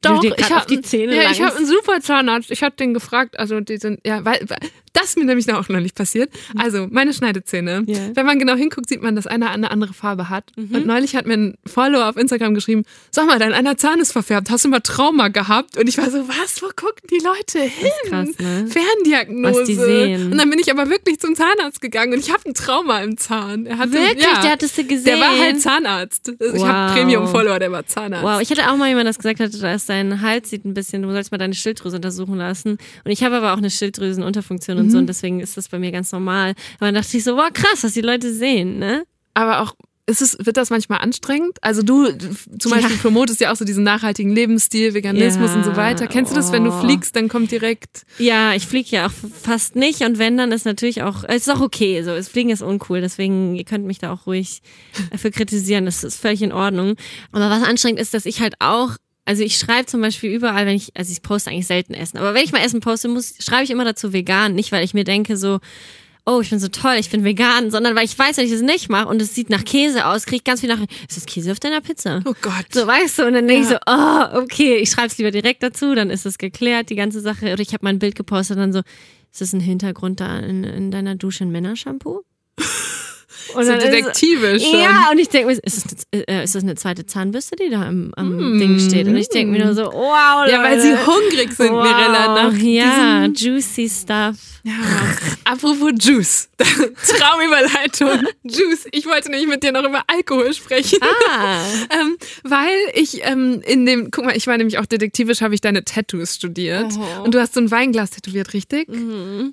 [0.00, 2.50] Doch, ich habe die Zähne ja, ich habe einen super Zahnarzt.
[2.50, 4.58] Ich habe den gefragt, also die sind ja, weil weil-
[4.92, 6.30] das ist mir nämlich auch noch nicht passiert.
[6.56, 7.84] Also meine Schneidezähne.
[7.86, 7.98] Ja.
[8.14, 10.52] Wenn man genau hinguckt, sieht man, dass einer eine andere Farbe hat.
[10.56, 14.12] Und neulich hat mir ein Follower auf Instagram geschrieben: Sag mal, dein einer Zahn ist
[14.12, 14.50] verfärbt.
[14.50, 15.76] Hast du mal Trauma gehabt?
[15.76, 16.62] Und ich war so, was?
[16.62, 17.90] Wo gucken die Leute hin?
[18.08, 18.66] krass, ne?
[18.68, 19.60] Ferndiagnose.
[19.60, 20.32] Was die sehen.
[20.32, 23.16] Und dann bin ich aber wirklich zum Zahnarzt gegangen und ich habe ein Trauma im
[23.16, 23.66] Zahn.
[23.66, 24.22] Er hatte, Wirklich?
[24.24, 25.04] Ja, Der hattest du gesehen?
[25.04, 26.28] Der war halt Zahnarzt.
[26.28, 26.66] Ich Wow.
[26.66, 28.24] habe Premium-Follower, der war Zahnarzt.
[28.24, 30.74] Wow, ich hatte auch mal jemand, das gesagt hat, da ist dein Hals sieht ein
[30.74, 32.78] bisschen, du sollst mal deine Schilddrüse untersuchen lassen.
[33.04, 34.90] Und ich habe aber auch eine Schilddrüsenunterfunktion und Mhm.
[34.90, 36.54] so und deswegen ist das bei mir ganz normal.
[36.78, 39.04] Aber dann dachte ich so, wow, krass, was die Leute sehen, ne?
[39.34, 39.74] Aber auch,
[40.06, 41.58] ist es, wird das manchmal anstrengend?
[41.60, 42.06] Also du
[42.58, 43.02] zum Beispiel Ja.
[43.02, 46.06] promotest ja auch so diesen nachhaltigen Lebensstil, Veganismus Ja, und so weiter.
[46.06, 46.80] Kennst du das, wenn du oh.
[46.80, 48.04] fliegst, dann kommt direkt.
[48.18, 49.12] Ja, ich fliege ja auch
[49.42, 52.48] fast nicht und wenn, dann ist natürlich auch, es ist auch okay, so, das Fliegen
[52.48, 54.62] ist uncool, deswegen, ihr könnt mich da auch ruhig
[55.10, 56.94] dafür kritisieren, das ist völlig in Ordnung.
[57.32, 58.96] Aber was anstrengend ist, dass ich halt auch
[59.28, 62.32] also ich schreibe zum Beispiel überall, wenn ich, also ich poste eigentlich selten Essen, aber
[62.32, 65.04] wenn ich mal Essen poste, muss, schreibe ich immer dazu vegan, nicht weil ich mir
[65.04, 65.60] denke so,
[66.24, 68.62] oh, ich bin so toll, ich bin vegan, sondern weil ich weiß, wenn ich es
[68.62, 71.26] nicht mache und es sieht nach Käse aus, kriege ich ganz viel nach, ist das
[71.26, 72.22] Käse auf deiner Pizza?
[72.24, 72.72] Oh Gott.
[72.72, 75.62] So, weißt du, und dann denke ich so, oh, okay, ich schreibe es lieber direkt
[75.62, 77.52] dazu, dann ist es geklärt, die ganze Sache.
[77.52, 78.80] Oder ich habe mal ein Bild gepostet und dann so,
[79.30, 82.22] ist das ein Hintergrund da in, in deiner Dusche ein Männershampoo?
[83.54, 84.80] Und so ist- detektivisch schon.
[84.80, 87.70] Ja, und ich denke mir, ist das, eine, äh, ist das eine zweite Zahnbürste, die
[87.70, 88.58] da am, am Mm.
[88.58, 89.06] Ding steht?
[89.06, 91.06] Und ich denke mir nur so, wow, Ja, weil sie Leute.
[91.06, 94.36] hungrig sind, wow, Mirella, nach Ja, juicy stuff.
[94.64, 94.72] Ja.
[95.44, 96.48] Apropos Juice.
[97.18, 98.26] Traumüberleitung.
[98.44, 98.86] Juice.
[98.92, 100.98] Ich wollte nämlich mit dir noch über Alkohol sprechen.
[101.02, 105.54] Ah, Ähm, weil ich ähm, in dem, guck mal, ich war nämlich auch detektivisch, habe
[105.54, 106.92] ich deine Tattoos studiert.
[106.98, 107.22] Oh.
[107.24, 108.88] Und du hast so ein Weinglas tätowiert, richtig?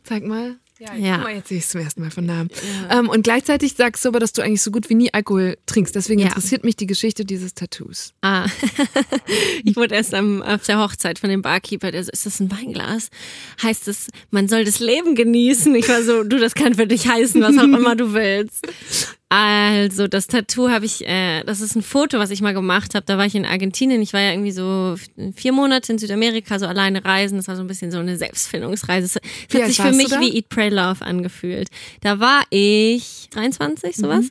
[0.03, 0.55] Zeig mal.
[0.80, 0.93] Ja.
[0.95, 1.17] Ja.
[1.19, 2.49] Mal, jetzt sehe ich es zum ersten Mal von Namen.
[2.91, 5.95] Ähm, und gleichzeitig sagst du aber, dass du eigentlich so gut wie nie Alkohol trinkst.
[5.95, 6.28] Deswegen Ja.
[6.28, 8.13] interessiert mich die Geschichte dieses Tattoos.
[8.21, 8.45] Ah,
[9.63, 12.51] ich wurde erst am, auf der Hochzeit von dem Barkeeper, der so, ist das ein
[12.51, 13.09] Weinglas?
[13.63, 15.73] Heißt es, man soll das Leben genießen?
[15.76, 18.67] Ich war so, du, das kann für dich heißen, was auch immer du willst.
[19.38, 23.05] Also, das Tattoo habe ich, äh, das ist ein Foto, was ich mal gemacht habe.
[23.05, 24.01] Da war ich in Argentinien.
[24.01, 24.95] Ich war ja irgendwie so
[25.36, 27.36] vier Monate in Südamerika, so alleine reisen.
[27.36, 29.05] Das war so ein bisschen so eine Selbstfindungsreise.
[29.05, 29.15] Es
[29.49, 31.67] Wie hat alt sich für mich wie Eat, Pray, Love angefühlt.
[31.99, 34.27] Da war ich 23, sowas.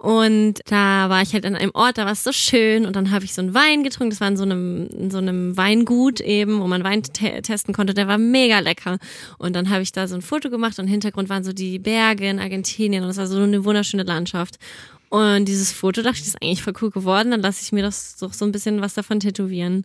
[0.00, 2.86] Und da war ich halt an einem Ort, da war es so schön.
[2.86, 4.08] Und dann habe ich so einen Wein getrunken.
[4.08, 7.74] Das war in so einem, in so einem Weingut eben, wo man Wein te testen
[7.74, 7.92] konnte.
[7.92, 8.96] Der war mega lecker.
[9.36, 11.78] Und dann habe ich da so ein Foto gemacht und im Hintergrund waren so die
[11.78, 13.04] Berge in Argentinien.
[13.04, 14.56] Und es war so eine wunderschöne Landschaft.
[15.10, 17.30] Und dieses Foto dachte ich, das ist eigentlich voll cool geworden.
[17.30, 19.84] Dann lasse ich mir das doch so ein bisschen was davon tätowieren.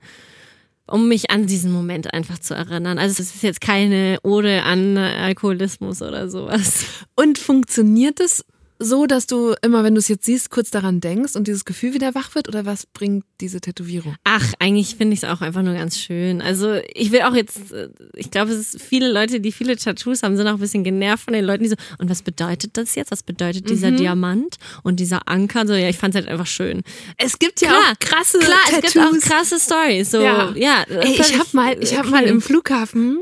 [0.88, 3.00] Um mich an diesen Moment einfach zu erinnern.
[3.00, 6.86] Also es ist jetzt keine Ode an Alkoholismus oder sowas.
[7.18, 8.46] Und funktioniert es
[8.80, 11.94] so, dass du immer, wenn du es jetzt siehst, kurz daran denkst und dieses Gefühl
[11.94, 12.48] wieder wach wird?
[12.50, 14.16] Oder was bringt diese Tätowierung?
[14.24, 16.42] Ach, eigentlich finde ich es auch einfach nur ganz schön.
[16.42, 20.24] Also ich will auch jetzt, äh, ich glaube, es ist viele Leute, die viele Tattoos
[20.24, 22.96] haben, sind auch ein bisschen genervt von den Leuten, die so, und was bedeutet das
[22.96, 23.12] jetzt?
[23.12, 23.98] Was bedeutet dieser Mhm.
[23.98, 25.66] Diamant und dieser Anker?
[25.68, 26.82] So, ja, ich fand es halt einfach schön.
[27.18, 29.22] Es gibt ja Klar, auch krasse Klar, es gibt auch Tattoos.
[29.24, 30.12] krasse Stories.
[30.12, 30.52] So, Ja.
[30.56, 30.84] ja.
[30.90, 33.20] Ey, ich habe mal, ich hab mal im Flughafen,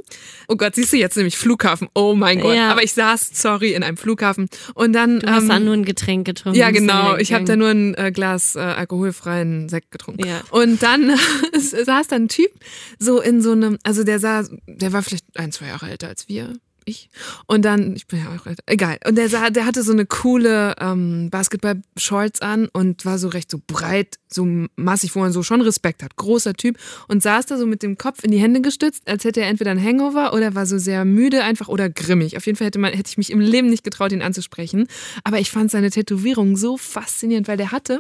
[0.47, 2.71] oh Gott, siehst du jetzt nämlich Flughafen, oh mein Gott, Ja.
[2.71, 6.57] aber ich saß, sorry, in einem Flughafen und dann, hast da nur ein Getränk getrunken.
[6.59, 10.41] ja genau, ich habe da nur ein äh, Glas äh, alkoholfreien Sekt getrunken Ja.
[10.51, 11.11] und dann
[11.85, 12.51] saß da ein Typ
[12.99, 16.27] so in so einem, also der sah, der war vielleicht ein, zwei Jahre älter als
[16.29, 16.53] wir.
[16.85, 17.09] Ich.
[17.47, 18.97] Und dann, ich bin ja auch egal.
[19.07, 23.49] Und der sah, der hatte so eine coole ähm, Basketball-Shorts an und war so recht
[23.49, 26.15] so breit, so massig, wo man so schon Respekt hat.
[26.15, 26.77] Großer Typ.
[27.07, 29.71] Und saß da so mit dem Kopf in die Hände gestützt, als hätte er entweder
[29.71, 32.37] ein Hangover oder war so sehr müde einfach oder grimmig.
[32.37, 34.87] Auf jeden Fall hätte, man, hätte ich mich im Leben nicht getraut, ihn anzusprechen.
[35.23, 37.99] Aber ich fand seine Tätowierung so faszinierend, weil der hatte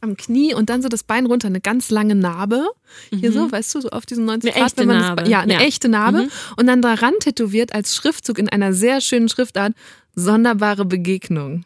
[0.00, 2.66] am Knie und dann so das Bein runter, eine ganz lange Narbe.
[3.10, 4.54] Hier so, weißt du, so auf diesen 90 Mhm.
[4.56, 4.72] Eine Grad.
[4.72, 5.28] echte das, Narbe.
[5.30, 5.60] ja, eine Ja.
[5.60, 6.22] echte Narbe.
[6.22, 6.30] Mhm.
[6.56, 9.72] Und dann daran tätowiert als Schriftzug in einer sehr schönen Schriftart,
[10.14, 11.64] sonderbare Begegnung.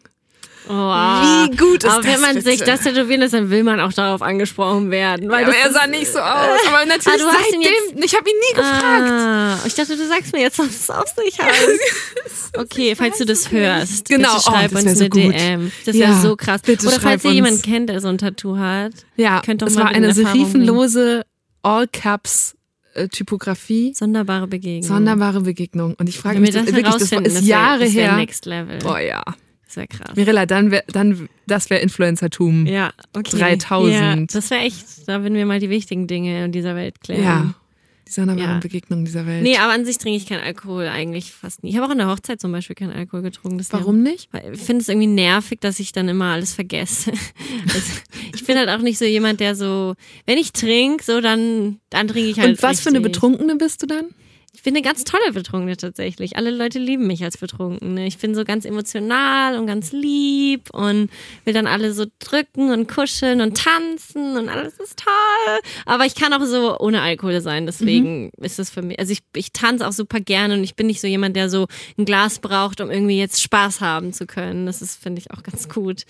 [0.67, 2.51] Oh, Wie gut ist Aber wenn das man bitte?
[2.51, 5.29] sich das tätowieren lässt, dann will man auch darauf angesprochen werden.
[5.29, 6.59] Weil aber das er sah nicht so aus.
[6.69, 9.11] Aber natürlich Ah, hast ihn seitdem, ich habe ihn nie gefragt.
[9.11, 12.53] Ah, ich dachte, du sagst mir jetzt, was es auf sich heißt.
[12.57, 15.09] Okay, falls du das hörst, Genau, bitte schreib oh, uns eine so.
[15.09, 15.71] DM.
[15.85, 16.63] Das Ja, wäre so krass.
[16.63, 18.93] bitte Oder falls ihr jemanden kennt, der so ein Tattoo hat.
[19.17, 21.25] Ja, Könnt doch es mal war eine serifenlose
[21.63, 23.93] All-Caps-Typografie.
[23.95, 24.89] Sonderbare Begegnung.
[24.89, 25.95] Sonderbare Begegnung.
[25.99, 28.17] Und ich frage Wenn mich, das, wirklich, das herausfinden, ist Jahre das her.
[28.17, 28.79] Next Level.
[28.79, 29.23] Boah, ja.
[29.75, 30.17] Das wäre krass.
[30.17, 32.67] Mirella, dann wär, dann, das wäre Influencertum.
[32.67, 33.37] Ja, okay.
[33.39, 33.93] 3000.
[33.93, 37.23] Ja, das wäre echt, da würden wir mal die wichtigen Dinge in dieser Welt klären.
[37.23, 37.55] Ja.
[38.07, 38.59] Die sonderbaren Ja.
[38.61, 39.43] Begegnungen dieser Welt.
[39.43, 41.71] Nee, aber an sich trinke ich keinen Alkohol eigentlich fast nie.
[41.71, 43.57] Ich habe auch an der Hochzeit zum Beispiel keinen Alkohol getrunken.
[43.59, 44.29] Das Warum nicht?
[44.31, 47.13] Weil Ich finde es irgendwie nervig, dass ich dann immer alles vergesse.
[47.67, 47.93] Also,
[48.35, 49.95] ich bin halt auch nicht so jemand, der so,
[50.27, 52.51] wenn ich trinke, so dann, dann trinke ich halt.
[52.51, 53.13] Und was für eine richtig.
[53.15, 54.07] Betrunkene bist du dann?
[54.55, 56.37] Ich bin eine ganz tolle Betrunkene tatsächlich.
[56.37, 58.07] Alle Leute lieben mich als Betrunkene.
[58.07, 61.11] Ich bin so ganz emotional und ganz lieb und
[61.45, 65.59] will dann alle so drücken und kuscheln und tanzen und alles ist toll.
[65.87, 67.67] Aber ich kann auch so ohne Alkohol sein.
[67.67, 69.01] Deswegen ist das für mich.
[69.01, 71.67] Also ich, ich tanze auch super gerne und ich bin nicht so jemand, der so
[71.99, 74.67] ein Glas braucht, um irgendwie jetzt Spaß haben zu können.
[74.67, 76.05] Das ist, finde ich, auch ganz gut.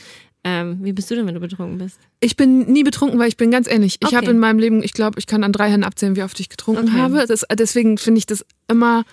[0.46, 1.98] Ähm, wie bist du denn, wenn du betrunken bist?
[2.20, 3.96] Ich bin nie betrunken, weil ich bin ganz ehrlich.
[4.00, 4.16] Ich Okay.
[4.16, 6.50] habe in meinem Leben, ich glaube, ich kann an drei Händen abzählen, wie oft ich
[6.50, 6.98] getrunken Okay.
[6.98, 7.24] habe.
[7.26, 9.04] Das, deswegen finde ich das immer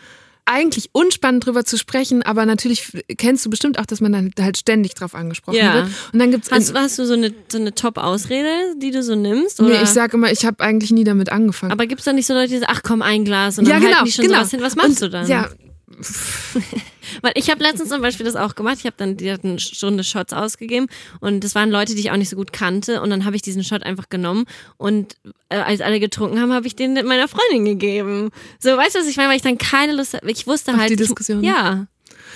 [0.44, 4.58] eigentlich unspannend drüber zu sprechen, aber natürlich kennst du bestimmt auch, dass man dann halt
[4.58, 5.74] ständig drauf angesprochen Ja.
[5.76, 5.86] wird.
[6.12, 9.62] Und dann gibt's Hast, hast du so eine, so eine Top-Ausrede, die du so nimmst?
[9.62, 9.84] nee, Oder?
[9.84, 11.72] ich sage immer, ich habe eigentlich nie damit angefangen.
[11.72, 13.74] Aber gibt es da nicht so Leute, die sagen, ach komm, ein Glas und dann
[13.76, 14.40] ja, genau, halten die schon genau.
[14.40, 14.62] sowas hin?
[14.62, 15.28] Was machst Und, du dann?
[15.30, 15.48] Ja,
[17.22, 18.78] Weil ich habe letztens zum Beispiel das auch gemacht.
[18.80, 20.88] Ich habe dann die hatten eine Stunde Shots ausgegeben
[21.20, 23.02] und das waren Leute, die ich auch nicht so gut kannte.
[23.02, 24.46] Und dann habe ich diesen Shot einfach genommen
[24.78, 25.16] und
[25.50, 28.30] äh, als alle getrunken haben, habe ich den meiner Freundin gegeben.
[28.60, 29.30] So, weißt du, was ich meine?
[29.30, 30.30] Weil ich dann keine Lust hatte.
[30.30, 30.90] Ich wusste Auf halt.
[30.90, 31.44] die ich- Diskussion.
[31.44, 31.88] Ja.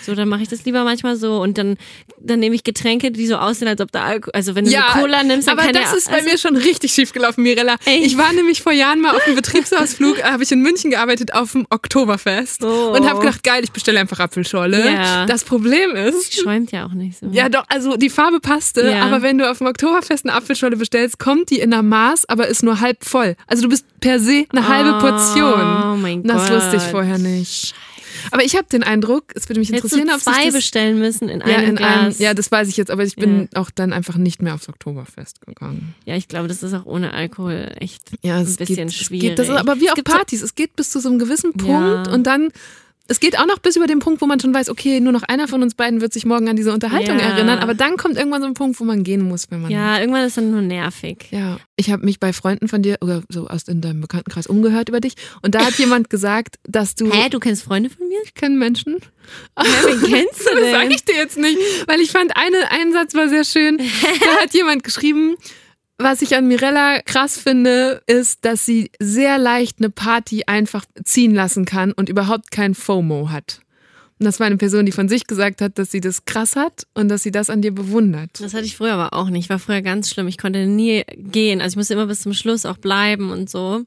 [0.06, 1.78] So, dann mache ich das lieber manchmal so und dann,
[2.20, 4.32] dann nehme ich Getränke, die so aussehen, als ob da Alkohol.
[4.34, 6.94] Also wenn du ja, Cola nimmst, dann aber das ist bei also, mir schon richtig
[6.94, 7.76] schief gelaufen, Mirella.
[7.86, 8.06] Echt?
[8.06, 11.52] Ich war nämlich vor Jahren mal auf einem Betriebsausflug, habe ich in München gearbeitet auf
[11.54, 12.94] dem Oktoberfest Oh.
[12.96, 14.86] und habe gedacht, geil, ich bestelle einfach Apfelschorle.
[14.94, 15.26] Ja.
[15.26, 17.28] Das Problem ist, schäumt ja auch nicht so.
[17.32, 19.04] Ja, doch, also die Farbe passte, Ja.
[19.04, 22.48] aber wenn du auf dem Oktoberfest eine Apfelschorle bestellst, kommt die in einer Maß, aber
[22.48, 23.36] ist nur halb voll.
[23.48, 25.54] Also du bist per se eine halbe Portion.
[25.94, 26.58] Oh mein Das Gott.
[26.58, 27.74] wusste ich vorher nicht.
[28.32, 31.00] Aber ich habe den Eindruck, es würde mich Hättest interessieren, du ob zwei das bestellen
[31.00, 32.20] müssen in ja, einem in einem, Glas.
[32.20, 35.42] ja, das weiß ich jetzt, aber ich bin auch dann einfach nicht mehr aufs Oktoberfest
[35.46, 35.96] gegangen.
[36.06, 39.24] Ja, ich glaube, das ist auch ohne Alkohol echt Ja, ein bisschen geht, schwierig.
[39.24, 40.42] Es geht, das ist aber wie Es auf Partys.
[40.42, 42.14] Es geht bis zu so einem gewissen Punkt Ja.
[42.14, 42.50] und dann.
[43.08, 45.22] Es geht auch noch bis über den Punkt, wo man schon weiß, okay, nur noch
[45.24, 47.26] einer von uns beiden wird sich morgen an diese Unterhaltung Ja.
[47.36, 47.60] erinnern.
[47.60, 49.70] Aber dann kommt irgendwann so ein Punkt, wo man gehen muss, wenn man.
[49.72, 51.28] Ja, irgendwann ist dann nur nervig.
[51.30, 54.90] Ja, ich habe mich bei Freunden von dir oder so aus in deinem Bekanntenkreis umgehört
[54.90, 55.14] über dich
[55.44, 58.18] und da hat jemand gesagt, dass du Hä, du kennst Freunde von mir?
[58.24, 58.96] ich kenne Menschen.
[59.60, 60.72] Hä, wen kennst du Das denn?
[60.72, 61.58] sage ich dir jetzt nicht,
[61.88, 63.78] weil ich fand eine ein Satz war sehr schön.
[63.78, 65.36] Da hat jemand geschrieben,
[65.98, 71.34] was ich an Mirella krass finde, ist, dass sie sehr leicht eine Party einfach ziehen
[71.34, 73.62] lassen kann und überhaupt kein FOMO hat.
[74.18, 76.88] Und das war eine Person, die von sich gesagt hat, dass sie das krass hat
[76.94, 78.30] und dass sie das an dir bewundert.
[78.40, 79.50] Das hatte ich früher aber auch nicht.
[79.50, 80.30] War früher ganz schlimm.
[80.30, 81.60] Ich konnte nie gehen.
[81.60, 83.84] Also ich musste immer bis zum Schluss auch bleiben und so.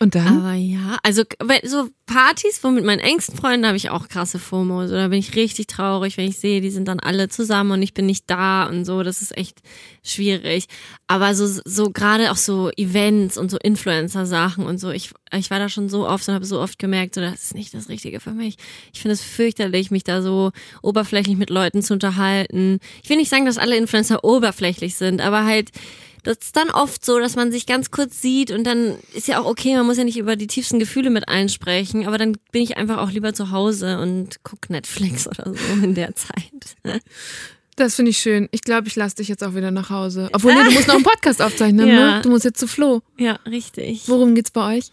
[0.00, 0.40] Und dann?
[0.40, 1.22] Aber ja, also
[1.64, 4.86] so Partys, wo mit meinen engsten Freunden habe ich auch krasse FOMO.
[4.86, 7.82] So, da bin ich richtig traurig, wenn ich sehe, die sind dann alle zusammen und
[7.82, 9.02] ich bin nicht da und so.
[9.02, 9.60] Das ist echt
[10.02, 10.66] schwierig.
[11.06, 14.90] Aber so, so gerade auch so Events und so Influencer-Sachen und so.
[14.90, 17.54] Ich, ich war da schon so oft und habe so oft gemerkt, so, das ist
[17.54, 18.56] nicht das Richtige für mich.
[18.92, 20.50] Ich finde es fürchterlich, mich da so
[20.82, 22.80] oberflächlich mit Leuten zu unterhalten.
[23.02, 25.70] Ich will nicht sagen, dass alle Influencer oberflächlich sind, aber halt
[26.24, 29.38] das ist dann oft so, dass man sich ganz kurz sieht und dann ist ja
[29.40, 32.62] auch okay, man muss ja nicht über die tiefsten Gefühle mit einsprechen, aber dann bin
[32.62, 37.00] ich einfach auch lieber zu Hause und guck Netflix oder so in der Zeit.
[37.76, 38.48] Das finde ich schön.
[38.52, 40.28] Ich glaube, ich lasse dich jetzt auch wieder nach Hause.
[40.32, 42.16] Obwohl, nee, du musst noch einen Podcast aufzeichnen, Ja.
[42.16, 42.22] ne?
[42.22, 43.02] Du musst jetzt zu Flo.
[43.18, 44.02] Ja, richtig.
[44.06, 44.92] Worum geht's bei euch?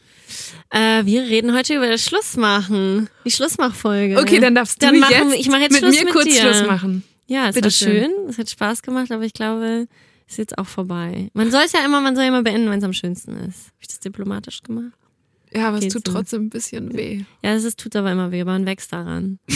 [0.72, 3.08] Äh, wir reden heute über das Schlussmachen.
[3.24, 4.18] Die Schlussmachfolge.
[4.20, 6.14] Okay, dann darfst Dann du machen jetzt wir- ich mache jetzt mit Schluss mir mit
[6.14, 6.42] kurz dir.
[6.42, 7.04] Schluss machen.
[7.28, 7.92] Ja, es Bitte war schön.
[8.06, 8.12] schön.
[8.30, 9.88] Es hat Spaß gemacht, aber ich glaube,
[10.32, 11.30] ist jetzt auch vorbei.
[11.34, 13.66] Man soll es ja immer, man soll ja immer beenden, wenn es am schönsten ist.
[13.68, 14.94] Habe ich das diplomatisch gemacht?
[15.54, 16.14] Ja, aber es Geht's tut so?
[16.14, 17.24] trotzdem ein bisschen weh.
[17.44, 19.40] Ja, es tut aber immer weh, man wächst daran.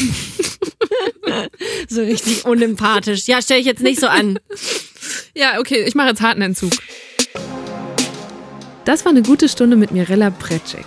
[1.88, 3.28] so richtig unempathisch.
[3.28, 4.40] Ja, stell ich jetzt nicht so an.
[5.34, 6.72] Ja, okay, ich mache jetzt harten Entzug.
[8.84, 10.86] Das war eine gute Stunde mit Mirella Precek.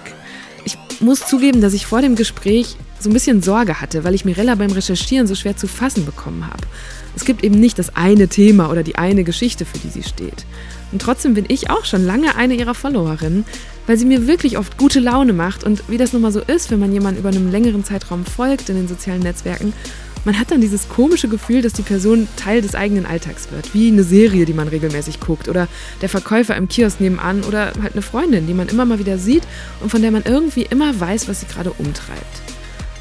[0.65, 4.25] Ich muss zugeben, dass ich vor dem Gespräch so ein bisschen Sorge hatte, weil ich
[4.25, 6.67] Mirella beim Recherchieren so schwer zu fassen bekommen habe.
[7.19, 10.47] Es gibt eben nicht das eine Thema oder die eine Geschichte, für die sie steht.
[10.93, 13.45] Und trotzdem bin ich auch schon lange eine ihrer Followerinnen,
[13.89, 15.65] weil sie mir wirklich oft gute Laune macht.
[15.65, 18.69] Und wie das nun mal so ist, wenn man jemanden über einen längeren Zeitraum folgt
[18.69, 19.73] in den sozialen Netzwerken,
[20.25, 23.75] man hat dann dieses komische Gefühl, dass die Person Teil des eigenen Alltags wird.
[23.75, 25.49] Wie eine Serie, die man regelmäßig guckt.
[25.49, 25.67] Oder
[26.03, 27.43] der Verkäufer im Kiosk nebenan.
[27.43, 29.43] Oder halt eine Freundin, die man immer mal wieder sieht
[29.81, 32.58] und von der man irgendwie immer weiß, was sie gerade umtreibt.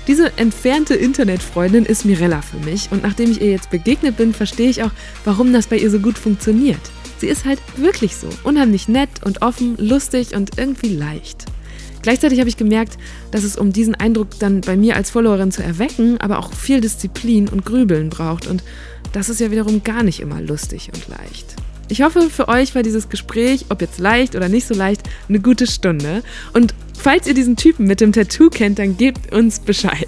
[0.07, 4.69] Diese entfernte Internetfreundin ist Mirella für mich und nachdem ich ihr jetzt begegnet bin, verstehe
[4.69, 4.91] ich auch,
[5.25, 6.79] warum das bei ihr so gut funktioniert.
[7.19, 11.45] Sie ist halt wirklich so, unheimlich nett und offen, lustig und irgendwie leicht.
[12.03, 12.97] Gleichzeitig habe ich gemerkt,
[13.31, 16.79] dass es, um diesen Eindruck dann bei mir als Followerin zu erwecken, aber auch viel
[16.79, 18.63] Disziplin und Grübeln braucht und
[19.11, 21.55] das ist ja wiederum gar nicht immer lustig und leicht.
[21.89, 25.39] Ich hoffe, für euch war dieses Gespräch, ob jetzt leicht oder nicht so leicht, eine
[25.39, 26.21] gute Stunde.
[26.51, 30.07] Und falls ihr diesen Typen mit dem Tattoo kennt, dann gebt uns Bescheid.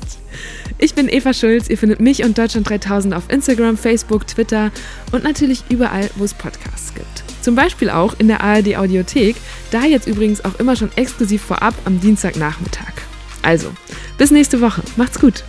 [0.78, 4.72] Ich bin Eva Schulz, ihr findet mich und Deutschland 3000 auf Instagram, Facebook, Twitter
[5.11, 7.24] und natürlich überall, wo es Podcasts gibt.
[7.41, 9.36] Zum Beispiel auch in der ARD Audiothek,
[9.72, 12.94] da jetzt übrigens auch immer schon exklusiv vorab am Dienstagnachmittag.
[13.41, 13.72] Also,
[14.18, 14.84] bis nächste Woche.
[14.98, 15.44] Macht's gut.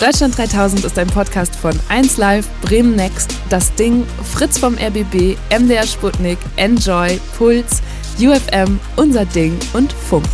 [0.00, 5.86] Deutschland 3000 ist ein Podcast von 1Live, Bremen Next, Das Ding, Fritz vom RBB, MDR
[5.86, 7.82] Sputnik, Enjoy, Puls,
[8.20, 10.26] UFM, Unser Ding und Funk.